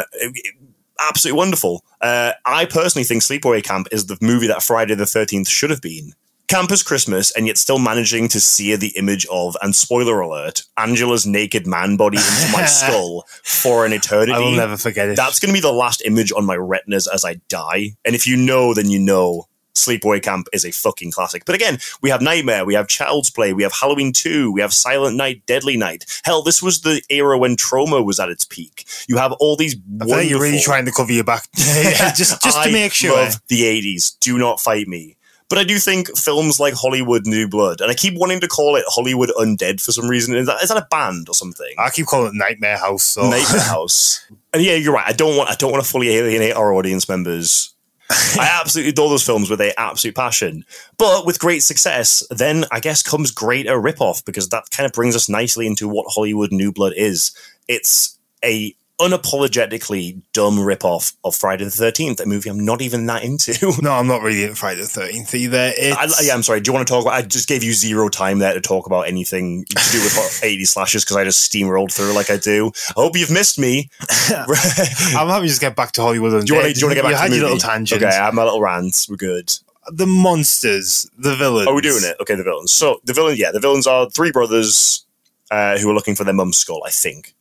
absolutely 1.00 1.38
wonderful. 1.38 1.85
Uh, 2.00 2.33
I 2.45 2.64
personally 2.64 3.05
think 3.05 3.23
Sleepaway 3.23 3.62
Camp 3.62 3.88
is 3.93 4.07
the 4.07 4.19
movie 4.21 4.47
that 4.47 4.62
Friday 4.62 4.95
the 4.95 5.05
13th 5.05 5.49
should 5.49 5.71
have 5.71 5.81
been. 5.81 6.14
Campus 6.52 6.82
Christmas, 6.82 7.30
and 7.30 7.47
yet 7.47 7.56
still 7.56 7.78
managing 7.78 8.28
to 8.28 8.38
sear 8.38 8.76
the 8.76 8.92
image 8.99 9.25
of, 9.30 9.56
and 9.62 9.75
spoiler 9.75 10.21
alert, 10.21 10.64
Angela's 10.76 11.26
naked 11.26 11.66
man 11.66 11.97
body 11.97 12.18
into 12.18 12.52
my 12.52 12.64
skull 12.66 13.25
for 13.42 13.87
an 13.87 13.94
eternity. 13.94 14.32
I 14.32 14.38
will 14.38 14.52
never 14.52 14.76
forget 14.76 15.09
it. 15.09 15.16
That's 15.16 15.40
going 15.40 15.49
to 15.49 15.54
be 15.54 15.62
the 15.62 15.73
last 15.73 16.02
image 16.04 16.30
on 16.30 16.44
my 16.44 16.54
retinas 16.54 17.09
as 17.09 17.25
I 17.25 17.37
die. 17.49 17.97
And 18.04 18.14
if 18.14 18.26
you 18.26 18.37
know, 18.37 18.75
then 18.75 18.90
you 18.90 18.99
know. 18.99 19.47
Sleepaway 19.75 20.23
Camp 20.23 20.49
is 20.52 20.66
a 20.66 20.71
fucking 20.71 21.12
classic. 21.12 21.47
But 21.47 21.54
again, 21.54 21.78
we 22.02 22.11
have 22.11 22.21
Nightmare, 22.21 22.66
we 22.66 22.75
have 22.75 22.88
Child's 22.88 23.30
Play, 23.30 23.54
we 23.54 23.62
have 23.62 23.73
Halloween 23.73 24.12
2, 24.12 24.52
we 24.52 24.61
have 24.61 24.75
Silent 24.75 25.16
Night, 25.16 25.47
Deadly 25.47 25.78
Night. 25.78 26.04
Hell, 26.25 26.42
this 26.42 26.62
was 26.62 26.82
the 26.82 27.00
era 27.09 27.38
when 27.38 27.56
Troma 27.56 28.04
was 28.04 28.21
at 28.21 28.28
its 28.28 28.44
peak. 28.44 28.85
You 29.09 29.16
have 29.16 29.32
all 29.40 29.56
these 29.56 29.75
I 29.99 30.04
feel 30.04 30.14
like 30.14 30.28
you're 30.28 30.42
really 30.42 30.61
trying 30.61 30.85
to 30.85 30.92
cover 30.92 31.11
your 31.11 31.25
back, 31.25 31.49
just 31.56 32.42
just 32.42 32.62
to 32.62 32.71
make 32.71 32.92
sure. 32.92 33.16
love 33.16 33.40
the 33.49 33.62
80s. 33.62 34.18
Do 34.21 34.37
not 34.37 34.61
fight 34.61 34.88
me. 34.88 35.16
But 35.52 35.59
I 35.59 35.64
do 35.64 35.78
think 35.78 36.16
films 36.16 36.59
like 36.59 36.73
Hollywood 36.73 37.26
New 37.26 37.47
Blood, 37.47 37.82
and 37.82 37.90
I 37.90 37.94
keep 37.94 38.14
wanting 38.14 38.40
to 38.40 38.49
call 38.49 38.75
it 38.76 38.87
Hollywood 38.88 39.28
Undead 39.38 39.85
for 39.85 39.92
some 39.92 40.09
reason. 40.09 40.35
Is 40.35 40.47
that, 40.47 40.62
is 40.62 40.71
that 40.71 40.78
a 40.78 40.87
band 40.90 41.28
or 41.28 41.35
something? 41.35 41.75
I 41.76 41.90
keep 41.90 42.06
calling 42.06 42.28
it 42.28 42.35
Nightmare 42.35 42.78
House. 42.78 43.04
So. 43.04 43.28
Nightmare 43.28 43.61
House. 43.68 44.26
And 44.54 44.62
yeah, 44.62 44.76
you're 44.76 44.94
right. 44.94 45.06
I 45.06 45.12
don't 45.12 45.37
want 45.37 45.50
I 45.50 45.54
don't 45.54 45.71
want 45.71 45.85
to 45.85 45.90
fully 45.90 46.09
alienate 46.09 46.56
our 46.56 46.73
audience 46.73 47.06
members. 47.06 47.75
I 48.11 48.61
absolutely 48.62 48.92
adore 48.92 49.11
those 49.11 49.26
films 49.26 49.50
with 49.50 49.61
a 49.61 49.78
absolute 49.78 50.16
passion. 50.16 50.64
But 50.97 51.26
with 51.26 51.38
great 51.38 51.62
success, 51.62 52.26
then 52.30 52.64
I 52.73 52.80
guess 52.80 53.02
comes 53.02 53.30
greater 53.30 53.76
ripoff 53.76 54.25
because 54.25 54.49
that 54.49 54.71
kind 54.71 54.87
of 54.87 54.94
brings 54.94 55.14
us 55.14 55.28
nicely 55.28 55.66
into 55.66 55.87
what 55.87 56.06
Hollywood 56.09 56.50
New 56.50 56.73
Blood 56.73 56.94
is. 56.97 57.30
It's 57.68 58.18
a 58.42 58.75
unapologetically 59.09 60.21
dumb 60.32 60.56
ripoff 60.56 61.14
of 61.25 61.35
Friday 61.35 61.64
the 61.64 61.71
Thirteenth, 61.71 62.21
a 62.21 62.26
movie 62.26 62.49
I'm 62.50 62.64
not 62.64 62.82
even 62.82 63.06
that 63.06 63.23
into. 63.25 63.52
No, 63.82 63.92
I'm 63.92 64.06
not 64.06 64.23
really 64.23 64.44
into 64.44 64.54
Friday 64.54 64.80
the 64.82 64.87
Thirteenth 64.87 65.35
either. 65.35 65.73
It's, 65.76 66.21
I, 66.21 66.25
yeah, 66.25 66.35
I'm 66.35 66.42
sorry. 66.42 66.61
Do 66.61 66.68
you 66.68 66.75
want 66.75 66.87
to 66.87 66.92
talk 66.92 67.02
about? 67.02 67.14
I 67.14 67.23
just 67.23 67.49
gave 67.49 67.62
you 67.62 67.73
zero 67.73 68.09
time 68.09 68.38
there 68.38 68.54
to 68.54 68.61
talk 68.61 68.87
about 68.87 69.09
anything 69.09 69.64
to 69.64 69.92
do 69.92 69.99
with 70.02 70.40
80 70.42 70.64
slashes 70.64 71.04
because 71.04 71.16
I 71.16 71.25
just 71.25 71.52
steamrolled 71.52 71.92
through 71.92 72.12
like 72.14 72.30
I 72.30 72.37
do. 72.37 72.71
I 72.90 72.92
hope 73.00 73.16
you've 73.16 73.30
missed 73.30 73.59
me. 73.59 73.88
I'm 74.30 75.28
happy 75.28 75.42
to 75.42 75.49
just 75.49 75.61
get 75.61 75.75
back 75.75 75.92
to 75.92 76.02
Hollywood. 76.02 76.32
And 76.32 76.47
Do 76.47 76.54
you 76.54 76.61
want 76.61 76.68
to, 76.68 76.75
do 76.75 76.80
you 76.80 76.87
want 76.87 76.97
to 76.97 77.02
get 77.02 77.02
back 77.02 77.11
you 77.11 77.16
to 77.16 77.23
had 77.23 77.30
the 77.32 77.37
your 77.37 77.44
little 77.44 77.59
tangent. 77.59 78.02
Okay, 78.02 78.11
I 78.16 78.25
have 78.25 78.35
my 78.35 78.44
little 78.44 78.61
rants. 78.61 79.09
We're 79.09 79.16
good. 79.16 79.52
The 79.88 80.06
monsters, 80.06 81.11
the 81.18 81.35
villains. 81.35 81.66
Are 81.66 81.75
we 81.75 81.80
doing 81.82 82.04
it? 82.04 82.16
Okay, 82.21 82.37
the 82.37 82.44
villains. 82.44 82.71
So 82.71 83.00
the 83.04 83.12
villain, 83.12 83.37
yeah, 83.37 83.50
the 83.50 83.61
villains 83.61 83.87
are 83.87 84.09
three 84.11 84.30
brothers 84.30 85.04
uh, 85.50 85.76
who 85.78 85.90
are 85.90 85.94
looking 85.94 86.14
for 86.14 86.25
their 86.25 86.35
mum's 86.35 86.56
skull. 86.59 86.82
I 86.87 86.90
think. 86.90 87.35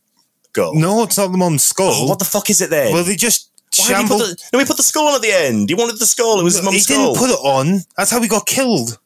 Go. 0.53 0.71
No, 0.73 1.03
it's 1.03 1.17
not 1.17 1.31
the 1.31 1.37
mum's 1.37 1.63
skull. 1.63 1.91
Oh, 1.93 2.07
what 2.07 2.19
the 2.19 2.25
fuck 2.25 2.49
is 2.49 2.61
it 2.61 2.69
then? 2.69 2.93
well, 2.93 3.03
they 3.03 3.15
just 3.15 3.49
Why 3.77 3.87
did 3.87 3.87
he 3.87 3.93
shambled. 3.93 4.21
put 4.21 4.27
the, 4.37 4.43
no, 4.53 4.59
he 4.59 4.65
put 4.65 4.77
the 4.77 4.83
skull 4.83 5.07
on 5.07 5.15
at 5.15 5.21
the 5.21 5.31
end. 5.31 5.69
He 5.69 5.75
wanted 5.75 5.97
the 5.99 6.05
skull. 6.05 6.39
It 6.39 6.43
was 6.43 6.55
his 6.55 6.65
mum's 6.65 6.83
skull. 6.83 6.97
he 6.97 7.03
didn't 7.13 7.17
put 7.19 7.29
it 7.29 7.39
on. 7.43 7.79
That's 7.97 8.11
how 8.11 8.21
he 8.21 8.27
got 8.27 8.45
killed. 8.45 8.99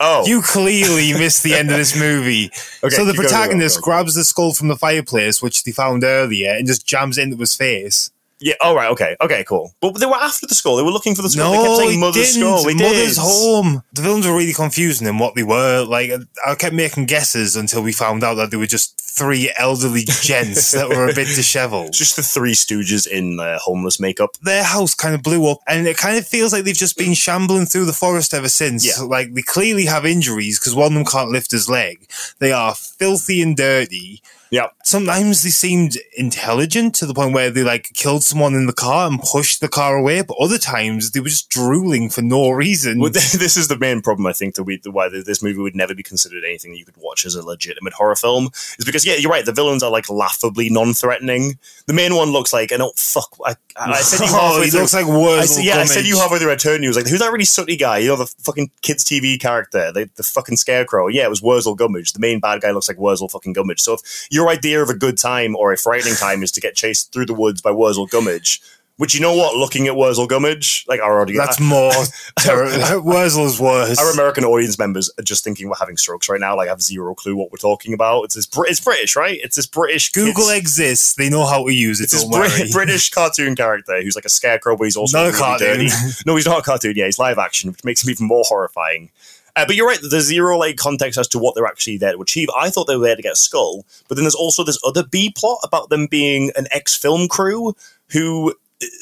oh, 0.00 0.26
You 0.26 0.42
clearly 0.42 1.12
missed 1.18 1.42
the 1.44 1.54
end 1.54 1.70
of 1.70 1.76
this 1.76 1.96
movie. 1.98 2.50
Okay, 2.82 2.94
so 2.96 3.04
the 3.04 3.14
protagonist 3.14 3.76
go, 3.78 3.80
go. 3.80 3.84
grabs 3.84 4.14
the 4.14 4.24
skull 4.24 4.52
from 4.52 4.68
the 4.68 4.76
fireplace, 4.76 5.40
which 5.40 5.62
they 5.62 5.70
found 5.72 6.02
earlier, 6.02 6.50
and 6.54 6.66
just 6.66 6.86
jams 6.86 7.18
it 7.18 7.22
into 7.22 7.36
his 7.36 7.54
face. 7.54 8.10
Yeah. 8.40 8.54
All 8.60 8.74
right. 8.74 8.90
Okay. 8.90 9.16
Okay. 9.20 9.44
Cool. 9.44 9.72
But 9.80 9.92
they 10.00 10.06
were 10.06 10.14
after 10.14 10.46
the 10.46 10.54
skull. 10.54 10.76
They 10.76 10.82
were 10.82 10.90
looking 10.90 11.14
for 11.14 11.22
the 11.22 11.30
skull. 11.30 11.52
they 11.52 11.58
kept 11.64 11.76
saying 11.76 11.90
he 11.92 11.98
mother's 11.98 12.34
didn't. 12.34 12.40
skull. 12.48 12.64
They 12.64 12.74
Mother's 12.74 13.14
did. 13.16 13.20
home. 13.22 13.82
The 13.92 14.02
villains 14.02 14.26
were 14.26 14.36
really 14.36 14.52
confusing 14.52 15.06
in 15.06 15.18
what 15.18 15.34
they 15.34 15.42
were. 15.42 15.84
Like 15.84 16.10
I 16.46 16.54
kept 16.54 16.74
making 16.74 17.06
guesses 17.06 17.56
until 17.56 17.82
we 17.82 17.92
found 17.92 18.24
out 18.24 18.34
that 18.34 18.50
they 18.50 18.56
were 18.56 18.66
just 18.66 18.98
three 19.00 19.52
elderly 19.58 20.02
gents 20.04 20.70
that 20.72 20.88
were 20.88 21.08
a 21.08 21.14
bit 21.14 21.26
dishevelled. 21.34 21.92
Just 21.92 22.16
the 22.16 22.22
three 22.22 22.52
stooges 22.54 23.06
in 23.06 23.38
uh, 23.40 23.58
homeless 23.58 24.00
makeup. 24.00 24.30
their 24.42 24.64
house 24.64 24.94
kind 24.94 25.14
of 25.14 25.22
blew 25.22 25.50
up, 25.50 25.58
and 25.66 25.86
it 25.86 25.96
kind 25.96 26.16
of 26.16 26.26
feels 26.26 26.52
like 26.52 26.64
they've 26.64 26.74
just 26.74 26.96
been 26.96 27.14
shambling 27.14 27.66
through 27.66 27.84
the 27.84 27.92
forest 27.92 28.32
ever 28.32 28.48
since. 28.48 28.86
Yeah. 28.86 29.04
Like 29.04 29.34
they 29.34 29.42
clearly 29.42 29.84
have 29.86 30.06
injuries 30.06 30.58
because 30.58 30.74
one 30.74 30.86
of 30.88 30.94
them 30.94 31.04
can't 31.04 31.30
lift 31.30 31.50
his 31.50 31.68
leg. 31.68 32.08
They 32.38 32.52
are 32.52 32.74
filthy 32.74 33.42
and 33.42 33.56
dirty. 33.56 34.22
Yeah. 34.50 34.68
Sometimes 34.82 35.42
they 35.44 35.50
seemed 35.50 35.96
intelligent 36.16 36.94
to 36.96 37.06
the 37.06 37.14
point 37.14 37.32
where 37.34 37.50
they 37.50 37.62
like 37.62 37.90
killed 37.94 38.24
someone 38.24 38.54
in 38.54 38.66
the 38.66 38.72
car 38.72 39.06
and 39.08 39.20
pushed 39.20 39.60
the 39.60 39.68
car 39.68 39.96
away, 39.96 40.22
but 40.22 40.36
other 40.40 40.58
times 40.58 41.12
they 41.12 41.20
were 41.20 41.28
just 41.28 41.50
drooling 41.50 42.10
for 42.10 42.22
no 42.22 42.50
reason. 42.50 42.98
Well, 42.98 43.10
this 43.12 43.56
is 43.56 43.68
the 43.68 43.78
main 43.78 44.02
problem, 44.02 44.26
I 44.26 44.32
think, 44.32 44.56
that 44.56 44.64
we, 44.64 44.80
why 44.90 45.08
this 45.08 45.42
movie 45.42 45.60
would 45.60 45.76
never 45.76 45.94
be 45.94 46.02
considered 46.02 46.44
anything 46.44 46.72
that 46.72 46.78
you 46.78 46.84
could 46.84 46.96
watch 46.96 47.24
as 47.24 47.34
a 47.36 47.46
legitimate 47.46 47.92
horror 47.92 48.16
film. 48.16 48.46
Is 48.78 48.84
because, 48.84 49.06
yeah, 49.06 49.14
you're 49.14 49.30
right. 49.30 49.44
The 49.44 49.52
villains 49.52 49.82
are 49.82 49.90
like 49.90 50.10
laughably 50.10 50.68
non-threatening. 50.70 51.58
The 51.86 51.92
main 51.94 52.14
one 52.16 52.30
looks 52.30 52.52
like, 52.52 52.72
and 52.72 52.82
oh 52.82 52.92
fuck, 52.96 53.36
I, 53.44 53.54
I 53.76 53.90
I 53.92 54.00
said 54.00 54.24
you 54.26 54.26
Oh, 54.32 54.52
halfway 54.52 54.64
he 54.64 54.70
through- 54.70 54.80
looks 54.80 54.94
like 54.94 55.06
I 55.06 55.08
Wurzel 55.16 55.46
said, 55.46 55.64
yeah, 55.64 55.76
I 55.78 55.84
said 55.84 56.04
you 56.06 56.18
halfway 56.18 56.38
through. 56.38 56.52
I 56.52 56.56
turned 56.56 56.82
he 56.82 56.88
was 56.88 56.96
like, 56.96 57.06
"Who's 57.08 57.20
that 57.20 57.30
really 57.32 57.44
sooty 57.44 57.76
guy? 57.76 57.98
You 57.98 58.08
know, 58.08 58.16
the 58.16 58.26
fucking 58.26 58.70
kids' 58.82 59.04
TV 59.04 59.38
character, 59.40 59.92
the, 59.92 60.08
the 60.16 60.22
fucking 60.22 60.56
scarecrow." 60.56 61.06
Yeah, 61.08 61.24
it 61.24 61.30
was 61.30 61.42
Wurzel 61.42 61.74
Gummidge. 61.76 62.12
The 62.12 62.18
main 62.20 62.40
bad 62.40 62.60
guy 62.62 62.70
looks 62.72 62.88
like 62.88 62.98
Wurzel 62.98 63.28
fucking 63.28 63.52
Gummidge. 63.52 63.80
So 63.80 63.94
if 63.94 64.00
your 64.40 64.48
idea 64.48 64.82
of 64.82 64.88
a 64.88 64.94
good 64.94 65.18
time 65.18 65.54
or 65.54 65.72
a 65.72 65.76
frightening 65.76 66.14
time 66.14 66.42
is 66.42 66.50
to 66.52 66.60
get 66.60 66.74
chased 66.74 67.12
through 67.12 67.26
the 67.26 67.34
woods 67.34 67.60
by 67.60 67.70
Wurzel 67.70 68.06
Gummidge, 68.06 68.60
which 68.96 69.14
you 69.14 69.20
know 69.20 69.34
what, 69.34 69.54
looking 69.56 69.86
at 69.86 69.96
Wurzel 69.96 70.26
Gummidge, 70.26 70.84
like 70.88 71.00
our 71.00 71.20
audience, 71.20 71.44
That's 71.46 71.60
more 71.76 71.92
terrible. 72.38 73.02
Wurzel's 73.10 73.60
worse. 73.60 73.98
our 73.98 74.10
American 74.12 74.44
audience 74.44 74.78
members 74.78 75.10
are 75.18 75.22
just 75.22 75.44
thinking 75.44 75.68
we're 75.68 75.74
having 75.78 75.96
strokes 75.96 76.28
right 76.28 76.40
now. 76.40 76.56
Like, 76.56 76.68
I 76.68 76.70
have 76.72 76.82
zero 76.82 77.14
clue 77.14 77.36
what 77.36 77.50
we're 77.52 77.58
talking 77.58 77.92
about. 77.94 78.22
It's 78.24 78.34
this, 78.34 78.46
Br- 78.46 78.66
it's 78.66 78.80
British, 78.80 79.16
right? 79.16 79.38
It's 79.42 79.56
this 79.56 79.66
British 79.66 80.10
Google 80.12 80.46
kids- 80.48 80.58
exists. 80.58 81.14
They 81.14 81.28
know 81.30 81.44
how 81.46 81.64
to 81.66 81.72
use 81.72 82.00
it. 82.00 82.04
It's 82.04 82.12
this 82.12 82.24
worry. 82.26 82.70
British 82.72 83.10
cartoon 83.10 83.54
character 83.56 84.02
who's 84.02 84.16
like 84.16 84.24
a 84.26 84.30
scarecrow, 84.30 84.76
but 84.76 84.84
he's 84.84 84.96
also 84.96 85.18
Not 85.18 85.24
a 85.26 85.30
really 85.30 85.38
cartoon. 85.42 85.76
dirty. 85.78 85.90
No, 86.26 86.36
he's 86.36 86.46
not 86.46 86.58
a 86.58 86.62
cartoon. 86.62 86.94
Yeah, 86.96 87.06
he's 87.06 87.18
live 87.18 87.38
action, 87.38 87.70
which 87.70 87.84
makes 87.84 88.02
him 88.04 88.10
even 88.10 88.26
more 88.26 88.44
horrifying. 88.46 89.10
Uh, 89.56 89.64
but 89.66 89.76
you're 89.76 89.86
right. 89.86 89.98
There's 90.02 90.24
zero 90.24 90.56
like 90.58 90.76
context 90.76 91.18
as 91.18 91.28
to 91.28 91.38
what 91.38 91.54
they're 91.54 91.66
actually 91.66 91.98
there 91.98 92.12
to 92.12 92.20
achieve. 92.22 92.48
I 92.56 92.70
thought 92.70 92.86
they 92.86 92.96
were 92.96 93.04
there 93.06 93.16
to 93.16 93.22
get 93.22 93.32
a 93.32 93.36
skull, 93.36 93.84
but 94.08 94.14
then 94.16 94.24
there's 94.24 94.34
also 94.34 94.64
this 94.64 94.78
other 94.84 95.02
B 95.04 95.32
plot 95.36 95.58
about 95.62 95.88
them 95.90 96.06
being 96.06 96.50
an 96.56 96.66
ex-film 96.72 97.28
crew 97.28 97.74
who 98.12 98.54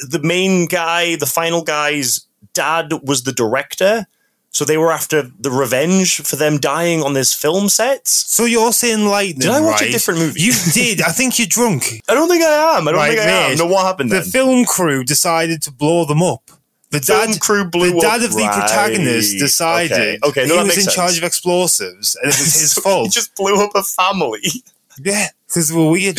the 0.08 0.20
main 0.22 0.66
guy, 0.66 1.16
the 1.16 1.26
final 1.26 1.62
guy's 1.62 2.26
dad, 2.54 2.92
was 3.04 3.22
the 3.24 3.32
director. 3.32 4.06
So 4.50 4.64
they 4.64 4.78
were 4.78 4.90
after 4.90 5.30
the 5.38 5.50
revenge 5.50 6.22
for 6.22 6.34
them 6.36 6.56
dying 6.58 7.02
on 7.02 7.12
this 7.12 7.34
film 7.34 7.68
set. 7.68 8.08
So 8.08 8.44
you're 8.46 8.72
saying 8.72 9.04
lightning? 9.06 9.40
Did 9.40 9.50
I 9.50 9.60
watch 9.60 9.82
a 9.82 9.90
different 9.92 10.20
movie? 10.20 10.40
You 10.40 10.52
did. 10.72 11.02
I 11.02 11.10
think 11.12 11.38
you're 11.38 11.46
drunk. 11.46 11.84
I 12.08 12.14
don't 12.14 12.28
think 12.28 12.42
I 12.42 12.78
am. 12.78 12.88
I 12.88 12.90
don't 12.92 12.98
Right, 12.98 13.10
think 13.18 13.20
I 13.20 13.50
am. 13.52 13.58
No, 13.58 13.66
what 13.66 13.84
happened 13.84 14.10
The 14.10 14.20
then? 14.20 14.24
film 14.24 14.64
crew 14.64 15.04
decided 15.04 15.60
to 15.62 15.70
blow 15.70 16.06
them 16.06 16.22
up. 16.22 16.50
The 16.90 17.00
Film 17.00 17.32
dad, 17.32 17.40
crew 17.40 17.64
blew 17.66 17.92
the 17.92 18.00
dad 18.00 18.20
up. 18.20 18.26
of 18.30 18.32
the 18.34 18.38
Right. 18.44 18.52
protagonist 18.60 19.38
decided 19.38 19.92
Okay, 19.92 20.18
okay, 20.22 20.46
no, 20.46 20.58
he 20.62 20.64
was 20.64 20.86
in 20.86 20.90
charge 20.92 21.18
of 21.18 21.24
explosives, 21.24 22.16
and 22.22 22.32
it 22.32 22.38
was 22.38 22.54
his 22.60 22.72
So 22.72 22.80
fault. 22.80 23.04
He 23.06 23.10
just 23.10 23.34
blew 23.34 23.62
up 23.62 23.72
a 23.74 23.82
family. 23.82 24.40
yeah, 25.02 25.28
because 25.46 25.70
we're 25.72 25.90
weird. 25.90 26.18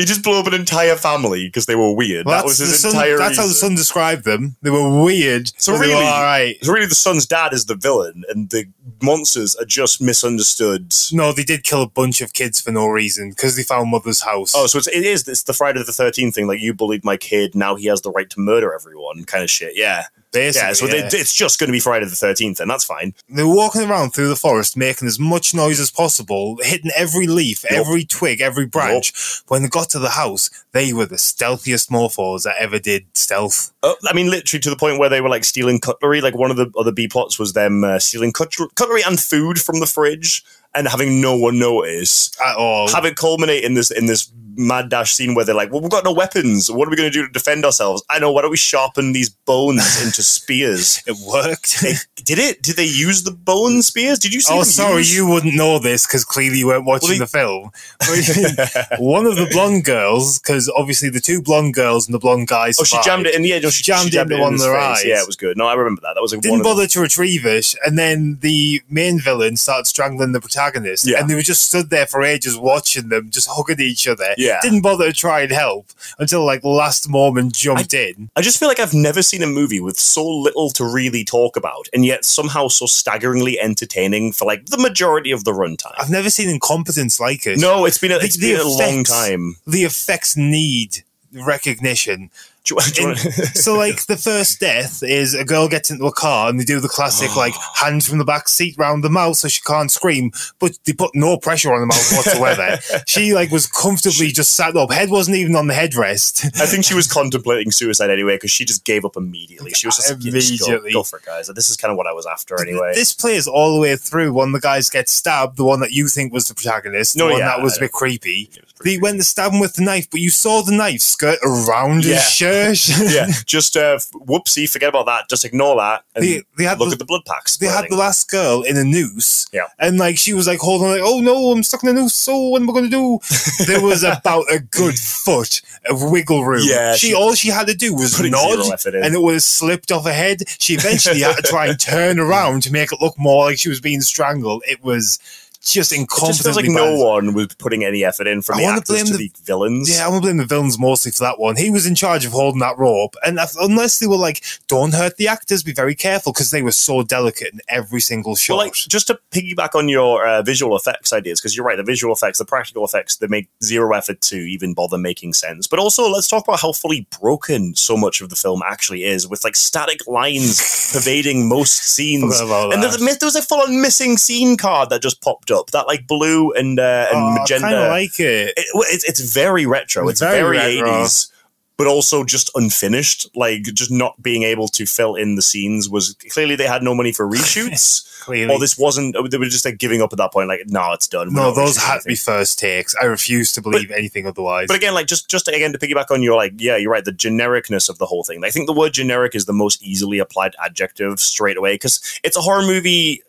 He 0.00 0.06
just 0.06 0.22
blew 0.24 0.40
up 0.40 0.46
an 0.46 0.54
entire 0.54 0.96
family 0.96 1.46
because 1.46 1.66
they 1.66 1.74
were 1.76 1.92
weird. 1.92 2.24
Well, 2.26 2.38
that 2.38 2.44
was 2.44 2.56
his 2.58 2.80
son- 2.80 2.92
entire. 2.92 3.18
That's 3.18 3.36
how 3.36 3.46
the 3.46 3.52
son 3.52 3.74
described 3.74 4.24
them. 4.24 4.56
They 4.62 4.70
were 4.70 5.02
weird. 5.04 5.52
So 5.60 5.72
but 5.72 5.80
they 5.80 5.88
were 5.88 5.92
really- 5.94 6.06
all 6.06 6.22
right. 6.22 6.56
So 6.62 6.72
really, 6.72 6.86
the 6.86 6.94
son's 6.94 7.26
dad 7.26 7.52
is 7.52 7.66
the 7.66 7.74
villain, 7.74 8.24
and 8.30 8.48
the 8.48 8.64
monsters 9.02 9.54
are 9.56 9.66
just 9.66 10.00
misunderstood. 10.00 10.94
No, 11.12 11.32
they 11.32 11.44
did 11.44 11.64
kill 11.64 11.82
a 11.82 11.88
bunch 11.88 12.20
of 12.22 12.32
kids 12.32 12.60
for 12.60 12.70
no 12.72 12.86
reason 12.86 13.30
because 13.30 13.56
they 13.56 13.62
found 13.62 13.90
mother's 13.90 14.22
house. 14.22 14.52
Oh, 14.56 14.66
so 14.66 14.78
it's, 14.78 14.88
it 14.88 15.04
is 15.04 15.28
it's 15.28 15.42
the 15.42 15.52
Friday 15.52 15.82
the 15.82 15.92
Thirteenth 15.92 16.34
thing. 16.34 16.46
Like 16.46 16.60
you 16.60 16.72
bullied 16.72 17.04
my 17.04 17.16
kid, 17.16 17.54
now 17.54 17.74
he 17.74 17.86
has 17.88 18.00
the 18.00 18.10
right 18.10 18.30
to 18.30 18.40
murder 18.40 18.72
everyone, 18.74 19.24
kind 19.24 19.44
of 19.44 19.50
shit. 19.50 19.72
Yeah, 19.76 20.04
basically. 20.32 20.68
yeah. 20.68 20.72
So 20.72 20.86
yeah. 20.86 21.08
They, 21.08 21.18
it's 21.18 21.34
just 21.34 21.58
going 21.58 21.68
to 21.68 21.72
be 21.72 21.80
Friday 21.80 22.06
the 22.06 22.14
Thirteenth, 22.14 22.60
and 22.60 22.70
that's 22.70 22.84
fine. 22.84 23.14
They 23.28 23.42
were 23.42 23.54
walking 23.54 23.82
around 23.82 24.10
through 24.10 24.28
the 24.28 24.36
forest, 24.36 24.76
making 24.76 25.08
as 25.08 25.18
much 25.18 25.54
noise 25.54 25.80
as 25.80 25.90
possible, 25.90 26.58
hitting 26.62 26.90
every 26.96 27.26
leaf, 27.26 27.64
Yup. 27.64 27.72
every 27.72 28.04
twig, 28.04 28.40
every 28.40 28.66
branch. 28.66 29.12
When 29.48 29.62
they 29.62 29.68
got 29.68 29.90
to 29.90 29.98
the 29.98 30.10
house, 30.10 30.50
they 30.72 30.92
were 30.92 31.06
the 31.06 31.16
stealthiest 31.16 31.90
morphos 31.90 32.44
that 32.44 32.56
ever 32.58 32.78
did 32.78 33.06
stealth. 33.14 33.72
Uh, 33.82 33.94
I 34.08 34.14
mean, 34.14 34.30
literally 34.30 34.60
to 34.60 34.70
the 34.70 34.76
point 34.76 34.98
where 34.98 35.08
they 35.08 35.20
were 35.20 35.28
like 35.28 35.44
stealing 35.44 35.80
cutlery. 35.80 36.20
Like 36.20 36.34
one 36.34 36.50
of 36.50 36.56
the 36.56 36.70
other 36.78 36.92
B 36.92 37.08
plots 37.08 37.38
was 37.38 37.52
them 37.52 37.84
uh, 37.84 37.98
stealing 37.98 38.32
cutlery, 38.32 38.68
cutlery 38.74 39.02
and 39.06 39.18
food 39.18 39.60
from 39.60 39.80
the 39.80 39.86
fridge 39.86 40.44
and 40.74 40.88
having 40.88 41.20
no 41.20 41.36
one 41.36 41.58
notice. 41.58 42.30
At 42.40 42.56
all. 42.56 42.88
Have 42.88 43.04
it 43.04 43.16
culminate 43.16 43.64
in 43.64 43.74
this 43.74 43.90
in 43.90 44.06
this 44.06 44.30
mad 44.56 44.88
dash 44.90 45.14
scene 45.14 45.34
where 45.34 45.44
they're 45.44 45.54
like, 45.54 45.70
"Well, 45.72 45.80
we've 45.80 45.90
got 45.90 46.04
no 46.04 46.12
weapons. 46.12 46.70
What 46.70 46.86
are 46.86 46.90
we 46.90 46.96
going 46.96 47.10
to 47.10 47.18
do 47.18 47.26
to 47.26 47.32
defend 47.32 47.64
ourselves?" 47.64 48.02
I 48.10 48.18
know. 48.18 48.30
Why 48.32 48.42
don't 48.42 48.50
we 48.50 48.56
sharpen 48.56 49.12
these 49.12 49.28
bones 49.30 50.02
into 50.04 50.22
spears? 50.22 51.00
it 51.06 51.16
worked. 51.26 51.80
They- 51.80 51.94
did 52.22 52.38
it? 52.38 52.62
Did 52.62 52.76
they 52.76 52.84
use 52.84 53.22
the 53.22 53.30
bone 53.30 53.80
spears? 53.82 54.18
Did 54.18 54.34
you 54.34 54.40
see? 54.42 54.52
Oh, 54.54 54.62
sorry, 54.62 54.98
use- 54.98 55.16
you 55.16 55.26
wouldn't 55.26 55.54
know 55.54 55.78
this 55.78 56.06
because 56.06 56.24
clearly 56.24 56.58
you 56.58 56.66
weren't 56.66 56.84
watching 56.84 57.18
Well, 57.18 57.18
the 57.18 57.26
film. 57.26 57.70
One 58.98 59.26
of 59.26 59.36
the 59.36 59.48
blonde 59.50 59.84
girls, 59.84 60.38
because 60.38 60.68
obviously 60.68 61.08
the 61.08 61.20
two 61.20 61.40
blonde 61.42 61.74
girls 61.74 62.06
and 62.06 62.14
the 62.14 62.18
blonde 62.18 62.48
guys. 62.48 62.76
Oh, 62.80 62.84
she 62.84 62.98
jammed 63.02 63.26
it 63.26 63.34
in 63.34 63.42
the 63.42 63.52
edge. 63.54 63.62
No, 63.62 63.68
oh, 63.68 63.70
she, 63.70 63.82
Jammed 63.82 64.12
she 64.12 64.18
it 64.18 64.22
into 64.22 64.34
in 64.34 64.40
one 64.40 64.52
his 64.52 64.62
of 64.64 64.70
their 64.70 64.80
face. 64.80 64.98
eyes. 64.98 65.04
Yeah, 65.06 65.20
it 65.20 65.26
was 65.26 65.36
good. 65.36 65.56
No, 65.56 65.66
I 65.66 65.74
remember 65.74 66.02
that. 66.02 66.14
That 66.14 66.20
was 66.20 66.32
like 66.32 66.42
Didn't 66.42 66.58
one 66.58 66.60
of 66.60 66.64
the- 66.64 66.70
bother 66.82 66.86
to 66.88 67.00
retrieve 67.00 67.46
it, 67.46 67.74
and 67.84 67.98
then 67.98 68.38
the 68.42 68.82
main 68.90 69.18
villain 69.18 69.56
started 69.56 69.86
strangling 69.86 70.32
the 70.32 70.40
protagonist, 70.40 70.59
Yeah. 71.04 71.20
and 71.20 71.28
they 71.30 71.34
were 71.34 71.42
just 71.42 71.62
stood 71.68 71.90
there 71.90 72.06
for 72.06 72.22
ages 72.22 72.56
watching 72.58 73.08
them, 73.08 73.30
just 73.30 73.48
hugging 73.50 73.80
each 73.80 74.06
other. 74.08 74.34
Yeah. 74.36 74.58
Didn't 74.62 74.82
bother 74.82 75.06
to 75.06 75.12
try 75.12 75.40
and 75.42 75.52
help 75.52 75.86
until 76.18 76.44
like 76.44 76.62
last 76.64 77.08
moment 77.08 77.54
jumped 77.54 77.94
in. 77.94 78.30
I 78.36 78.42
just 78.42 78.58
feel 78.58 78.68
like 78.68 78.80
I've 78.80 78.94
never 78.94 79.22
seen 79.22 79.42
a 79.42 79.46
movie 79.46 79.80
with 79.80 79.98
so 79.98 80.26
little 80.26 80.70
to 80.70 80.84
really 80.84 81.24
talk 81.24 81.56
about, 81.56 81.88
and 81.92 82.04
yet 82.04 82.24
somehow 82.24 82.68
so 82.68 82.86
staggeringly 82.86 83.58
entertaining 83.60 84.32
for 84.32 84.44
like 84.44 84.66
the 84.66 84.78
majority 84.78 85.30
of 85.30 85.44
the 85.44 85.52
runtime. 85.52 85.94
I've 85.98 86.10
never 86.10 86.30
seen 86.30 86.48
incompetence 86.48 87.18
like 87.20 87.46
it. 87.46 87.58
No, 87.58 87.84
it's 87.84 87.98
been 87.98 88.12
a, 88.12 88.18
The- 88.18 88.24
it's 88.24 88.36
the 88.36 88.52
been 88.52 88.60
a 88.60 88.68
long 88.68 89.04
time. 89.04 89.56
the 89.66 89.84
effects 89.84 90.36
need 90.36 91.04
recognition. 91.32 92.30
Do 92.64 92.74
you, 92.74 92.92
do 92.92 93.02
you 93.02 93.14
so 93.54 93.76
like 93.76 94.06
the 94.06 94.16
first 94.16 94.60
death 94.60 95.02
is 95.02 95.34
a 95.34 95.44
girl 95.44 95.68
gets 95.68 95.90
into 95.90 96.04
a 96.06 96.12
car 96.12 96.50
and 96.50 96.60
they 96.60 96.64
do 96.64 96.78
the 96.78 96.88
classic 96.88 97.34
like 97.36 97.54
oh. 97.56 97.72
hand 97.76 98.04
from 98.04 98.18
the 98.18 98.24
back 98.24 98.48
seat 98.48 98.76
round 98.78 99.02
the 99.02 99.08
mouth 99.08 99.36
so 99.36 99.48
she 99.48 99.60
can't 99.62 99.90
scream, 99.90 100.30
but 100.58 100.78
they 100.84 100.92
put 100.92 101.14
no 101.14 101.38
pressure 101.38 101.72
on 101.72 101.80
the 101.80 101.86
mouth 101.86 102.12
whatsoever. 102.12 102.78
she 103.06 103.34
like 103.34 103.50
was 103.50 103.66
comfortably 103.66 104.28
just 104.28 104.54
sat 104.54 104.76
up. 104.76 104.92
Head 104.92 105.10
wasn't 105.10 105.36
even 105.36 105.56
on 105.56 105.66
the 105.66 105.74
headrest. 105.74 106.44
I 106.60 106.66
think 106.66 106.84
she 106.84 106.94
was 106.94 107.10
contemplating 107.10 107.70
suicide 107.70 108.10
anyway 108.10 108.36
because 108.36 108.50
she 108.50 108.64
just 108.64 108.84
gave 108.84 109.04
up 109.04 109.16
immediately. 109.16 109.72
She 109.72 109.86
was 109.86 109.96
just 109.96 110.10
like, 110.10 110.22
"Yeah, 110.22 110.32
just 110.32 110.66
go- 110.66 110.80
Go, 110.92 111.02
for 111.02 111.18
it, 111.18 111.24
guys. 111.24 111.48
This 111.48 111.70
is 111.70 111.76
kind 111.76 111.90
of 111.90 111.96
what 111.96 112.06
I 112.06 112.12
was 112.12 112.26
after 112.26 112.60
anyway. 112.60 112.92
This 112.94 113.12
plays 113.12 113.46
all 113.46 113.74
the 113.74 113.80
way 113.80 113.96
through. 113.96 114.32
One 114.32 114.52
the 114.52 114.60
guys 114.60 114.90
gets 114.90 115.12
stabbed, 115.12 115.56
the 115.56 115.64
one 115.64 115.80
that 115.80 115.92
you 115.92 116.08
think 116.08 116.32
was 116.32 116.48
the 116.48 116.54
protagonist, 116.54 117.14
the 117.14 117.20
No, 117.20 117.30
one 117.30 117.38
yeah, 117.38 117.46
that 117.46 117.62
was 117.62 117.76
a 117.76 117.80
bit 117.80 117.92
creepy. 117.92 118.50
They 118.82 118.98
went 118.98 119.18
to 119.18 119.24
stab 119.24 119.52
him 119.52 119.60
with 119.60 119.74
the 119.74 119.82
knife, 119.82 120.08
but 120.10 120.20
you 120.20 120.30
saw 120.30 120.62
the 120.62 120.72
knife 120.72 121.02
skirt 121.02 121.38
around 121.42 122.04
Yeah. 122.04 122.14
his 122.14 122.30
shirt. 122.30 122.49
yeah, 123.14 123.26
just 123.46 123.76
uh, 123.76 123.98
whoopsie, 124.14 124.68
forget 124.70 124.88
about 124.88 125.06
that. 125.06 125.28
Just 125.28 125.44
ignore 125.44 125.76
that 125.76 126.04
and 126.14 126.24
They- 126.24 126.42
they 126.56 126.64
had 126.64 126.78
look 126.78 126.88
the- 126.90 126.94
at 126.94 126.98
the 126.98 127.04
blood 127.04 127.24
packs. 127.26 127.56
they 127.56 127.66
had 127.66 127.86
the 127.88 127.96
last 127.96 128.30
girl 128.30 128.62
in 128.62 128.76
a 128.76 128.84
noose. 128.84 129.46
Yeah. 129.52 129.66
And 129.78 129.98
like 129.98 130.18
she 130.18 130.32
was 130.34 130.46
like 130.46 130.58
holding 130.58 130.88
like, 130.88 131.00
oh 131.02 131.20
no, 131.20 131.50
I'm 131.52 131.62
stuck 131.62 131.82
in 131.82 131.88
a 131.90 131.92
noose. 131.92 132.14
So 132.14 132.36
what 132.48 132.62
am 132.62 132.68
I 132.70 132.72
gonna 132.72 132.88
do? 132.88 133.18
there 133.66 133.80
was 133.82 134.02
about 134.02 134.44
a 134.52 134.58
good 134.60 134.98
foot 134.98 135.60
of 135.88 136.02
wiggle 136.10 136.44
room. 136.44 136.62
Yeah, 136.64 136.94
She, 136.96 137.08
she- 137.08 137.14
all 137.14 137.34
she 137.34 137.48
had 137.48 137.66
to 137.68 137.74
do 137.74 137.94
was 137.94 138.20
nod 138.20 138.62
zero 138.62 138.70
effort 138.74 138.94
in. 138.94 139.04
and 139.04 139.14
it 139.14 139.20
was 139.22 139.44
slipped 139.44 139.90
off 139.92 140.04
her 140.04 140.12
head. 140.12 140.42
She 140.58 140.74
eventually 140.74 141.20
had 141.20 141.36
to 141.36 141.42
try 141.42 141.66
and 141.68 141.78
turn 141.80 142.18
around 142.18 142.62
to 142.64 142.72
make 142.72 142.92
it 142.92 143.00
look 143.00 143.18
more 143.18 143.44
like 143.46 143.58
she 143.58 143.68
was 143.68 143.80
being 143.80 144.00
strangled. 144.00 144.62
It 144.68 144.82
was 144.84 145.18
just 145.62 145.92
It 145.92 146.00
incompetently 146.00 146.42
just 146.42 146.56
like 146.56 146.64
no 146.68 146.96
one 146.96 147.34
was 147.34 147.48
putting 147.58 147.84
any 147.84 148.04
effort 148.04 148.26
in 148.26 148.40
from 148.42 148.56
I 148.58 148.62
the 148.62 148.66
actors 148.66 148.86
blame 148.86 149.06
to 149.06 149.16
the- 149.16 149.28
the 149.28 149.42
villains. 149.44 149.90
Yeah, 149.90 150.06
I 150.06 150.08
want 150.08 150.22
to 150.22 150.26
blame 150.26 150.38
the 150.38 150.46
villains 150.46 150.78
mostly 150.78 151.12
for 151.12 151.20
that 151.24 151.38
one. 151.38 151.56
He 151.56 151.70
was 151.70 151.86
in 151.86 151.94
charge 151.94 152.24
of 152.24 152.32
holding 152.32 152.60
that 152.60 152.78
rope, 152.78 153.14
and 153.24 153.38
unless 153.60 153.98
they 153.98 154.06
were 154.06 154.16
like, 154.16 154.42
"Don't 154.68 154.94
hurt 154.94 155.16
the 155.18 155.28
actors, 155.28 155.62
be 155.62 155.72
very 155.72 155.94
careful," 155.94 156.32
because 156.32 156.50
they 156.50 156.62
were 156.62 156.72
so 156.72 157.02
delicate 157.02 157.52
in 157.52 157.60
every 157.68 158.00
single 158.00 158.36
shot. 158.36 158.54
Well, 158.56 158.66
like 158.66 158.74
just 158.74 159.08
to 159.08 159.18
piggyback 159.32 159.74
on 159.74 159.88
your 159.88 160.26
uh, 160.26 160.42
visual 160.42 160.76
effects 160.76 161.12
ideas, 161.12 161.40
because 161.40 161.54
you're 161.54 161.66
right, 161.66 161.76
the 161.76 161.82
visual 161.82 162.12
effects, 162.14 162.38
the 162.38 162.44
practical 162.46 162.84
effects, 162.84 163.16
they 163.16 163.26
make 163.26 163.48
zero 163.62 163.92
effort 163.92 164.20
to 164.22 164.36
even 164.36 164.72
bother 164.72 164.98
making 164.98 165.34
sense. 165.34 165.66
But 165.66 165.78
also, 165.78 166.08
let's 166.08 166.26
talk 166.28 166.46
about 166.48 166.60
how 166.60 166.72
fully 166.72 167.06
broken 167.20 167.74
so 167.74 167.96
much 167.96 168.20
of 168.20 168.30
the 168.30 168.36
film 168.36 168.62
actually 168.64 169.04
is, 169.04 169.28
with 169.28 169.44
like 169.44 169.56
static 169.56 170.06
lines 170.06 170.90
pervading 170.92 171.48
most 171.48 171.76
scenes. 171.76 172.40
And 172.40 172.82
there 172.82 172.90
was 173.22 173.36
a 173.36 173.42
full-on 173.42 173.80
missing 173.80 174.16
scene 174.16 174.56
card 174.56 174.88
that 174.90 175.02
just 175.02 175.20
popped 175.20 175.49
up, 175.50 175.70
that 175.72 175.86
like 175.86 176.06
blue 176.06 176.52
and 176.52 176.78
uh, 176.78 177.06
and 177.12 177.16
Oh, 177.16 177.26
I 177.28 177.38
magenta. 177.40 177.62
kind 177.66 177.76
of 177.76 177.88
like 177.88 178.18
it. 178.20 178.54
it, 178.56 178.66
it's, 178.74 179.04
it's 179.08 179.20
very 179.32 179.66
retro. 179.66 180.08
It's, 180.08 180.20
It's 180.22 180.30
very 180.30 180.58
80s, 180.58 181.30
but 181.76 181.86
also 181.86 182.24
just 182.24 182.50
unfinished. 182.54 183.26
Like, 183.34 183.62
just 183.62 183.90
not 183.90 184.22
being 184.22 184.42
able 184.42 184.68
to 184.68 184.86
fill 184.86 185.14
in 185.14 185.34
the 185.36 185.42
scenes 185.42 185.88
was 185.88 186.14
clearly 186.30 186.56
they 186.56 186.66
had 186.66 186.82
no 186.82 186.94
money 186.94 187.12
for 187.12 187.26
reshoots. 187.28 188.06
Clearly. 188.20 188.52
or 188.54 188.58
this 188.60 188.76
wasn't, 188.76 189.16
they 189.30 189.38
were 189.38 189.46
just 189.46 189.64
like 189.64 189.78
giving 189.78 190.02
up 190.02 190.12
at 190.12 190.18
that 190.18 190.30
point, 190.30 190.46
like, 190.46 190.60
no, 190.66 190.92
it's 190.92 191.08
done. 191.08 191.28
We're 191.32 191.40
No, 191.40 191.54
those 191.54 191.78
had 191.78 192.02
to 192.02 192.06
be 192.06 192.14
first 192.14 192.58
takes. 192.58 192.94
I 193.00 193.06
refuse 193.06 193.50
to 193.52 193.62
believe 193.62 193.90
anything 193.90 194.26
otherwise. 194.26 194.66
But 194.68 194.76
again, 194.76 194.92
like 194.92 195.06
just 195.06 195.30
just 195.30 195.48
again 195.48 195.72
to 195.72 195.78
piggyback 195.78 196.10
on 196.10 196.22
your 196.22 196.36
like, 196.36 196.52
yeah, 196.58 196.76
you're 196.76 196.90
right. 196.92 197.02
The 197.02 197.12
genericness 197.14 197.88
of 197.88 197.96
the 197.96 198.04
whole 198.04 198.22
thing. 198.22 198.44
I 198.44 198.50
think 198.50 198.66
the 198.66 198.74
word 198.74 198.92
generic 198.92 199.34
is 199.34 199.46
the 199.46 199.54
most 199.54 199.82
easily 199.82 200.18
applied 200.18 200.54
adjective 200.62 201.18
straight 201.18 201.56
away 201.56 201.72
because 201.76 202.20
it's 202.22 202.36
a 202.36 202.42
horror 202.42 202.60
movie. 202.60 203.22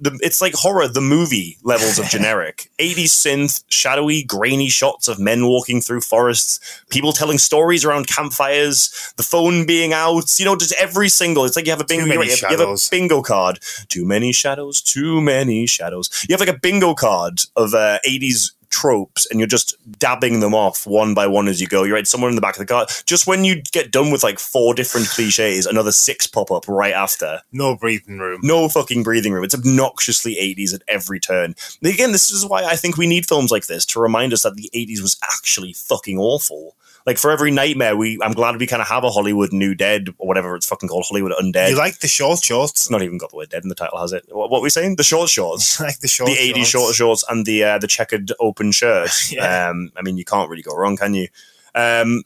The, 0.00 0.18
it's 0.22 0.40
like 0.40 0.54
horror, 0.54 0.88
the 0.88 1.00
movie 1.00 1.58
levels 1.62 1.98
of 1.98 2.06
generic. 2.10 2.70
80s 2.78 3.04
synth, 3.04 3.64
shadowy, 3.68 4.22
grainy 4.24 4.68
shots 4.68 5.08
of 5.08 5.18
men 5.18 5.46
walking 5.46 5.80
through 5.80 6.00
forests, 6.00 6.58
people 6.90 7.12
telling 7.12 7.38
stories 7.38 7.84
around 7.84 8.06
campfires, 8.08 9.12
the 9.16 9.22
phone 9.22 9.66
being 9.66 9.92
out. 9.92 10.38
You 10.38 10.44
know, 10.46 10.56
just 10.56 10.74
every 10.74 11.08
single. 11.08 11.44
It's 11.44 11.56
like 11.56 11.66
you 11.66 11.72
have 11.72 11.80
a 11.80 11.84
bingo. 11.84 12.06
you 12.24 12.30
have- 12.30 12.50
you 12.52 12.58
have 12.58 12.60
a 12.60 12.90
bingo 12.90 13.22
card. 13.22 13.58
Too 13.88 14.04
many 14.04 14.32
shadows. 14.32 14.80
Too 14.82 15.20
many 15.20 15.66
shadows. 15.66 16.10
You 16.28 16.32
have 16.34 16.40
like 16.40 16.48
a 16.54 16.58
bingo 16.58 16.94
card 16.94 17.40
of 17.56 17.74
uh, 17.74 17.98
80s 18.06 18.52
tropes 18.72 19.26
and 19.30 19.38
you're 19.38 19.46
just 19.46 19.76
dabbing 19.98 20.40
them 20.40 20.54
off 20.54 20.86
one 20.86 21.14
by 21.14 21.26
one 21.26 21.46
as 21.46 21.60
you 21.60 21.66
go. 21.68 21.84
You're 21.84 21.94
right, 21.94 22.06
someone 22.06 22.30
in 22.30 22.34
the 22.34 22.40
back 22.40 22.54
of 22.56 22.58
the 22.58 22.66
car. 22.66 22.86
Just 23.06 23.26
when 23.26 23.44
you 23.44 23.62
get 23.72 23.92
done 23.92 24.10
with 24.10 24.24
like 24.24 24.38
four 24.38 24.74
different 24.74 25.08
cliches, 25.08 25.66
another 25.66 25.92
six 25.92 26.26
pop 26.26 26.50
up 26.50 26.66
right 26.66 26.92
after. 26.94 27.40
no 27.52 27.76
breathing 27.76 28.18
room. 28.18 28.40
No 28.42 28.68
fucking 28.68 29.02
breathing 29.02 29.32
room. 29.32 29.44
It's 29.44 29.54
obnoxiously 29.54 30.34
80s 30.34 30.74
at 30.74 30.82
every 30.88 31.20
turn. 31.20 31.54
Again, 31.84 32.12
this 32.12 32.30
is 32.30 32.44
why 32.46 32.64
I 32.64 32.76
think 32.76 32.96
we 32.96 33.06
need 33.06 33.26
films 33.26 33.50
like 33.50 33.66
this 33.66 33.84
to 33.86 34.00
remind 34.00 34.32
us 34.32 34.42
that 34.42 34.56
the 34.56 34.70
80s 34.74 35.00
was 35.00 35.16
actually 35.22 35.72
fucking 35.74 36.18
awful. 36.18 36.74
Like 37.06 37.18
for 37.18 37.30
every 37.30 37.50
nightmare, 37.50 37.96
we 37.96 38.18
I'm 38.22 38.32
glad 38.32 38.58
we 38.58 38.66
kind 38.66 38.82
of 38.82 38.88
have 38.88 39.04
a 39.04 39.10
Hollywood 39.10 39.52
New 39.52 39.74
Dead 39.74 40.08
or 40.18 40.28
whatever 40.28 40.54
it's 40.54 40.66
fucking 40.66 40.88
called, 40.88 41.04
Hollywood 41.08 41.32
Undead. 41.32 41.70
You 41.70 41.76
like 41.76 41.98
the 41.98 42.08
short 42.08 42.42
shorts? 42.42 42.72
it's 42.72 42.90
not 42.90 43.02
even 43.02 43.18
got 43.18 43.30
the 43.30 43.36
word 43.36 43.50
dead 43.50 43.62
in 43.64 43.68
the 43.68 43.74
title, 43.74 43.98
has 43.98 44.12
it? 44.12 44.24
What, 44.28 44.50
what 44.50 44.60
were 44.60 44.64
we 44.64 44.70
saying? 44.70 44.96
The 44.96 45.02
short 45.02 45.28
shorts 45.28 45.80
like 45.80 45.98
the 46.00 46.08
short 46.08 46.30
the 46.30 46.38
eighty 46.38 46.64
short 46.64 46.94
shorts 46.94 47.24
and 47.28 47.44
the 47.44 47.64
uh, 47.64 47.78
the 47.78 47.86
checkered 47.86 48.32
open 48.40 48.72
shirt. 48.72 49.10
Yeah. 49.32 49.70
um, 49.70 49.92
I 49.96 50.02
mean, 50.02 50.18
you 50.18 50.24
can't 50.24 50.50
really 50.50 50.62
go 50.62 50.76
wrong, 50.76 50.96
can 50.96 51.14
you? 51.14 51.28
Um, 51.74 52.22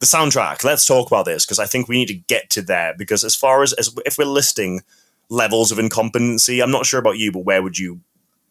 the 0.00 0.06
soundtrack. 0.06 0.64
Let's 0.64 0.86
talk 0.86 1.08
about 1.08 1.24
this 1.24 1.44
because 1.44 1.58
I 1.58 1.66
think 1.66 1.88
we 1.88 1.96
need 1.96 2.08
to 2.08 2.14
get 2.14 2.50
to 2.50 2.62
there 2.62 2.94
because 2.96 3.24
as 3.24 3.34
far 3.34 3.62
as, 3.62 3.72
as 3.74 3.94
if 4.06 4.16
we're 4.16 4.24
listing 4.24 4.80
levels 5.28 5.72
of 5.72 5.78
incompetency, 5.78 6.62
I'm 6.62 6.70
not 6.70 6.86
sure 6.86 7.00
about 7.00 7.18
you, 7.18 7.32
but 7.32 7.40
where 7.40 7.62
would 7.62 7.78
you? 7.78 8.00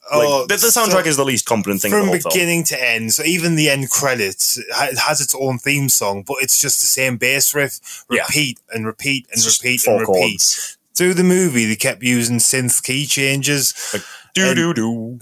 Like, 0.09 0.27
Oh, 0.27 0.45
the, 0.47 0.55
the 0.55 0.71
so- 0.71 0.81
soundtrack 0.85 1.05
is 1.05 1.17
the 1.17 1.25
least 1.25 1.45
competent 1.45 1.81
thing 1.81 1.91
from 1.91 2.05
whole 2.07 2.17
film. 2.19 2.31
beginning 2.33 2.63
to 2.65 2.81
end. 2.81 3.13
So 3.13 3.23
even 3.23 3.55
the 3.55 3.69
end 3.69 3.89
credits 3.89 4.57
it 4.57 4.97
has 4.99 5.19
its 5.21 5.35
own 5.35 5.59
theme 5.59 5.89
song, 5.89 6.23
but 6.25 6.37
it's 6.41 6.61
just 6.61 6.79
the 6.81 6.87
same 6.87 7.17
bass 7.17 7.53
riff, 7.53 8.05
Yeah. 8.09 8.21
repeat 8.23 8.59
and 8.71 8.85
repeat 8.85 9.25
and 9.31 9.37
It's 9.43 9.61
repeat 9.61 9.85
and 9.85 9.99
repeat. 10.01 10.07
chords. 10.13 10.77
Through 10.95 11.13
the 11.15 11.23
movie, 11.23 11.65
they 11.65 11.75
kept 11.75 12.01
using 12.01 12.37
synth 12.37 12.81
key 12.81 13.05
changes, 13.05 13.73
Like, 13.93 14.01
do 14.53 14.73
do 14.73 14.73
do. 14.73 15.17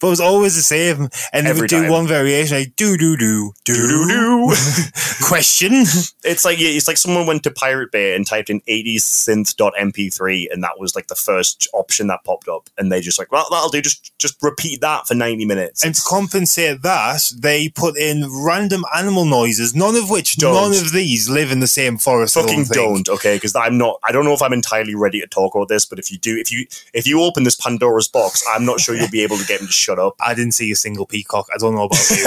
but 0.00 0.06
it 0.06 0.10
was 0.10 0.20
always 0.20 0.56
the 0.56 0.62
same. 0.62 1.08
And 1.32 1.46
they 1.46 1.50
Every 1.50 1.62
would 1.62 1.70
do 1.70 1.82
time. 1.82 1.90
one 1.90 2.06
variation 2.06 2.56
like 2.58 2.76
do 2.76 2.96
do 2.96 3.16
do 3.16 3.52
Do 3.64 3.74
do 3.74 4.08
do. 4.08 4.54
question. 5.26 5.84
It's 6.22 6.44
like 6.44 6.58
yeah, 6.60 6.68
it's 6.68 6.86
like 6.86 6.96
someone 6.98 7.26
went 7.26 7.42
to 7.44 7.50
Pirate 7.50 7.90
Bay 7.92 8.14
and 8.14 8.26
typed 8.26 8.50
in 8.50 8.60
80s 8.62 8.98
synth.mp3 8.98 10.52
and 10.52 10.62
that 10.62 10.78
was 10.78 10.94
like 10.94 11.06
the 11.08 11.14
first 11.14 11.68
option 11.72 12.06
that 12.08 12.24
popped 12.24 12.48
up 12.48 12.68
and 12.78 12.92
they 12.92 13.00
just 13.00 13.18
like 13.18 13.32
well 13.32 13.46
that'll 13.50 13.70
do 13.70 13.80
just 13.80 14.12
just 14.18 14.40
repeat 14.42 14.80
that 14.82 15.06
for 15.06 15.14
90 15.14 15.44
minutes. 15.46 15.84
And 15.84 15.94
to 15.94 16.02
compensate 16.06 16.82
that, 16.82 17.32
they 17.36 17.68
put 17.70 17.96
in 17.98 18.26
random 18.44 18.84
animal 18.96 19.24
noises, 19.24 19.74
none 19.74 19.96
of 19.96 20.10
which, 20.10 20.36
Don't. 20.36 20.54
none 20.54 20.72
of 20.80 20.92
these 20.92 21.28
live 21.28 21.50
in 21.50 21.60
the 21.60 21.66
same 21.66 21.96
forest. 21.98 22.34
Fucking 22.34 22.64
don't 22.64 23.06
don't 23.06 23.08
okay 23.08 23.36
because 23.36 23.54
i'm 23.56 23.76
not 23.78 23.98
i 24.04 24.12
don't 24.12 24.24
know 24.24 24.32
if 24.32 24.42
i'm 24.42 24.52
entirely 24.52 24.94
ready 24.94 25.20
to 25.20 25.26
talk 25.26 25.54
about 25.54 25.68
this 25.68 25.84
but 25.84 25.98
if 25.98 26.10
you 26.10 26.18
do 26.18 26.36
if 26.38 26.50
you 26.52 26.66
if 26.94 27.06
you 27.06 27.20
open 27.22 27.42
this 27.44 27.54
pandora's 27.54 28.08
box 28.08 28.19
i'm 28.50 28.64
not 28.64 28.80
sure 28.80 28.94
you'll 28.94 29.10
be 29.10 29.22
able 29.22 29.36
to 29.36 29.46
get 29.46 29.60
him 29.60 29.66
to 29.66 29.72
shut 29.72 29.98
up. 29.98 30.14
I 30.20 30.34
didn't 30.34 30.52
see 30.52 30.70
a 30.70 30.76
single 30.76 31.06
peacock. 31.06 31.48
I 31.52 31.58
don't 31.58 31.74
know 31.74 31.84
about 31.84 32.10
you. 32.10 32.26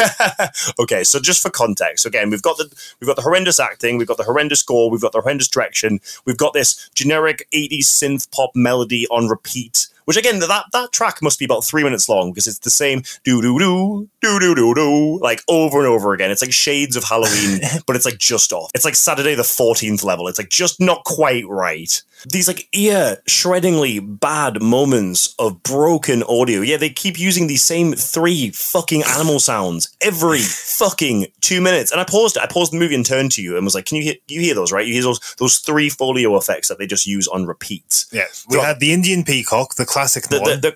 okay 0.83 1.03
so 1.03 1.19
just 1.19 1.41
for 1.41 1.49
context 1.49 2.05
again 2.05 2.29
we've 2.29 2.41
got 2.41 2.57
the 2.57 2.65
we've 2.99 3.07
got 3.07 3.15
the 3.15 3.21
horrendous 3.21 3.59
acting 3.59 3.97
we've 3.97 4.07
got 4.07 4.17
the 4.17 4.23
horrendous 4.23 4.59
score 4.59 4.89
we've 4.89 5.01
got 5.01 5.11
the 5.11 5.21
horrendous 5.21 5.47
direction 5.47 5.99
we've 6.25 6.37
got 6.37 6.53
this 6.53 6.89
generic 6.95 7.47
80s 7.53 7.85
synth 7.85 8.31
pop 8.31 8.51
melody 8.55 9.07
on 9.07 9.27
repeat 9.27 9.87
which 10.05 10.17
again 10.17 10.39
that 10.39 10.65
that 10.71 10.91
track 10.91 11.21
must 11.21 11.39
be 11.39 11.45
about 11.45 11.63
three 11.63 11.83
minutes 11.83 12.09
long 12.09 12.31
because 12.31 12.47
it's 12.47 12.59
the 12.59 12.69
same 12.69 13.03
do 13.23 13.41
do 13.41 13.57
do 13.59 14.09
do 14.21 14.39
do 14.39 14.55
do 14.55 14.73
do 14.73 15.19
like 15.21 15.41
over 15.47 15.79
and 15.79 15.87
over 15.87 16.13
again. 16.13 16.31
It's 16.31 16.41
like 16.41 16.51
shades 16.51 16.95
of 16.95 17.03
halloween 17.03 17.61
but 17.87 17.95
it's 17.95 18.05
like 18.05 18.17
just 18.17 18.51
off. 18.53 18.71
It's 18.73 18.85
like 18.85 18.95
saturday 18.95 19.35
the 19.35 19.43
14th 19.43 20.03
level. 20.03 20.27
It's 20.27 20.39
like 20.39 20.49
just 20.49 20.79
not 20.79 21.03
quite 21.03 21.47
right 21.47 22.01
these 22.27 22.47
like 22.47 22.67
ear 22.73 23.17
shreddingly 23.27 23.99
bad 23.99 24.61
moments 24.61 25.35
of 25.39 25.61
broken 25.63 26.23
audio. 26.23 26.61
Yeah, 26.61 26.77
they 26.77 26.89
keep 26.89 27.19
using 27.19 27.47
these 27.47 27.63
same 27.63 27.93
three 27.93 28.51
fucking 28.51 29.03
animal 29.03 29.39
sounds 29.39 29.95
every 30.01 30.39
fucking 30.39 31.27
two 31.41 31.61
minutes. 31.61 31.91
And 31.91 31.99
I 32.01 32.05
paused 32.05 32.37
it. 32.37 32.43
I 32.43 32.47
paused 32.47 32.71
the 32.73 32.77
movie 32.79 32.95
and 32.95 33.05
turned 33.05 33.31
to 33.33 33.41
you 33.41 33.55
and 33.55 33.65
was 33.65 33.75
like, 33.75 33.85
"Can 33.85 33.97
you 33.97 34.03
hear? 34.03 34.15
You 34.27 34.41
hear 34.41 34.55
those? 34.55 34.71
Right? 34.71 34.85
You 34.87 34.93
hear 34.93 35.03
those 35.03 35.35
those 35.39 35.57
three 35.57 35.89
foley 35.89 36.23
effects 36.23 36.67
that 36.69 36.77
they 36.79 36.87
just 36.87 37.05
use 37.05 37.27
on 37.27 37.45
repeat? 37.45 38.05
yeah, 38.11 38.25
we 38.49 38.57
had 38.59 38.79
the 38.79 38.93
Indian 38.93 39.23
peacock, 39.23 39.75
the 39.75 39.85
classic 39.85 40.23
The, 40.29 40.39
one. 40.39 40.61
the, 40.61 40.75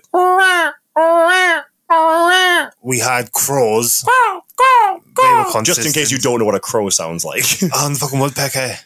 we 2.82 2.98
had 2.98 3.32
crows. 3.32 4.04
They 5.16 5.32
were 5.54 5.62
just 5.62 5.84
in 5.86 5.92
case 5.92 6.10
you 6.10 6.18
don't 6.18 6.38
know 6.38 6.44
what 6.44 6.54
a 6.54 6.60
crow 6.60 6.88
sounds 6.90 7.24
like, 7.24 7.44
Oh, 7.62 7.68
ah, 7.72 7.86
and 7.86 7.96
the 7.96 8.00
fucking 8.00 8.18
woodpecker. 8.20 8.76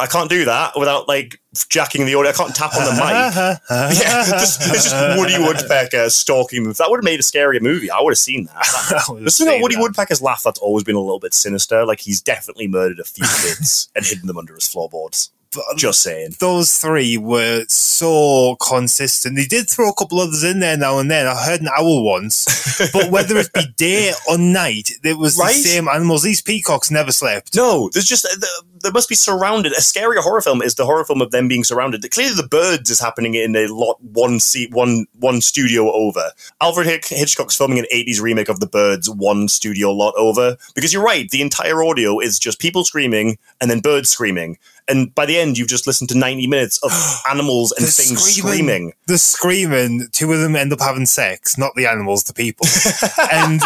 I 0.00 0.06
can't 0.06 0.30
do 0.30 0.44
that 0.46 0.72
without 0.76 1.06
like 1.08 1.40
jacking 1.68 2.06
the 2.06 2.14
audio. 2.14 2.30
I 2.30 2.32
can't 2.34 2.54
tap 2.54 2.74
on 2.74 2.84
the 2.84 2.92
mic. 2.92 3.60
Yeah, 4.00 4.24
just, 4.24 4.60
it's 4.62 4.90
just 4.90 5.18
Woody 5.18 5.38
Woodpecker 5.38 6.08
stalking 6.10 6.64
them. 6.64 6.72
That 6.72 6.90
would 6.90 6.98
have 6.98 7.04
made 7.04 7.20
a 7.20 7.22
scarier 7.22 7.60
movie. 7.60 7.90
I 7.90 8.00
would 8.00 8.10
have 8.12 8.18
seen 8.18 8.46
that. 8.46 8.56
I 9.08 9.12
would've 9.12 9.24
The 9.24 9.30
thing 9.30 9.48
about 9.48 9.62
Woody 9.62 9.74
that. 9.76 9.82
Woodpecker's 9.82 10.22
laugh 10.22 10.42
that's 10.42 10.58
always 10.60 10.84
been 10.84 10.96
a 10.96 11.00
little 11.00 11.20
bit 11.20 11.34
sinister. 11.34 11.84
Like 11.84 12.00
he's 12.00 12.20
definitely 12.20 12.68
murdered 12.68 12.98
a 13.00 13.04
few 13.04 13.24
kids 13.42 13.88
and 13.94 14.04
hidden 14.04 14.26
them 14.26 14.38
under 14.38 14.54
his 14.54 14.66
floorboards. 14.68 15.30
Just 15.76 16.02
saying. 16.02 16.36
those 16.38 16.78
three 16.78 17.18
were 17.18 17.64
so 17.68 18.56
consistent. 18.56 19.36
They 19.36 19.46
did 19.46 19.68
throw 19.68 19.88
a 19.88 19.94
couple 19.94 20.20
others 20.20 20.44
in 20.44 20.60
there 20.60 20.76
now 20.76 20.98
and 20.98 21.10
then. 21.10 21.26
I 21.26 21.34
heard 21.44 21.60
an 21.60 21.68
owl 21.76 22.04
once, 22.04 22.44
but 22.92 23.10
whether 23.10 23.36
it 23.36 23.52
be 23.52 23.66
day 23.76 24.12
or 24.28 24.38
night, 24.38 24.92
it 25.02 25.18
was 25.18 25.36
Right? 25.36 25.48
the 25.54 25.60
same 25.62 25.88
animals. 25.88 26.22
These 26.22 26.40
peacocks 26.42 26.90
never 26.90 27.10
slept. 27.10 27.56
No, 27.56 27.90
there's 27.92 28.04
just 28.06 28.24
uh, 28.26 28.28
th- 28.28 28.44
there 28.82 28.92
must 28.92 29.08
be 29.08 29.14
surrounded. 29.16 29.72
A 29.72 29.80
scarier 29.80 30.18
horror 30.22 30.40
film 30.40 30.62
is 30.62 30.76
the 30.76 30.86
horror 30.86 31.04
film 31.04 31.20
of 31.20 31.32
them 31.32 31.48
being 31.48 31.64
surrounded. 31.64 32.08
Clearly, 32.10 32.34
the 32.34 32.46
birds 32.48 32.88
is 32.88 33.00
happening 33.00 33.34
in 33.34 33.56
a 33.56 33.66
lot 33.66 34.00
one 34.02 34.38
seat 34.40 34.70
one 34.72 35.06
one 35.18 35.40
studio 35.40 35.90
over. 35.92 36.30
Alfred 36.60 36.86
Hitch- 36.86 37.08
Hitchcock's 37.08 37.56
filming 37.56 37.78
an 37.80 37.86
'80s 37.92 38.20
remake 38.20 38.48
of 38.48 38.60
The 38.60 38.66
Birds 38.68 39.10
one 39.10 39.48
studio 39.48 39.90
lot 39.90 40.14
over. 40.16 40.56
Because 40.76 40.92
you're 40.92 41.02
right, 41.04 41.28
the 41.30 41.42
entire 41.42 41.82
audio 41.82 42.20
is 42.20 42.38
just 42.38 42.60
people 42.60 42.84
screaming 42.84 43.36
and 43.60 43.68
then 43.70 43.80
birds 43.80 44.08
screaming. 44.10 44.58
And 44.90 45.14
by 45.14 45.26
the 45.26 45.38
end, 45.38 45.56
you've 45.56 45.68
just 45.68 45.86
listened 45.86 46.10
to 46.10 46.18
90 46.18 46.46
minutes 46.46 46.78
of 46.82 46.92
animals 47.30 47.72
and 47.72 47.86
things 47.86 48.22
screaming. 48.22 48.92
The 49.06 49.18
screaming. 49.18 50.08
Two 50.12 50.32
of 50.32 50.40
them 50.40 50.56
end 50.56 50.72
up 50.72 50.80
having 50.80 51.06
sex, 51.06 51.56
not 51.56 51.74
the 51.74 51.86
animals, 51.86 52.24
the 52.24 52.34
people. 52.34 52.66
and 53.32 53.60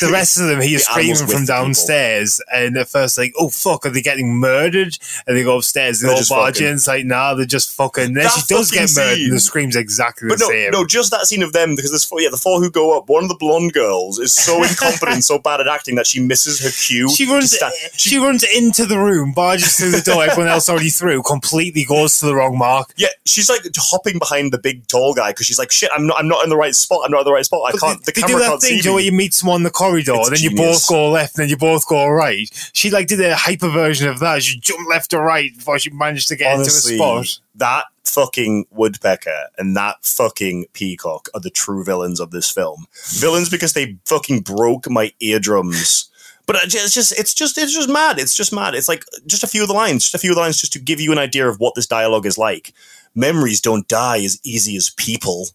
the 0.00 0.10
rest 0.12 0.38
of 0.38 0.46
them, 0.48 0.60
he 0.60 0.74
is 0.74 0.84
screaming 0.84 1.16
from 1.16 1.26
the 1.26 1.32
people. 1.32 1.46
downstairs. 1.46 2.40
And 2.52 2.76
at 2.76 2.88
first, 2.88 3.18
like, 3.18 3.32
oh 3.38 3.48
fuck, 3.48 3.86
are 3.86 3.90
they 3.90 4.02
getting 4.02 4.34
murdered? 4.34 4.96
And 5.26 5.36
they 5.36 5.42
go 5.44 5.56
upstairs. 5.58 6.00
They 6.00 6.08
They're 6.08 6.16
all 6.16 6.22
barge 6.28 6.60
in. 6.60 6.74
It's 6.74 6.86
like, 6.86 7.04
nah, 7.06 7.34
they're 7.34 7.46
just 7.46 7.72
fucking. 7.74 8.14
Then 8.14 8.24
That 8.24 8.32
she 8.32 8.42
does 8.54 8.70
get 8.70 8.90
murdered, 8.96 9.16
scene. 9.16 9.24
and 9.28 9.32
the 9.36 9.40
scream's 9.40 9.76
exactly 9.76 10.28
But 10.28 10.38
the 10.38 10.44
no, 10.44 10.50
same. 10.50 10.70
no, 10.72 10.84
just 10.86 11.10
that 11.10 11.26
scene 11.26 11.42
of 11.42 11.52
them 11.52 11.74
because 11.74 11.90
there's 11.90 12.04
four, 12.04 12.20
yeah, 12.20 12.28
the 12.30 12.36
four 12.36 12.60
who 12.60 12.70
go 12.70 12.96
up. 12.96 13.08
One 13.08 13.22
of 13.24 13.28
the 13.28 13.36
blonde 13.36 13.72
girls 13.72 14.18
is 14.18 14.32
so 14.32 14.62
incompetent, 14.62 15.24
so 15.24 15.38
bad 15.38 15.60
at 15.60 15.68
acting 15.68 15.94
that 15.96 16.06
she 16.06 16.20
misses 16.20 16.60
her 16.60 16.70
cue. 16.70 17.08
She 17.10 17.26
runs. 17.26 17.52
sta- 17.52 17.70
she, 17.96 18.18
runs 18.18 18.42
into 18.44 18.84
the 18.86 18.98
room, 18.98 19.32
barges 19.32 19.76
through 19.76 19.90
the 19.90 20.00
door. 20.02 20.24
Everyone 20.24 20.48
else 20.50 20.68
already 20.68 20.90
through. 20.90 21.22
Completely 21.22 21.84
goes 21.84 22.18
to 22.20 22.26
the 22.26 22.34
wrong 22.34 22.56
mark. 22.58 22.92
Yeah, 22.96 23.08
she's 23.24 23.48
like 23.48 23.62
hopping 23.76 24.18
behind 24.18 24.52
the 24.52 24.58
big 24.58 24.86
tall 24.86 25.14
guy 25.14 25.30
because 25.30 25.46
she's 25.46 25.58
like, 25.58 25.70
"Shit, 25.70 25.90
I'm 25.94 26.06
not, 26.06 26.18
I'm 26.18 26.28
not 26.28 26.42
in 26.44 26.50
the 26.50 26.56
right 26.56 26.74
spot. 26.74 27.00
I'm 27.04 27.10
not 27.10 27.20
in 27.20 27.24
the 27.24 27.32
right 27.32 27.44
spot. 27.44 27.60
I 27.66 27.72
But 27.72 27.80
can't. 27.80 28.04
they, 28.04 28.12
The 28.12 28.20
they 28.20 28.26
do 28.26 28.38
that 28.38 28.48
can't 28.48 28.60
thing, 28.62 28.80
see 28.82 28.96
me." 28.96 29.04
you 29.04 29.12
meet 29.12 29.34
someone 29.34 29.58
in 29.60 29.62
the 29.62 29.70
corridor, 29.88 30.14
It's 30.16 30.30
then 30.30 30.50
you 30.50 30.56
both 30.56 30.88
go 30.88 31.10
left, 31.10 31.36
and 31.36 31.42
then 31.44 31.48
you 31.48 31.56
both 31.56 31.86
go 31.88 32.08
right. 32.08 32.48
She 32.72 32.90
like 32.90 33.06
did 33.06 33.20
a 33.20 33.34
hyper 33.36 33.68
version 33.68 34.08
of 34.08 34.18
that. 34.20 34.42
She 34.42 34.58
jumped 34.60 34.88
left 34.88 35.12
or 35.14 35.22
right 35.22 35.54
before 35.56 35.78
she 35.78 35.90
managed 35.90 36.28
to 36.28 36.36
get 36.36 36.54
Honestly, 36.54 36.94
into 36.94 37.04
a 37.04 37.24
spot. 37.24 37.40
that 37.56 37.84
fucking 38.04 38.66
woodpecker 38.70 39.48
and 39.58 39.76
that 39.76 39.96
fucking 40.02 40.66
peacock 40.72 41.28
are 41.34 41.40
the 41.40 41.50
true 41.50 41.84
villains 41.84 42.20
of 42.20 42.30
this 42.30 42.50
film. 42.50 42.86
Villains 43.14 43.50
because 43.50 43.72
they 43.72 43.96
fucking 44.06 44.40
broke 44.40 44.88
my 44.88 45.12
eardrums. 45.20 46.10
But 46.46 46.56
it's 46.62 46.94
just, 46.94 47.18
it's 47.18 47.34
just, 47.34 47.58
it's 47.58 47.74
just 47.74 47.88
mad. 47.88 48.20
It's 48.20 48.36
just 48.36 48.52
mad. 48.52 48.76
It's 48.76 48.88
like 48.88 49.04
just 49.26 49.42
a 49.42 49.48
few 49.48 49.62
of 49.62 49.68
the 49.68 49.74
lines, 49.74 50.04
just 50.04 50.14
a 50.14 50.18
few 50.18 50.30
of 50.30 50.36
the 50.36 50.40
lines, 50.42 50.60
just 50.60 50.72
to 50.74 50.78
give 50.78 51.00
you 51.00 51.10
an 51.10 51.18
idea 51.18 51.48
of 51.48 51.58
what 51.58 51.74
this 51.74 51.88
dialogue 51.88 52.24
is 52.24 52.38
like. 52.38 52.72
Memories 53.16 53.60
don't 53.60 53.88
die 53.88 54.18
as 54.22 54.38
easy 54.44 54.76
as 54.76 54.90
people. 54.90 55.48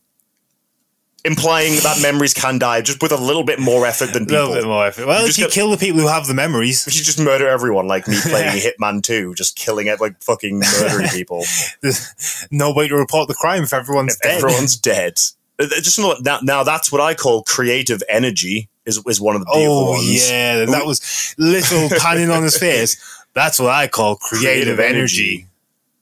Implying 1.24 1.74
that 1.84 2.00
memories 2.02 2.34
can 2.34 2.58
die 2.58 2.82
just 2.82 3.02
with 3.02 3.12
a 3.12 3.18
little 3.18 3.44
bit 3.44 3.60
more 3.60 3.86
effort 3.86 4.08
than 4.14 4.26
people. 4.26 4.38
A 4.38 4.48
little 4.48 4.56
bit 4.56 4.66
more 4.68 4.86
effort. 4.88 5.06
Well, 5.06 5.22
You 5.22 5.28
if 5.30 5.38
you 5.38 5.44
got- 5.46 5.52
kill 5.54 5.70
the 5.70 5.78
people 5.78 6.02
who 6.02 6.08
have 6.08 6.26
the 6.26 6.34
memories, 6.34 6.88
if 6.88 6.96
You 6.96 7.04
just 7.04 7.20
murder 7.20 7.48
everyone 7.48 7.88
like 7.88 8.08
me 8.08 8.18
playing 8.22 8.58
Hitman 8.80 9.04
2, 9.04 9.36
just 9.36 9.56
killing 9.56 9.86
it 9.88 10.02
like 10.02 10.22
fucking 10.24 10.60
murdering 10.60 11.08
people. 11.14 11.44
there's 11.82 12.48
nobody 12.50 12.90
to 12.90 12.96
report 12.96 13.28
the 13.28 13.36
crime 13.36 13.62
if 13.64 13.72
everyone's 13.74 14.18
dead. 14.18 14.38
Everyone's 14.38 14.76
dead. 14.78 15.20
Uh, 15.60 15.68
Just 15.68 16.00
now, 16.00 16.40
now 16.42 16.64
that's 16.64 16.92
what 16.92 17.02
I 17.02 17.14
call 17.14 17.44
creative 17.44 18.02
energy. 18.10 18.68
Is 18.84 19.00
is 19.06 19.22
one 19.22 19.36
of 19.36 19.42
the 19.42 19.46
beautiful 19.46 19.78
Oh 19.78 19.92
ones. 19.92 20.28
yeah, 20.32 20.66
that 20.66 20.86
was 20.88 21.36
little 21.38 21.88
panning 22.00 22.32
on 22.32 22.42
his 22.42 22.58
face. 22.58 22.98
That's 23.34 23.60
what 23.60 23.70
I 23.70 23.88
call 23.88 24.16
creative, 24.18 24.80
energy. 24.80 25.46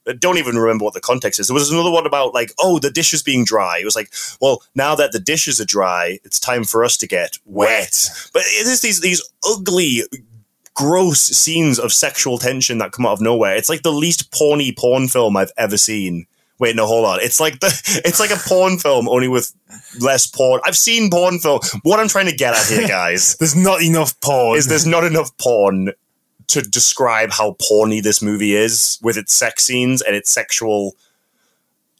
I 0.08 0.12
don't 0.12 0.38
even 0.38 0.56
remember 0.56 0.84
what 0.84 0.94
the 0.94 1.00
context 1.00 1.38
is. 1.38 1.48
There 1.48 1.54
was 1.54 1.70
another 1.70 1.90
one 1.90 2.06
about 2.06 2.34
like, 2.34 2.52
oh, 2.58 2.78
the 2.78 2.90
dish 2.90 3.12
is 3.12 3.22
being 3.22 3.44
dry. 3.44 3.78
It 3.80 3.84
was 3.84 3.96
like, 3.96 4.12
well, 4.40 4.62
now 4.74 4.94
that 4.94 5.12
the 5.12 5.20
dishes 5.20 5.60
are 5.60 5.66
dry, 5.66 6.18
it's 6.24 6.40
time 6.40 6.64
for 6.64 6.84
us 6.84 6.96
to 6.98 7.06
get 7.06 7.38
wet. 7.44 8.08
But 8.32 8.42
it 8.46 8.66
is 8.66 8.80
these 8.80 9.00
these 9.00 9.22
ugly, 9.48 10.02
gross 10.74 11.20
scenes 11.20 11.78
of 11.78 11.92
sexual 11.92 12.38
tension 12.38 12.78
that 12.78 12.92
come 12.92 13.06
out 13.06 13.12
of 13.12 13.20
nowhere. 13.20 13.56
It's 13.56 13.68
like 13.68 13.82
the 13.82 13.92
least 13.92 14.30
porny 14.30 14.76
porn 14.76 15.08
film 15.08 15.36
I've 15.36 15.52
ever 15.56 15.76
seen. 15.76 16.26
Wait, 16.58 16.76
no, 16.76 16.86
hold 16.86 17.06
on. 17.06 17.20
It's 17.20 17.40
like 17.40 17.60
the 17.60 17.68
it's 18.04 18.20
like 18.20 18.30
a 18.30 18.36
porn 18.48 18.78
film 18.78 19.08
only 19.08 19.28
with 19.28 19.52
less 20.00 20.26
porn. 20.26 20.60
I've 20.64 20.76
seen 20.76 21.10
porn 21.10 21.38
film. 21.38 21.60
What 21.82 22.00
I'm 22.00 22.08
trying 22.08 22.26
to 22.26 22.34
get 22.36 22.54
at 22.54 22.66
here, 22.66 22.88
guys, 23.00 23.36
There's 23.36 23.56
not 23.56 23.82
enough 23.82 24.18
porn. 24.20 24.58
is 24.58 24.66
there's 24.66 24.86
not 24.86 25.04
enough 25.04 25.36
porn 25.38 25.92
to 26.50 26.62
describe 26.62 27.30
how 27.32 27.56
porny 27.60 28.02
this 28.02 28.20
movie 28.22 28.54
is 28.54 28.98
with 29.02 29.16
its 29.16 29.32
sex 29.34 29.64
scenes 29.64 30.02
and 30.02 30.14
its 30.14 30.30
sexual. 30.30 30.94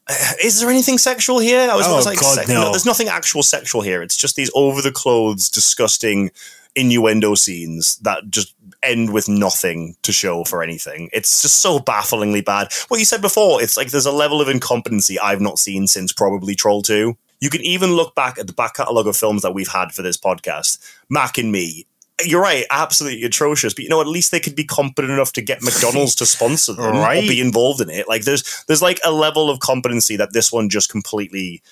Is 0.43 0.61
there 0.61 0.71
anything 0.71 0.99
sexual 0.99 1.39
here? 1.39 1.71
I 1.71 1.75
was, 1.77 1.87
I 1.87 1.91
Oh, 1.91 1.97
was 1.97 2.07
like, 2.07 2.21
God, 2.21 2.35
sex- 2.35 2.49
no. 2.49 2.71
there's 2.71 2.87
nothing 2.87 3.09
actual 3.09 3.43
sexual 3.43 3.83
here. 3.83 4.03
It's 4.03 4.17
just 4.17 4.37
these 4.37 4.51
over 4.55 4.83
the 4.83 4.93
clothes, 4.93 5.49
disgusting 5.49 6.31
innuendo 6.77 7.35
scenes 7.35 7.97
that 7.99 8.31
just 8.31 8.55
end 8.83 9.13
with 9.13 9.29
nothing 9.29 9.97
to 10.03 10.13
show 10.13 10.45
for 10.45 10.63
anything. 10.63 11.11
It's 11.13 11.43
just 11.43 11.57
so 11.57 11.79
bafflingly 11.81 12.41
bad. 12.45 12.69
What 12.89 12.99
you 12.99 13.05
said 13.05 13.21
before, 13.21 13.63
it's 13.63 13.77
like 13.77 13.91
there's 13.91 14.07
a 14.07 14.13
level 14.13 14.41
of 14.41 14.49
incompetency 14.49 15.19
I've 15.19 15.41
not 15.41 15.59
seen 15.59 15.87
since 15.87 16.13
probably 16.13 16.55
Troll 16.55 16.83
2. 16.83 17.17
You 17.41 17.51
can 17.51 17.61
even 17.63 17.93
look 17.95 18.15
back 18.15 18.39
at 18.39 18.47
the 18.47 18.53
back 18.53 18.75
catalogue 18.75 19.07
of 19.07 19.17
films 19.17 19.43
that 19.43 19.53
we've 19.55 19.69
had 19.69 19.93
for 19.93 20.03
this 20.03 20.17
podcast. 20.17 20.79
Mac 21.09 21.39
and 21.39 21.51
me. 21.51 21.87
You're 22.25 22.43
right, 22.43 22.65
absolutely 22.71 23.25
atrocious. 23.25 23.75
But 23.75 23.85
you 23.85 23.91
know, 23.91 24.01
at 24.01 24.07
least 24.07 24.31
they 24.31 24.41
could 24.41 24.55
be 24.57 24.65
competent 24.65 25.13
enough 25.13 25.33
to 25.33 25.43
get 25.43 25.63
McDonald's 25.63 26.15
to 26.17 26.27
sponsor 26.27 26.73
them 26.75 26.97
Right. 26.97 27.25
or 27.25 27.29
be 27.29 27.41
involved 27.41 27.81
in 27.81 27.91
it. 27.91 28.09
Like 28.09 28.23
there's 28.25 28.65
there's 28.67 28.83
like 28.83 29.01
a 29.05 29.13
level 29.13 29.51
of 29.51 29.61
competency 29.61 30.17
that 30.17 30.33
this 30.33 30.53
one 30.53 30.69
just 30.69 30.91
completely 30.91 31.63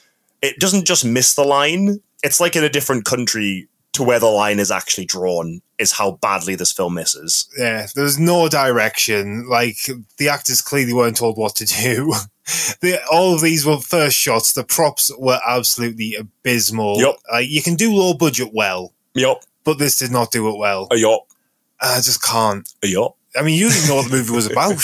it 0.42 0.58
doesn't 0.60 0.86
just 0.86 1.04
miss 1.04 1.34
the 1.34 1.44
line. 1.44 2.00
It's 2.22 2.40
like 2.40 2.54
in 2.56 2.64
a 2.64 2.68
different 2.68 3.04
country 3.04 3.68
to 3.92 4.02
where 4.02 4.20
the 4.20 4.26
line 4.26 4.58
is 4.60 4.70
actually 4.70 5.06
drawn 5.06 5.60
is 5.78 5.92
how 5.92 6.12
badly 6.20 6.54
this 6.54 6.70
film 6.72 6.94
misses. 6.94 7.48
yeah, 7.58 7.86
there's 7.94 8.18
no 8.18 8.48
direction. 8.48 9.48
Like 9.48 9.76
the 10.18 10.28
actors 10.28 10.60
clearly 10.62 10.92
weren't 10.92 11.16
told 11.16 11.36
what 11.36 11.56
to 11.56 11.64
do. 11.64 12.12
the, 12.80 13.00
all 13.10 13.34
of 13.34 13.40
these 13.40 13.64
were 13.66 13.78
first 13.78 14.16
shots. 14.16 14.52
The 14.52 14.62
props 14.64 15.10
were 15.18 15.40
absolutely 15.46 16.14
abysmal. 16.14 17.00
Yep. 17.00 17.16
Like 17.32 17.48
you 17.48 17.62
can 17.62 17.74
do 17.74 17.92
low 17.94 18.14
budget 18.14 18.50
well, 18.52 18.92
Yup. 19.14 19.42
But 19.68 19.78
this 19.78 19.98
did 19.98 20.10
not 20.10 20.30
do 20.30 20.48
it 20.48 20.56
well. 20.56 20.88
A 20.90 20.96
yup. 20.96 21.26
I 21.78 21.96
just 21.96 22.22
can't. 22.22 22.66
A 22.82 22.86
yup. 22.86 23.16
I 23.36 23.42
mean, 23.42 23.58
you 23.58 23.68
didn't 23.68 23.86
know 23.86 23.96
what 23.96 24.10
the 24.10 24.16
movie 24.16 24.32
was 24.32 24.46
about. 24.50 24.78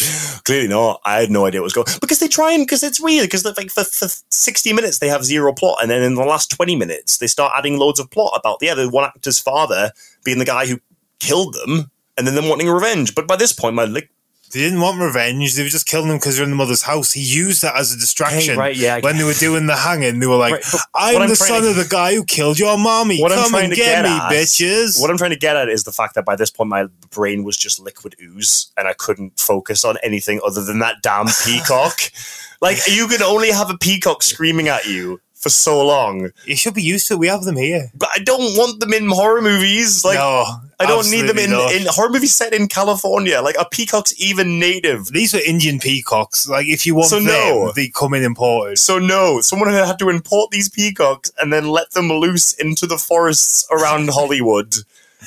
Clearly 0.45 0.69
not. 0.69 1.01
I 1.07 1.21
had 1.21 1.31
no 1.31 1.47
idea 1.47 1.63
what 1.63 1.65
was 1.65 1.73
going 1.73 1.87
because 2.03 2.19
they 2.19 2.29
try 2.29 2.53
and 2.53 2.67
because 2.67 2.83
it's 2.83 3.01
weird 3.01 3.25
because 3.25 3.47
like 3.47 3.71
for, 3.71 3.83
for 3.83 4.09
sixty 4.29 4.75
minutes 4.75 4.99
they 4.99 5.09
have 5.09 5.25
zero 5.25 5.55
plot 5.55 5.79
and 5.81 5.91
then 5.91 6.03
in 6.03 6.17
the 6.17 6.23
last 6.23 6.51
twenty 6.51 6.77
minutes 6.77 7.17
they 7.17 7.27
start 7.27 7.55
adding 7.57 7.79
loads 7.79 7.99
of 7.99 8.11
plot 8.11 8.39
about 8.39 8.59
yeah 8.61 8.75
the 8.75 8.91
one 8.91 9.05
actor's 9.05 9.41
father 9.41 9.91
being 10.23 10.39
the 10.39 10.45
guy 10.45 10.67
who 10.67 10.79
killed 11.19 11.55
them 11.55 11.91
and 12.19 12.27
then 12.27 12.35
them 12.35 12.51
wanting 12.51 12.69
revenge. 12.69 13.15
But 13.15 13.27
by 13.27 13.37
this 13.37 13.55
point, 13.55 13.75
my 13.75 13.87
like 13.87 14.11
They 14.55 14.61
didn't 14.61 14.81
want 14.81 15.01
revenge. 15.01 15.55
They 15.55 15.63
were 15.65 15.69
just 15.69 15.87
killing 15.87 16.09
them 16.09 16.17
because 16.19 16.37
they're 16.37 16.45
in 16.45 16.51
the 16.51 16.57
mother's 16.57 16.83
house. 16.83 17.13
He 17.13 17.21
used 17.21 17.61
that 17.63 17.77
as 17.77 17.93
a 17.93 17.97
distraction. 17.99 18.55
Hey, 18.55 18.59
right, 18.59 18.77
yeah, 18.77 19.01
When 19.01 19.19
they 19.19 19.25
were 19.25 19.35
doing 19.35 19.67
the 19.67 19.75
hanging, 19.77 20.21
they 20.21 20.27
were 20.29 20.37
like, 20.37 20.53
Right, 20.53 20.65
"I'm 20.95 21.23
I'm 21.23 21.29
the 21.29 21.35
son 21.37 21.63
to- 21.63 21.71
of 21.71 21.77
the 21.77 21.85
guy 21.89 22.15
who 22.15 22.25
killed 22.25 22.59
your 22.59 22.79
mommy. 22.79 23.21
what 23.21 23.33
I'm 23.33 23.39
Come 23.39 23.51
trying 23.51 23.65
and 23.65 23.73
to 23.73 23.77
get, 23.77 24.03
get 24.03 24.05
me, 24.05 24.11
at, 24.17 24.31
bitches." 24.33 25.01
What 25.01 25.11
I'm 25.11 25.19
trying 25.19 25.31
to 25.33 25.37
get 25.39 25.57
at 25.57 25.69
is 25.69 25.83
the 25.85 25.93
fact 25.93 26.15
that 26.15 26.25
by 26.25 26.37
this 26.37 26.51
point 26.51 26.71
my 26.71 26.87
brain 27.11 27.43
was 27.43 27.57
just 27.57 27.81
liquid 27.81 28.15
ooze 28.23 28.73
and 28.77 28.87
I 28.89 28.93
couldn't 28.95 29.39
focus 29.39 29.85
on 29.85 29.97
anything 30.03 30.41
other 30.47 30.63
than 30.65 30.79
that 30.79 31.03
damn 31.03 31.27
peacock. 31.45 31.99
like 32.61 32.79
you 32.89 33.09
can 33.09 33.23
only 33.23 33.51
have 33.51 33.71
a 33.71 33.77
peacock 33.77 34.23
screaming 34.23 34.69
at 34.69 34.87
you 34.87 35.21
for 35.45 35.51
so 35.51 35.75
long, 35.87 36.31
you 36.47 36.57
should 36.57 36.75
be 36.75 36.83
used 36.83 37.07
to 37.09 37.15
it. 37.15 37.21
We 37.21 37.29
have 37.29 37.45
them 37.45 37.57
here. 37.57 37.91
but 37.95 38.09
I 38.15 38.19
don't 38.19 38.57
want 38.59 38.81
them 38.81 38.93
in 38.93 39.09
horror 39.09 39.41
movies. 39.43 40.05
Like 40.05 40.17
no, 40.17 40.45
I 40.81 40.87
don't 40.87 41.09
need 41.11 41.27
them 41.29 41.39
in, 41.39 41.51
not. 41.51 41.73
in 41.73 41.87
horror 41.87 42.11
movies 42.11 42.35
set 42.35 42.53
in 42.53 42.67
California. 42.67 43.41
Like 43.41 43.57
a 43.61 43.67
peacock's 43.71 44.13
even 44.21 44.59
native. 44.59 45.07
These 45.19 45.35
were 45.35 45.41
Indian 45.47 45.79
peacocks. 45.79 46.49
Like 46.49 46.67
if 46.67 46.85
you 46.87 46.95
want 46.97 47.11
So 47.11 47.17
them, 47.17 47.27
no. 47.27 47.73
they 47.77 47.89
come 47.89 48.15
in 48.15 48.23
imported. 48.25 48.79
So 48.79 48.99
no, 48.99 49.41
someone 49.43 49.69
had 49.73 49.99
to 50.01 50.09
import 50.09 50.51
these 50.51 50.69
peacocks 50.69 51.31
and 51.39 51.53
then 51.53 51.69
let 51.69 51.93
them 51.93 52.09
loose 52.11 52.53
into 52.55 52.87
the 52.87 52.99
forests 52.99 53.67
around 53.71 54.09
Hollywood. 54.19 54.75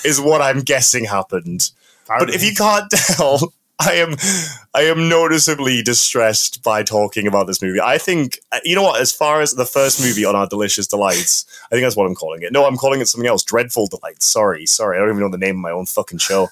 Is 0.03 0.19
what 0.21 0.41
I'm 0.41 0.61
guessing 0.61 1.05
happened. 1.05 1.71
But 2.07 2.29
if 2.29 2.43
you 2.43 2.53
can't 2.53 2.89
tell, 3.15 3.53
I 3.79 3.93
am 3.93 4.15
I 4.73 4.81
am 4.83 5.07
noticeably 5.07 5.83
distressed 5.83 6.63
by 6.63 6.83
talking 6.83 7.27
about 7.27 7.45
this 7.45 7.61
movie. 7.61 7.79
I 7.79 7.97
think 7.97 8.39
uh, 8.51 8.59
you 8.63 8.75
know 8.75 8.83
what. 8.83 8.99
As 8.99 9.11
far 9.11 9.41
as 9.41 9.53
the 9.53 9.65
first 9.65 10.01
movie 10.01 10.25
on 10.25 10.35
our 10.35 10.47
Delicious 10.47 10.87
Delights, 10.87 11.45
I 11.65 11.75
think 11.75 11.83
that's 11.83 11.95
what 11.95 12.07
I'm 12.07 12.15
calling 12.15 12.41
it. 12.41 12.51
No, 12.51 12.65
I'm 12.65 12.77
calling 12.77 13.01
it 13.01 13.07
something 13.07 13.27
else. 13.27 13.43
Dreadful 13.43 13.87
Delights. 13.87 14.25
Sorry, 14.25 14.65
sorry. 14.65 14.97
I 14.97 14.99
don't 15.01 15.09
even 15.09 15.21
know 15.21 15.29
the 15.29 15.37
name 15.37 15.57
of 15.57 15.61
my 15.61 15.71
own 15.71 15.85
fucking 15.85 16.19
show. 16.19 16.49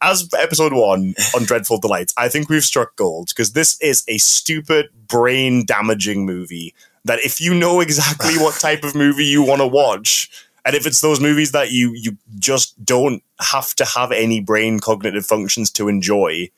As 0.00 0.28
episode 0.38 0.72
one 0.72 1.14
on 1.34 1.44
Dreadful 1.44 1.78
Delights, 1.78 2.14
I 2.16 2.28
think 2.28 2.48
we've 2.48 2.64
struck 2.64 2.96
gold 2.96 3.28
because 3.28 3.52
this 3.52 3.80
is 3.80 4.04
a 4.08 4.18
stupid, 4.18 4.88
brain 5.08 5.64
damaging 5.66 6.24
movie. 6.26 6.74
That 7.04 7.20
if 7.20 7.40
you 7.40 7.52
know 7.52 7.80
exactly 7.80 8.38
what 8.38 8.58
type 8.58 8.84
of 8.84 8.94
movie 8.94 9.26
you 9.26 9.42
want 9.42 9.60
to 9.60 9.66
watch, 9.66 10.30
and 10.64 10.74
if 10.74 10.86
it's 10.86 11.02
those 11.02 11.20
movies 11.20 11.52
that 11.52 11.72
you 11.72 11.92
you 11.94 12.16
just 12.38 12.82
don't 12.84 13.22
have 13.52 13.74
to 13.76 13.84
have 13.84 14.12
any 14.12 14.40
brain 14.40 14.80
cognitive 14.80 15.26
functions 15.26 15.70
to 15.72 15.88
enjoy, 15.88 16.50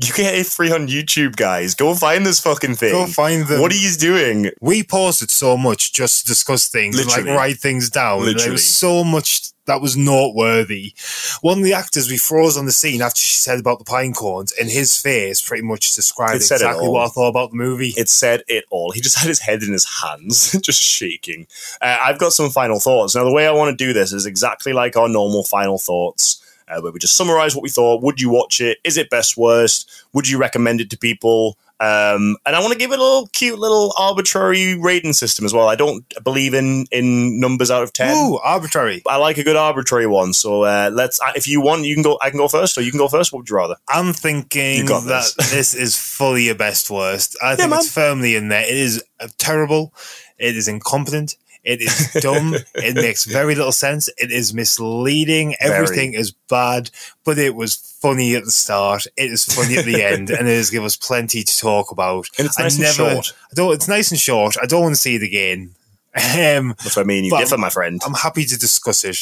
You 0.00 0.12
get 0.14 0.34
it 0.34 0.46
free 0.46 0.70
on 0.70 0.86
YouTube, 0.86 1.34
guys. 1.36 1.74
Go 1.74 1.94
find 1.94 2.24
this 2.24 2.38
fucking 2.40 2.76
thing. 2.76 2.92
Go 2.92 3.06
find 3.06 3.46
them. 3.46 3.60
What 3.60 3.72
are 3.72 3.76
you 3.76 3.90
doing? 3.92 4.50
we 4.60 4.82
paused 4.84 5.22
it 5.22 5.30
so 5.30 5.56
much 5.56 5.92
just 5.92 6.20
to 6.22 6.26
discuss 6.28 6.68
things, 6.68 6.96
Literally. 6.96 7.30
like 7.30 7.36
write 7.38 7.58
things 7.58 7.90
down. 7.90 8.26
and 8.28 8.38
There 8.38 8.52
was 8.52 8.64
so 8.64 9.02
much 9.04 9.50
that 9.66 9.80
was 9.80 9.96
noteworthy. 9.96 10.94
One 11.40 11.58
of 11.58 11.64
the 11.64 11.72
actors 11.72 12.10
we 12.10 12.16
froze 12.16 12.56
on 12.56 12.66
the 12.66 12.72
scene 12.72 13.02
after 13.02 13.20
she 13.20 13.36
said 13.36 13.58
about 13.58 13.78
the 13.78 13.84
pine 13.84 14.12
cones, 14.12 14.52
and 14.52 14.70
his 14.70 15.00
face 15.00 15.40
pretty 15.40 15.62
much 15.62 15.94
described 15.94 16.34
It 16.34 16.36
exactly 16.36 16.88
what 16.88 17.06
I 17.06 17.08
thought 17.08 17.28
about 17.28 17.50
the 17.50 17.56
movie. 17.56 17.94
It 17.96 18.08
said 18.08 18.42
it 18.48 18.64
all. 18.70 18.92
He 18.92 19.00
just 19.00 19.18
had 19.18 19.28
his 19.28 19.40
head 19.40 19.62
in 19.62 19.72
his 19.72 19.86
hands, 20.02 20.52
just 20.62 20.80
shaking. 20.80 21.46
Uh, 21.80 21.98
I've 22.02 22.18
got 22.18 22.32
some 22.32 22.50
final 22.50 22.80
thoughts. 22.80 23.14
Now, 23.14 23.24
the 23.24 23.32
way 23.32 23.46
I 23.46 23.52
want 23.52 23.76
to 23.76 23.84
do 23.84 23.92
this 23.92 24.12
is 24.12 24.26
exactly 24.26 24.72
like 24.72 24.96
our 24.96 25.08
normal 25.08 25.44
final 25.44 25.78
thoughts, 25.78 26.42
uh, 26.68 26.80
where 26.80 26.92
we 26.92 26.98
just 26.98 27.16
summarize 27.16 27.54
what 27.54 27.62
we 27.62 27.70
thought. 27.70 28.02
Would 28.02 28.20
you 28.20 28.30
watch 28.30 28.60
it? 28.60 28.78
Is 28.84 28.96
it 28.96 29.10
best, 29.10 29.36
worst? 29.36 29.90
Would 30.12 30.28
you 30.28 30.38
recommend 30.38 30.80
it 30.80 30.90
to 30.90 30.98
people? 30.98 31.56
Um, 31.80 32.36
and 32.44 32.56
I 32.56 32.60
want 32.60 32.72
to 32.72 32.78
give 32.78 32.90
it 32.90 32.98
a 32.98 33.02
little 33.02 33.28
cute 33.28 33.58
little 33.58 33.94
arbitrary 33.98 34.76
rating 34.76 35.12
system 35.12 35.44
as 35.44 35.54
well. 35.54 35.68
I 35.68 35.76
don't 35.76 36.04
believe 36.24 36.52
in 36.52 36.86
in 36.90 37.38
numbers 37.38 37.70
out 37.70 37.84
of 37.84 37.92
ten. 37.92 38.16
Ooh, 38.16 38.38
arbitrary. 38.38 39.02
I 39.06 39.16
like 39.16 39.38
a 39.38 39.44
good 39.44 39.56
arbitrary 39.56 40.06
one. 40.06 40.32
So 40.32 40.64
uh, 40.64 40.90
let's. 40.92 41.20
If 41.36 41.46
you 41.46 41.60
want, 41.60 41.84
you 41.84 41.94
can 41.94 42.02
go. 42.02 42.18
I 42.20 42.30
can 42.30 42.38
go 42.38 42.48
first, 42.48 42.76
or 42.78 42.82
you 42.82 42.90
can 42.90 42.98
go 42.98 43.06
first. 43.06 43.32
What 43.32 43.40
would 43.40 43.50
you 43.50 43.56
rather? 43.56 43.76
I'm 43.88 44.12
thinking 44.12 44.86
that 44.86 45.04
this. 45.04 45.34
this 45.50 45.74
is 45.74 45.96
fully 45.96 46.44
your 46.44 46.56
best 46.56 46.90
worst. 46.90 47.36
I 47.42 47.54
think 47.54 47.70
man. 47.70 47.78
it's 47.78 47.92
firmly 47.92 48.34
in 48.34 48.48
there. 48.48 48.62
It 48.62 48.76
is 48.76 49.04
uh, 49.20 49.28
terrible. 49.38 49.94
It 50.36 50.56
is 50.56 50.66
incompetent. 50.66 51.36
It 51.68 51.82
is 51.82 52.16
dumb. 52.22 52.54
it 52.74 52.94
makes 53.06 53.24
very 53.26 53.54
little 53.54 53.72
sense. 53.72 54.08
It 54.16 54.32
is 54.32 54.54
misleading. 54.54 55.54
Very. 55.60 55.74
Everything 55.74 56.14
is 56.14 56.32
bad, 56.48 56.90
but 57.24 57.36
it 57.36 57.54
was 57.54 57.76
funny 58.00 58.34
at 58.34 58.44
the 58.46 58.50
start. 58.50 59.04
It 59.18 59.30
is 59.30 59.44
funny 59.44 59.76
at 59.76 59.84
the 59.84 60.02
end, 60.12 60.30
and 60.30 60.48
it 60.48 60.56
has 60.56 60.70
given 60.70 60.86
us 60.86 60.96
plenty 60.96 61.42
to 61.42 61.58
talk 61.58 61.90
about. 61.90 62.26
And 62.38 62.46
it's 62.46 62.58
I 62.58 62.62
nice 62.62 62.78
and 62.78 62.86
short. 62.88 63.34
I 63.50 63.54
don't. 63.54 63.74
It's 63.74 63.86
nice 63.86 64.10
and 64.10 64.18
short. 64.18 64.56
I 64.62 64.64
don't 64.64 64.80
want 64.82 64.94
to 64.94 65.00
see 65.00 65.16
it 65.16 65.22
again. 65.22 65.74
Um, 66.14 66.68
That's 66.82 66.96
what 66.96 67.02
I 67.02 67.04
mean. 67.04 67.24
You 67.24 67.36
differ, 67.36 67.58
my 67.58 67.68
friend. 67.68 68.00
I'm 68.04 68.14
happy 68.14 68.46
to 68.46 68.58
discuss 68.58 69.04
it 69.04 69.16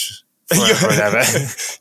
forever. 0.77 1.23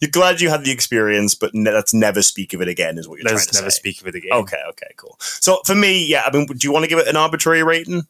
You're 0.01 0.09
glad 0.09 0.41
you 0.41 0.49
had 0.49 0.65
the 0.65 0.71
experience, 0.71 1.35
but 1.35 1.53
ne- 1.53 1.71
let's 1.71 1.93
never 1.93 2.23
speak 2.23 2.53
of 2.55 2.61
it 2.61 2.67
again. 2.67 2.97
Is 2.97 3.07
what 3.07 3.19
you're 3.19 3.31
Let's 3.31 3.45
trying 3.45 3.53
to 3.53 3.61
never 3.61 3.69
say. 3.69 3.77
speak 3.77 4.01
of 4.01 4.07
it 4.07 4.15
again. 4.15 4.33
Okay, 4.33 4.61
okay, 4.69 4.89
cool. 4.97 5.15
So 5.19 5.59
for 5.63 5.75
me, 5.75 6.03
yeah, 6.07 6.23
I 6.25 6.31
mean, 6.35 6.47
do 6.47 6.67
you 6.67 6.71
want 6.73 6.83
to 6.85 6.89
give 6.89 6.97
it 6.97 7.07
an 7.07 7.15
arbitrary 7.15 7.61
rating? 7.61 8.07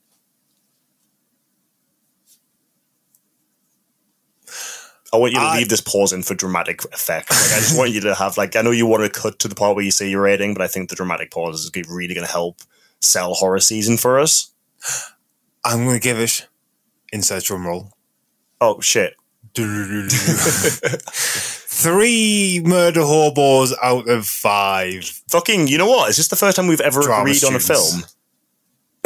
I 5.15 5.19
want 5.19 5.33
you 5.33 5.39
to 5.39 5.45
I- 5.45 5.57
leave 5.57 5.69
this 5.69 5.81
pause 5.81 6.13
in 6.13 6.23
for 6.23 6.35
dramatic 6.35 6.83
effect. 6.85 7.29
Like, 7.29 7.53
I 7.53 7.59
just 7.59 7.77
want 7.77 7.91
you 7.91 8.01
to 8.01 8.15
have 8.15 8.37
like 8.37 8.55
I 8.55 8.61
know 8.61 8.71
you 8.71 8.85
want 8.85 9.03
to 9.03 9.09
cut 9.19 9.39
to 9.39 9.47
the 9.47 9.55
part 9.55 9.75
where 9.75 9.85
you 9.85 9.91
say 9.91 10.09
your 10.09 10.21
rating, 10.21 10.53
but 10.53 10.61
I 10.61 10.67
think 10.67 10.89
the 10.89 10.95
dramatic 10.95 11.31
pause 11.31 11.65
is 11.65 11.71
really 11.89 12.13
going 12.13 12.27
to 12.27 12.31
help 12.31 12.61
sell 13.01 13.33
horror 13.33 13.59
season 13.59 13.97
for 13.97 14.19
us. 14.19 14.51
I'm 15.63 15.85
going 15.85 15.95
to 15.95 16.01
give 16.01 16.19
it 16.19 16.47
inside 17.11 17.43
drum 17.43 17.65
roll. 17.65 17.93
Oh 18.61 18.79
shit! 18.81 19.15
Three 21.67 22.61
murder 22.63 23.01
hobos 23.01 23.73
out 23.81 24.07
of 24.09 24.25
five. 24.25 25.05
Fucking, 25.29 25.67
you 25.67 25.77
know 25.77 25.87
what? 25.87 26.09
Is 26.09 26.17
this 26.17 26.29
the 26.29 26.35
first 26.35 26.55
time 26.55 26.67
we've 26.67 26.81
ever 26.81 27.01
Drama 27.01 27.23
agreed 27.23 27.43
on 27.43 27.55
a 27.55 27.59
film? 27.59 28.03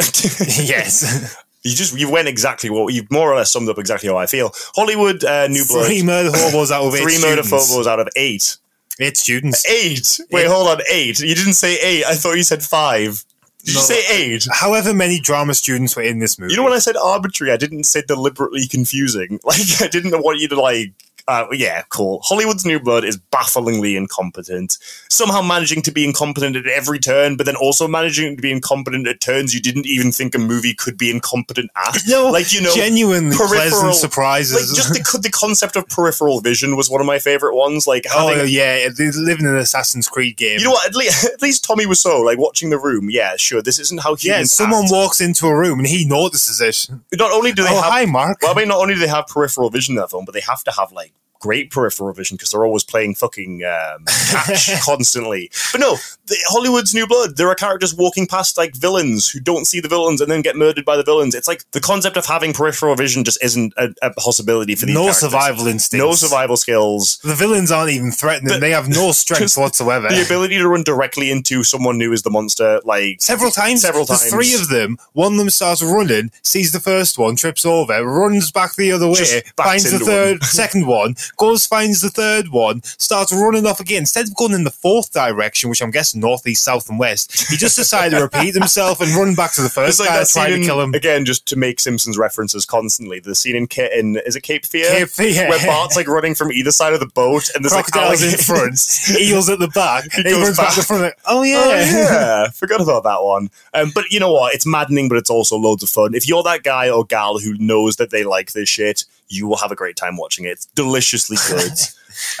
yes. 0.00 1.36
You 1.62 1.74
just 1.74 1.98
you 1.98 2.10
went 2.10 2.26
exactly 2.28 2.70
what 2.70 2.94
you 2.94 3.06
more 3.10 3.30
or 3.32 3.36
less 3.36 3.52
summed 3.52 3.68
up 3.68 3.78
exactly 3.78 4.08
how 4.08 4.16
I 4.16 4.26
feel. 4.26 4.52
Hollywood 4.74 5.22
uh, 5.24 5.46
New 5.48 5.64
Blood, 5.66 5.86
Three 5.86 6.02
murder 6.02 6.30
hobos 6.32 6.70
out 6.70 6.84
of 6.84 6.94
eight 6.94 7.02
three 7.02 7.20
murder 7.20 7.42
students. 7.42 7.86
out 7.86 8.00
of 8.00 8.08
eight. 8.16 8.56
Eight 8.98 9.16
students. 9.16 9.66
Eight. 9.68 10.20
Wait, 10.30 10.44
Eight. 10.44 10.48
hold 10.48 10.68
on. 10.68 10.78
Eight. 10.90 11.20
You 11.20 11.34
didn't 11.34 11.54
say 11.54 11.76
eight. 11.80 12.04
I 12.04 12.14
thought 12.14 12.34
you 12.34 12.42
said 12.42 12.62
five. 12.62 13.24
Did 13.64 13.74
No. 13.74 13.80
you 13.80 13.86
say 13.86 14.02
eight? 14.10 14.46
However 14.50 14.94
many 14.94 15.20
drama 15.20 15.52
students 15.54 15.94
were 15.96 16.02
in 16.02 16.18
this 16.18 16.38
movie. 16.38 16.52
You 16.52 16.56
know 16.56 16.64
when 16.64 16.72
I 16.72 16.78
said 16.78 16.96
arbitrary, 16.96 17.52
I 17.52 17.58
didn't 17.58 17.84
say 17.84 18.02
deliberately 18.06 18.66
confusing. 18.66 19.38
Like 19.44 19.58
I 19.82 19.88
didn't 19.88 20.12
want 20.22 20.38
you 20.40 20.48
to 20.48 20.60
like. 20.60 20.92
Uh, 21.30 21.46
yeah, 21.52 21.82
cool. 21.90 22.18
Hollywood's 22.24 22.66
New 22.66 22.80
Blood 22.80 23.04
is 23.04 23.16
bafflingly 23.16 23.96
incompetent. 23.96 24.78
Somehow 25.08 25.40
managing 25.42 25.80
to 25.82 25.92
be 25.92 26.04
incompetent 26.04 26.56
at 26.56 26.66
every 26.66 26.98
turn, 26.98 27.36
but 27.36 27.46
then 27.46 27.54
also 27.54 27.86
managing 27.86 28.34
to 28.34 28.42
be 28.42 28.50
incompetent 28.50 29.06
at 29.06 29.20
turns 29.20 29.54
you 29.54 29.60
didn't 29.60 29.86
even 29.86 30.10
think 30.10 30.34
a 30.34 30.38
movie 30.38 30.74
could 30.74 30.98
be 30.98 31.08
incompetent 31.08 31.70
at. 31.76 31.98
No, 32.08 32.30
like 32.30 32.52
you 32.52 32.60
know, 32.60 32.74
genuinely 32.74 33.36
pleasant 33.36 33.94
surprises. 33.94 34.72
Like 34.72 34.76
just 34.76 34.92
the, 34.92 35.18
the 35.20 35.30
concept 35.30 35.76
of 35.76 35.88
peripheral 35.88 36.40
vision 36.40 36.74
was 36.76 36.90
one 36.90 37.00
of 37.00 37.06
my 37.06 37.20
favorite 37.20 37.54
ones. 37.54 37.86
Like 37.86 38.06
oh 38.12 38.42
yeah, 38.42 38.88
living 38.98 39.46
in 39.46 39.52
an 39.52 39.58
Assassin's 39.58 40.08
Creed 40.08 40.36
game. 40.36 40.58
you 40.58 40.64
know 40.64 40.72
what? 40.72 40.88
At 40.88 40.96
least, 40.96 41.24
at 41.32 41.40
least 41.40 41.62
Tommy 41.62 41.86
was 41.86 42.00
so 42.00 42.22
like 42.22 42.38
watching 42.38 42.70
the 42.70 42.78
room. 42.78 43.08
Yeah, 43.08 43.36
sure. 43.36 43.62
This 43.62 43.78
isn't 43.78 44.00
how 44.00 44.16
he. 44.16 44.26
yeah, 44.26 44.42
someone 44.42 44.86
act. 44.86 44.92
walks 44.92 45.20
into 45.20 45.46
a 45.46 45.56
room 45.56 45.78
and 45.78 45.86
he 45.86 46.04
notices 46.04 46.60
it. 46.60 46.92
Not 47.16 47.30
only 47.30 47.52
do 47.52 47.62
they 47.62 47.70
oh 47.70 47.80
have 47.80 47.92
hi, 47.92 48.04
Mark. 48.04 48.38
Well, 48.42 48.50
I 48.50 48.58
mean, 48.58 48.66
not 48.66 48.78
only 48.78 48.94
do 48.94 49.00
they 49.00 49.06
have 49.06 49.28
peripheral 49.28 49.70
vision 49.70 49.94
in 49.94 50.00
that 50.00 50.10
film, 50.10 50.24
but 50.24 50.32
they 50.32 50.40
have 50.40 50.64
to 50.64 50.72
have 50.72 50.90
like 50.90 51.12
great 51.40 51.70
peripheral 51.70 52.12
vision 52.12 52.36
because 52.36 52.50
they're 52.50 52.64
always 52.64 52.84
playing 52.84 53.14
fucking 53.16 53.64
um, 53.64 54.04
catch 54.30 54.70
constantly. 54.84 55.50
But 55.72 55.80
no, 55.80 55.96
the, 56.26 56.36
Hollywood's 56.48 56.94
New 56.94 57.06
Blood. 57.06 57.36
There 57.36 57.48
are 57.48 57.54
characters 57.54 57.94
walking 57.94 58.26
past 58.26 58.56
like 58.56 58.74
villains 58.76 59.28
who 59.28 59.40
don't 59.40 59.64
see 59.66 59.80
the 59.80 59.88
villains 59.88 60.20
and 60.20 60.30
then 60.30 60.42
get 60.42 60.54
murdered 60.56 60.84
by 60.84 60.96
the 60.96 61.02
villains. 61.02 61.34
It's 61.34 61.48
like 61.48 61.68
the 61.72 61.80
concept 61.80 62.16
of 62.16 62.26
having 62.26 62.52
peripheral 62.52 62.94
vision 62.94 63.24
just 63.24 63.42
isn't 63.42 63.72
a, 63.76 63.88
a 64.02 64.12
possibility 64.14 64.74
for 64.74 64.86
these 64.86 64.94
no 64.94 65.02
characters. 65.04 65.20
survival 65.20 65.66
instincts. 65.66 66.04
no 66.04 66.12
survival 66.12 66.56
skills. 66.56 67.18
The 67.24 67.34
villains 67.34 67.70
aren't 67.72 67.90
even 67.90 68.12
threatening. 68.12 68.54
The- 68.54 68.60
they 68.60 68.70
have 68.70 68.88
no 68.88 69.12
strength 69.12 69.56
whatsoever. 69.56 70.08
The 70.08 70.22
ability 70.24 70.58
to 70.58 70.68
run 70.68 70.82
directly 70.82 71.30
into 71.30 71.64
someone 71.64 71.98
who 72.00 72.12
is 72.12 72.22
the 72.22 72.30
monster, 72.30 72.80
like 72.84 73.20
Several 73.22 73.50
times. 73.50 73.82
Several 73.82 74.04
times. 74.06 74.30
three 74.30 74.54
of 74.54 74.68
them. 74.68 74.98
One 75.14 75.32
of 75.32 75.38
them 75.38 75.50
starts 75.50 75.82
running, 75.82 76.30
sees 76.42 76.72
the 76.72 76.80
first 76.80 77.18
one, 77.18 77.36
trips 77.36 77.64
over, 77.64 78.04
runs 78.04 78.50
back 78.52 78.74
the 78.76 78.92
other 78.92 79.08
way, 79.08 79.42
finds 79.56 79.90
the 79.90 79.98
third, 79.98 80.42
second 80.44 80.86
one, 80.86 81.14
goes, 81.36 81.66
finds 81.66 82.00
the 82.00 82.10
third 82.10 82.48
one, 82.48 82.82
starts 82.82 83.32
running 83.32 83.66
off 83.66 83.80
again. 83.80 83.98
Instead 84.00 84.28
of 84.28 84.36
going 84.36 84.52
in 84.52 84.64
the 84.64 84.70
fourth 84.70 85.12
direction, 85.12 85.70
which 85.70 85.82
I'm 85.82 85.90
guessing 85.90 86.20
north, 86.20 86.46
east, 86.46 86.64
south, 86.64 86.88
and 86.88 86.98
west, 86.98 87.48
he 87.50 87.56
just 87.56 87.76
decided 87.76 88.16
to 88.16 88.22
repeat 88.30 88.54
himself 88.54 89.00
and 89.00 89.10
run 89.14 89.34
back 89.34 89.52
to 89.54 89.62
the 89.62 89.68
first 89.68 89.90
It's 89.90 90.00
like 90.00 90.08
guy 90.08 90.14
that 90.18 90.20
that 90.28 90.32
tried 90.32 90.56
to 90.56 90.62
kill 90.64 90.80
him. 90.80 90.94
again, 90.94 91.24
just 91.24 91.46
to 91.48 91.56
make 91.56 91.80
Simpsons 91.80 92.16
references 92.18 92.64
constantly. 92.66 93.20
The 93.20 93.34
scene 93.34 93.56
in, 93.56 93.66
Ca- 93.66 93.90
in 93.96 94.16
is 94.26 94.36
it 94.36 94.42
Cape 94.42 94.64
Fear, 94.66 94.90
Cape 94.90 95.08
Fear. 95.08 95.48
where 95.48 95.66
Bart's 95.66 95.96
like 95.96 96.08
running 96.08 96.34
from 96.34 96.52
either 96.52 96.70
side 96.72 96.92
of 96.94 97.00
the 97.00 97.06
boat, 97.06 97.48
and 97.54 97.64
there's 97.64 97.72
Crocodiles 97.72 98.22
like 98.22 98.32
in 98.32 98.38
front, 98.38 98.72
eels 99.20 99.48
at 99.48 99.58
the 99.58 99.68
back, 99.68 100.04
He 100.12 100.22
he 100.22 100.32
runs 100.32 100.56
back. 100.56 100.66
back. 100.66 100.74
to 100.74 100.80
the 100.80 100.86
front. 100.86 101.02
Like, 101.02 101.18
oh 101.26 101.42
yeah, 101.42 101.56
Oh 101.60 101.70
yeah, 101.70 102.48
forgot 102.50 102.80
about 102.80 103.04
that 103.04 103.22
one. 103.22 103.50
Um, 103.74 103.90
but 103.94 104.04
you 104.10 104.20
know 104.20 104.32
what? 104.32 104.54
It's 104.54 104.66
maddening, 104.66 105.08
but 105.08 105.18
it's 105.18 105.30
also 105.30 105.56
loads 105.56 105.82
of 105.82 105.88
fun. 105.90 106.14
If 106.14 106.28
you're 106.28 106.42
that 106.42 106.62
guy 106.62 106.88
or 106.90 107.04
gal 107.04 107.38
who 107.38 107.54
knows 107.58 107.96
that 107.96 108.10
they 108.10 108.24
like 108.24 108.52
this 108.52 108.68
shit, 108.68 109.04
you 109.30 109.46
will 109.46 109.56
have 109.56 109.72
a 109.72 109.76
great 109.76 109.96
time 109.96 110.16
watching 110.16 110.44
it. 110.44 110.50
It's 110.50 110.66
deliciously 110.66 111.38
good. 111.48 111.72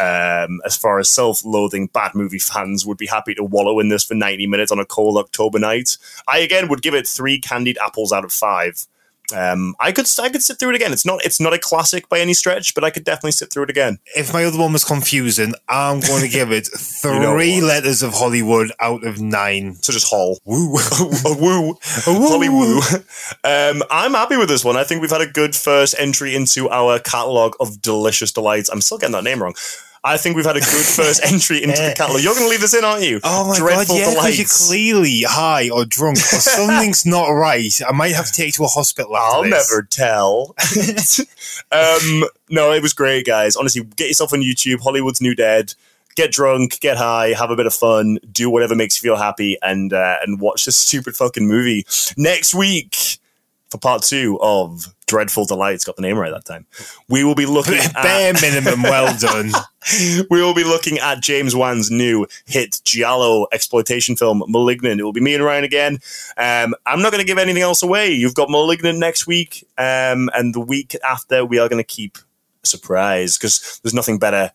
um, 0.00 0.60
as 0.66 0.76
far 0.76 0.98
as 0.98 1.08
self-loathing 1.08 1.86
bad 1.86 2.14
movie 2.14 2.38
fans 2.38 2.84
would 2.84 2.98
be 2.98 3.06
happy 3.06 3.34
to 3.34 3.44
wallow 3.44 3.78
in 3.78 3.88
this 3.88 4.04
for 4.04 4.14
90 4.14 4.46
minutes 4.48 4.72
on 4.72 4.80
a 4.80 4.84
cold 4.84 5.16
October 5.16 5.58
night. 5.58 5.96
I 6.28 6.40
again 6.40 6.68
would 6.68 6.82
give 6.82 6.94
it 6.94 7.06
three 7.06 7.40
candied 7.40 7.78
apples 7.78 8.12
out 8.12 8.24
of 8.24 8.32
five. 8.32 8.86
Um, 9.32 9.74
I 9.80 9.92
could 9.92 10.06
I 10.20 10.28
could 10.28 10.42
sit 10.42 10.58
through 10.58 10.70
it 10.70 10.76
again. 10.76 10.92
It's 10.92 11.06
not 11.06 11.24
it's 11.24 11.40
not 11.40 11.52
a 11.52 11.58
classic 11.58 12.08
by 12.08 12.20
any 12.20 12.34
stretch, 12.34 12.74
but 12.74 12.84
I 12.84 12.90
could 12.90 13.04
definitely 13.04 13.32
sit 13.32 13.52
through 13.52 13.64
it 13.64 13.70
again. 13.70 13.98
if 14.16 14.32
my 14.32 14.44
other 14.44 14.58
one 14.58 14.72
was 14.72 14.84
confusing, 14.84 15.54
I'm 15.68 16.00
going 16.00 16.22
to 16.26 16.28
give 16.28 16.52
it 16.52 16.66
three 16.66 17.18
know 17.18 17.66
letters 17.66 18.02
of 18.02 18.14
Hollywood 18.14 18.72
out 18.80 19.04
of 19.04 19.20
nine. 19.20 19.74
So 19.82 19.92
just 19.92 20.08
Hall. 20.08 20.38
Woo. 20.44 20.74
a 21.26 21.34
woo, 21.34 21.76
Holly 22.04 22.48
woo. 22.48 22.80
Um, 23.44 23.82
I'm 23.90 24.14
happy 24.14 24.36
with 24.36 24.48
this 24.48 24.64
one. 24.64 24.76
I 24.76 24.84
think 24.84 25.00
we've 25.00 25.10
had 25.10 25.20
a 25.20 25.26
good 25.26 25.54
first 25.54 25.94
entry 25.98 26.34
into 26.34 26.68
our 26.70 26.98
catalog 26.98 27.54
of 27.60 27.80
delicious 27.80 28.32
delights. 28.32 28.68
I'm 28.68 28.80
still 28.80 28.98
getting 28.98 29.12
that 29.12 29.24
name 29.24 29.42
wrong. 29.42 29.54
I 30.02 30.16
think 30.16 30.34
we've 30.34 30.46
had 30.46 30.56
a 30.56 30.60
good 30.60 30.86
first 30.86 31.20
entry 31.30 31.62
into 31.62 31.76
the 31.76 31.94
catalog. 31.94 32.22
You're 32.22 32.34
going 32.34 32.46
to 32.46 32.50
leave 32.50 32.62
this 32.62 32.74
in, 32.74 32.84
aren't 32.84 33.04
you? 33.04 33.20
Oh 33.22 33.48
my 33.48 33.56
Dreadful 33.58 33.96
god, 33.96 34.00
yeah, 34.00 34.14
because 34.14 34.38
you're 34.38 34.68
clearly 34.68 35.22
high 35.26 35.68
or 35.68 35.84
drunk 35.84 36.16
or 36.18 36.20
something's 36.40 37.04
not 37.04 37.28
right. 37.28 37.78
I 37.86 37.92
might 37.92 38.14
have 38.14 38.26
to 38.26 38.32
take 38.32 38.46
you 38.46 38.52
to 38.52 38.64
a 38.64 38.68
hospital 38.68 39.14
I'll 39.14 39.42
this. 39.42 39.70
never 39.70 39.82
tell. 39.82 40.54
um, 41.72 42.24
no, 42.48 42.72
it 42.72 42.82
was 42.82 42.94
great, 42.94 43.26
guys. 43.26 43.56
Honestly, 43.56 43.82
get 43.96 44.08
yourself 44.08 44.32
on 44.32 44.40
YouTube. 44.40 44.80
Hollywood's 44.80 45.20
New 45.20 45.34
Dead. 45.34 45.74
Get 46.16 46.32
drunk, 46.32 46.80
get 46.80 46.96
high, 46.96 47.28
have 47.28 47.50
a 47.50 47.56
bit 47.56 47.66
of 47.66 47.72
fun, 47.72 48.18
do 48.32 48.50
whatever 48.50 48.74
makes 48.74 49.00
you 49.00 49.08
feel 49.08 49.16
happy, 49.16 49.56
and 49.62 49.92
uh, 49.92 50.16
and 50.22 50.40
watch 50.40 50.64
this 50.64 50.76
stupid 50.76 51.14
fucking 51.14 51.46
movie 51.46 51.86
next 52.16 52.52
week 52.52 53.19
for 53.70 53.78
part 53.78 54.02
two 54.02 54.38
of 54.42 54.94
Dreadful 55.06 55.44
Delights. 55.46 55.84
Got 55.84 55.96
the 55.96 56.02
name 56.02 56.18
right 56.18 56.30
that 56.30 56.44
time. 56.44 56.66
We 57.08 57.24
will 57.24 57.34
be 57.34 57.46
looking 57.46 57.74
at 57.78 57.94
Bare 57.94 58.32
minimum, 58.40 58.82
well 58.82 59.16
done. 59.18 59.52
we 60.30 60.42
will 60.42 60.54
be 60.54 60.64
looking 60.64 60.98
at 60.98 61.20
James 61.20 61.54
Wan's 61.54 61.90
new 61.90 62.26
hit 62.46 62.80
Giallo 62.84 63.46
exploitation 63.52 64.16
film, 64.16 64.42
Malignant. 64.48 65.00
It 65.00 65.04
will 65.04 65.12
be 65.12 65.20
me 65.20 65.34
and 65.34 65.44
Ryan 65.44 65.64
again. 65.64 65.98
Um, 66.36 66.74
I'm 66.86 67.02
not 67.02 67.12
going 67.12 67.22
to 67.22 67.26
give 67.26 67.38
anything 67.38 67.62
else 67.62 67.82
away. 67.82 68.10
You've 68.10 68.34
got 68.34 68.50
Malignant 68.50 68.98
next 68.98 69.26
week, 69.26 69.66
um, 69.78 70.30
and 70.34 70.54
the 70.54 70.60
week 70.60 70.96
after, 71.04 71.44
we 71.44 71.58
are 71.58 71.68
going 71.68 71.82
to 71.82 71.86
keep 71.86 72.18
a 72.62 72.66
surprise 72.66 73.38
because 73.38 73.80
there's 73.82 73.94
nothing 73.94 74.18
better 74.18 74.52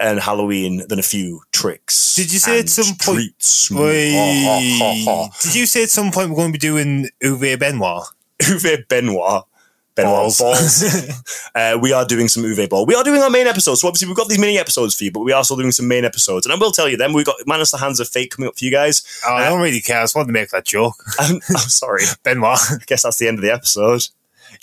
and 0.00 0.18
Halloween 0.18 0.82
than 0.88 0.98
a 0.98 1.02
few 1.02 1.42
tricks. 1.52 2.16
Did 2.16 2.32
you 2.32 2.38
say 2.38 2.60
at 2.60 2.68
some 2.68 2.96
point-. 2.96 3.32
Wait. 3.70 4.12
Ha, 4.12 4.78
ha, 4.78 5.04
ha. 5.04 5.38
Did 5.42 5.54
you 5.54 5.66
say 5.66 5.84
at 5.84 5.90
some 5.90 6.10
point 6.10 6.30
we're 6.30 6.36
going 6.36 6.52
to 6.52 6.58
be 6.58 6.58
doing 6.58 7.08
Uwe 7.22 7.58
Benoit? 7.58 8.04
Uwe 8.42 8.88
Benoit. 8.88 9.44
Benoit 9.94 10.12
Balls. 10.12 10.38
balls. 10.38 11.50
uh, 11.54 11.78
we 11.80 11.92
are 11.92 12.04
doing 12.04 12.26
some 12.28 12.42
Uwe 12.42 12.68
Boll. 12.68 12.84
We 12.86 12.94
are 12.94 13.04
doing 13.04 13.22
our 13.22 13.30
main 13.30 13.46
episodes. 13.46 13.80
So 13.80 13.88
obviously 13.88 14.08
we've 14.08 14.16
got 14.16 14.28
these 14.28 14.38
mini 14.40 14.58
episodes 14.58 14.94
for 14.94 15.04
you, 15.04 15.12
but 15.12 15.20
we 15.20 15.32
are 15.32 15.44
still 15.44 15.56
doing 15.56 15.70
some 15.70 15.86
main 15.86 16.04
episodes. 16.04 16.46
And 16.46 16.52
I 16.52 16.58
will 16.58 16.72
tell 16.72 16.88
you 16.88 16.96
then, 16.96 17.12
we've 17.12 17.26
got 17.26 17.36
Manos 17.46 17.70
the 17.70 17.78
Hands 17.78 17.98
of 18.00 18.08
Fate 18.08 18.32
coming 18.32 18.48
up 18.48 18.58
for 18.58 18.64
you 18.64 18.70
guys. 18.70 19.04
Oh, 19.26 19.34
I 19.34 19.48
don't 19.48 19.62
really 19.62 19.80
care. 19.80 20.00
I 20.00 20.02
just 20.02 20.16
wanted 20.16 20.28
to 20.28 20.32
make 20.32 20.50
that 20.50 20.64
joke. 20.64 20.96
I'm, 21.18 21.36
I'm 21.36 21.56
sorry. 21.56 22.02
Benoit, 22.24 22.58
I 22.70 22.76
guess 22.86 23.04
that's 23.04 23.18
the 23.18 23.28
end 23.28 23.38
of 23.38 23.42
the 23.42 23.52
episode. 23.52 24.08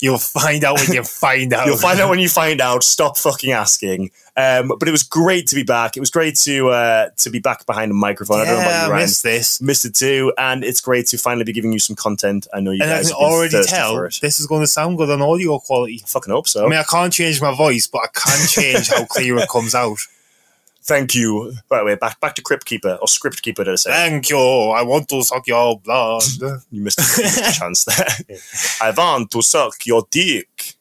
You'll 0.00 0.18
find 0.18 0.64
out 0.64 0.78
when 0.80 0.92
you 0.92 1.02
find 1.04 1.52
out. 1.52 1.66
You'll 1.66 1.76
find 1.76 2.00
out 2.00 2.10
when 2.10 2.18
you 2.18 2.28
find 2.28 2.60
out. 2.60 2.82
Stop 2.84 3.16
fucking 3.18 3.52
asking. 3.52 4.10
Um, 4.36 4.72
but 4.78 4.88
it 4.88 4.92
was 4.92 5.02
great 5.02 5.46
to 5.48 5.54
be 5.54 5.62
back. 5.62 5.96
It 5.96 6.00
was 6.00 6.08
great 6.10 6.36
to 6.36 6.70
uh, 6.70 7.10
to 7.18 7.30
be 7.30 7.38
back 7.38 7.66
behind 7.66 7.90
a 7.90 7.94
microphone. 7.94 8.40
I 8.40 8.44
don't 8.46 8.54
know 8.54 8.60
about 8.60 8.70
Yeah, 8.70 8.80
you, 8.80 8.86
I 8.86 8.90
Ryan. 8.90 9.02
missed 9.04 9.22
this. 9.22 9.60
Missed 9.60 9.84
it 9.84 9.94
too, 9.94 10.32
and 10.38 10.64
it's 10.64 10.80
great 10.80 11.06
to 11.08 11.18
finally 11.18 11.44
be 11.44 11.52
giving 11.52 11.72
you 11.72 11.78
some 11.78 11.96
content. 11.96 12.46
I 12.54 12.60
know 12.60 12.70
you 12.70 12.82
And 12.82 12.90
I 12.90 12.96
guys 12.96 13.10
can 13.10 13.20
have 13.20 13.28
been 13.28 13.32
already 13.38 13.66
tell 13.68 13.94
for 13.94 14.06
it. 14.06 14.18
this 14.22 14.40
is 14.40 14.46
going 14.46 14.62
to 14.62 14.66
sound 14.66 14.96
good 14.96 15.10
on 15.10 15.20
audio 15.20 15.58
quality. 15.58 16.02
Fucking 16.06 16.32
hope 16.32 16.48
so. 16.48 16.64
I 16.64 16.68
mean, 16.68 16.78
I 16.78 16.84
can't 16.84 17.12
change 17.12 17.42
my 17.42 17.54
voice, 17.54 17.86
but 17.86 18.02
I 18.04 18.06
can 18.14 18.46
change 18.48 18.88
how 18.88 19.04
clear 19.04 19.36
it 19.36 19.48
comes 19.50 19.74
out. 19.74 19.98
Thank 20.84 21.14
you. 21.14 21.54
By 21.68 21.78
the 21.78 21.84
way, 21.84 21.94
back 21.94 22.18
back 22.20 22.34
to 22.34 22.42
Crypt 22.42 22.64
Keeper 22.64 22.98
or 23.00 23.06
Script 23.06 23.40
Keeper, 23.42 23.62
did 23.64 23.72
I 23.72 23.76
say? 23.76 23.90
Thank 23.90 24.30
you. 24.30 24.38
I 24.38 24.82
want 24.82 25.08
to 25.08 25.22
suck 25.22 25.46
your 25.46 25.78
blood. 25.78 26.22
You 26.70 26.82
missed 26.82 26.98
a, 26.98 27.20
you 27.20 27.24
missed 27.24 27.56
a 27.56 27.60
chance 27.60 27.84
there. 27.84 28.06
I 28.80 28.90
want 28.90 29.30
to 29.30 29.42
suck 29.42 29.86
your 29.86 30.06
dick. 30.10 30.74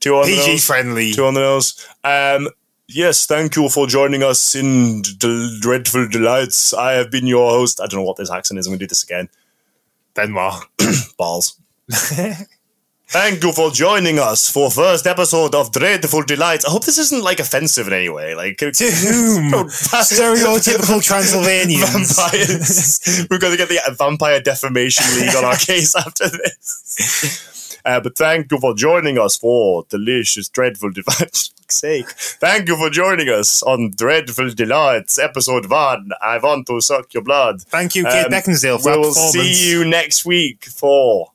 Two 0.00 0.14
on 0.14 0.26
the 0.26 0.36
PG 0.36 0.58
friendly. 0.58 1.12
Two 1.12 1.26
on 1.26 1.34
the 1.34 1.40
nose. 1.40 1.86
Um, 2.02 2.48
yes, 2.86 3.26
thank 3.26 3.56
you 3.56 3.68
for 3.68 3.86
joining 3.86 4.22
us 4.22 4.54
in 4.54 5.02
D- 5.02 5.58
Dreadful 5.60 6.08
Delights. 6.08 6.72
I 6.72 6.92
have 6.92 7.10
been 7.10 7.26
your 7.26 7.50
host. 7.50 7.80
I 7.80 7.86
don't 7.86 8.00
know 8.00 8.06
what 8.06 8.16
this 8.16 8.30
accent 8.30 8.58
is. 8.58 8.66
I'm 8.66 8.70
going 8.70 8.78
to 8.78 8.84
do 8.84 8.88
this 8.88 9.02
again. 9.02 9.28
Benoit. 10.14 10.64
Balls. 11.18 11.60
Thank 13.10 13.42
you 13.42 13.52
for 13.52 13.70
joining 13.70 14.18
us 14.18 14.50
for 14.50 14.70
first 14.70 15.06
episode 15.06 15.54
of 15.54 15.72
Dreadful 15.72 16.24
Delights. 16.24 16.66
I 16.66 16.70
hope 16.70 16.84
this 16.84 16.98
isn't 16.98 17.24
like 17.24 17.40
offensive 17.40 17.86
in 17.86 17.94
any 17.94 18.10
way. 18.10 18.34
Like 18.34 18.58
To 18.58 18.66
whom? 18.70 19.50
Stereotypical 19.70 21.02
Transylvanians. 21.02 21.90
vampires. 22.14 23.26
We're 23.30 23.38
going 23.38 23.52
to 23.52 23.56
get 23.56 23.70
the 23.70 23.80
Vampire 23.96 24.40
Defamation 24.40 25.06
League 25.18 25.34
on 25.34 25.42
our 25.46 25.56
case 25.56 25.96
after 25.96 26.28
this. 26.28 27.80
Uh, 27.82 27.98
but 28.00 28.14
thank 28.18 28.52
you 28.52 28.58
for 28.60 28.74
joining 28.74 29.16
us 29.18 29.38
for 29.38 29.86
Delicious 29.88 30.50
Dreadful 30.50 30.90
Delights. 30.90 31.52
Sake. 31.70 32.08
Thank 32.10 32.68
you 32.68 32.76
for 32.76 32.88
joining 32.90 33.28
us 33.30 33.62
on 33.62 33.90
Dreadful 33.94 34.50
Delights, 34.50 35.18
episode 35.18 35.70
one. 35.70 36.10
I 36.22 36.36
want 36.38 36.66
to 36.66 36.80
suck 36.82 37.12
your 37.14 37.22
blood. 37.22 37.62
Thank 37.62 37.94
you, 37.94 38.04
Kate 38.04 38.26
Um, 38.26 38.32
Beckinsale, 38.32 38.82
for 38.82 38.98
we'll 39.00 39.12
see 39.12 39.66
you 39.70 39.84
next 39.86 40.24
week 40.26 40.64
for 40.66 41.30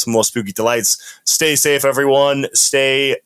some 0.00 0.12
more 0.12 0.24
spooky 0.24 0.52
delights. 0.52 1.20
Stay 1.24 1.56
safe, 1.56 1.84
everyone. 1.84 2.46
Stay 2.54 3.16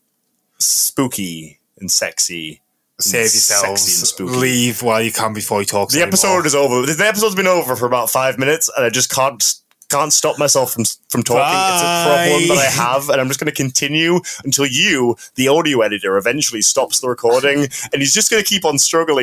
spooky 0.59 1.61
and 1.79 1.91
sexy. 1.91 2.61
Save 3.01 3.23
and 3.23 3.35
yourselves. 3.35 4.09
spooky. 4.09 4.37
Leave 4.37 4.83
while 4.83 5.03
you 5.03 5.11
can 5.11 5.33
before 5.33 5.61
he 5.61 5.67
talks. 5.67 5.95
The 5.95 6.03
episode 6.03 6.47
is 6.47 6.55
over. 6.55 6.87
The 6.87 7.05
episode's 7.07 7.35
been 7.35 7.47
over 7.49 7.75
for 7.75 7.87
about 7.87 8.09
five 8.09 8.39
minutes, 8.39 8.71
and 8.77 8.87
I 8.87 8.91
just 8.91 9.11
can't 9.11 9.43
can't 9.91 10.13
stop 10.13 10.39
myself 10.39 10.73
from 10.73 10.85
from 11.09 11.23
talking. 11.23 11.43
It's 11.43 11.83
a 11.83 12.07
problem 12.07 12.49
that 12.49 12.59
I 12.59 12.71
have, 12.71 13.09
and 13.11 13.21
I'm 13.21 13.29
just 13.29 13.39
going 13.39 13.51
to 13.51 13.57
continue 13.57 14.21
until 14.45 14.67
you, 14.67 15.17
the 15.37 15.49
audio 15.49 15.81
editor, 15.83 16.17
eventually 16.17 16.63
stops 16.63 17.01
the 17.01 17.09
recording, 17.09 17.69
and 17.93 18.03
he's 18.03 18.15
just 18.15 18.31
going 18.31 18.43
to 18.43 18.49
keep 18.49 18.65
on 18.65 18.79
struggling. 18.79 19.23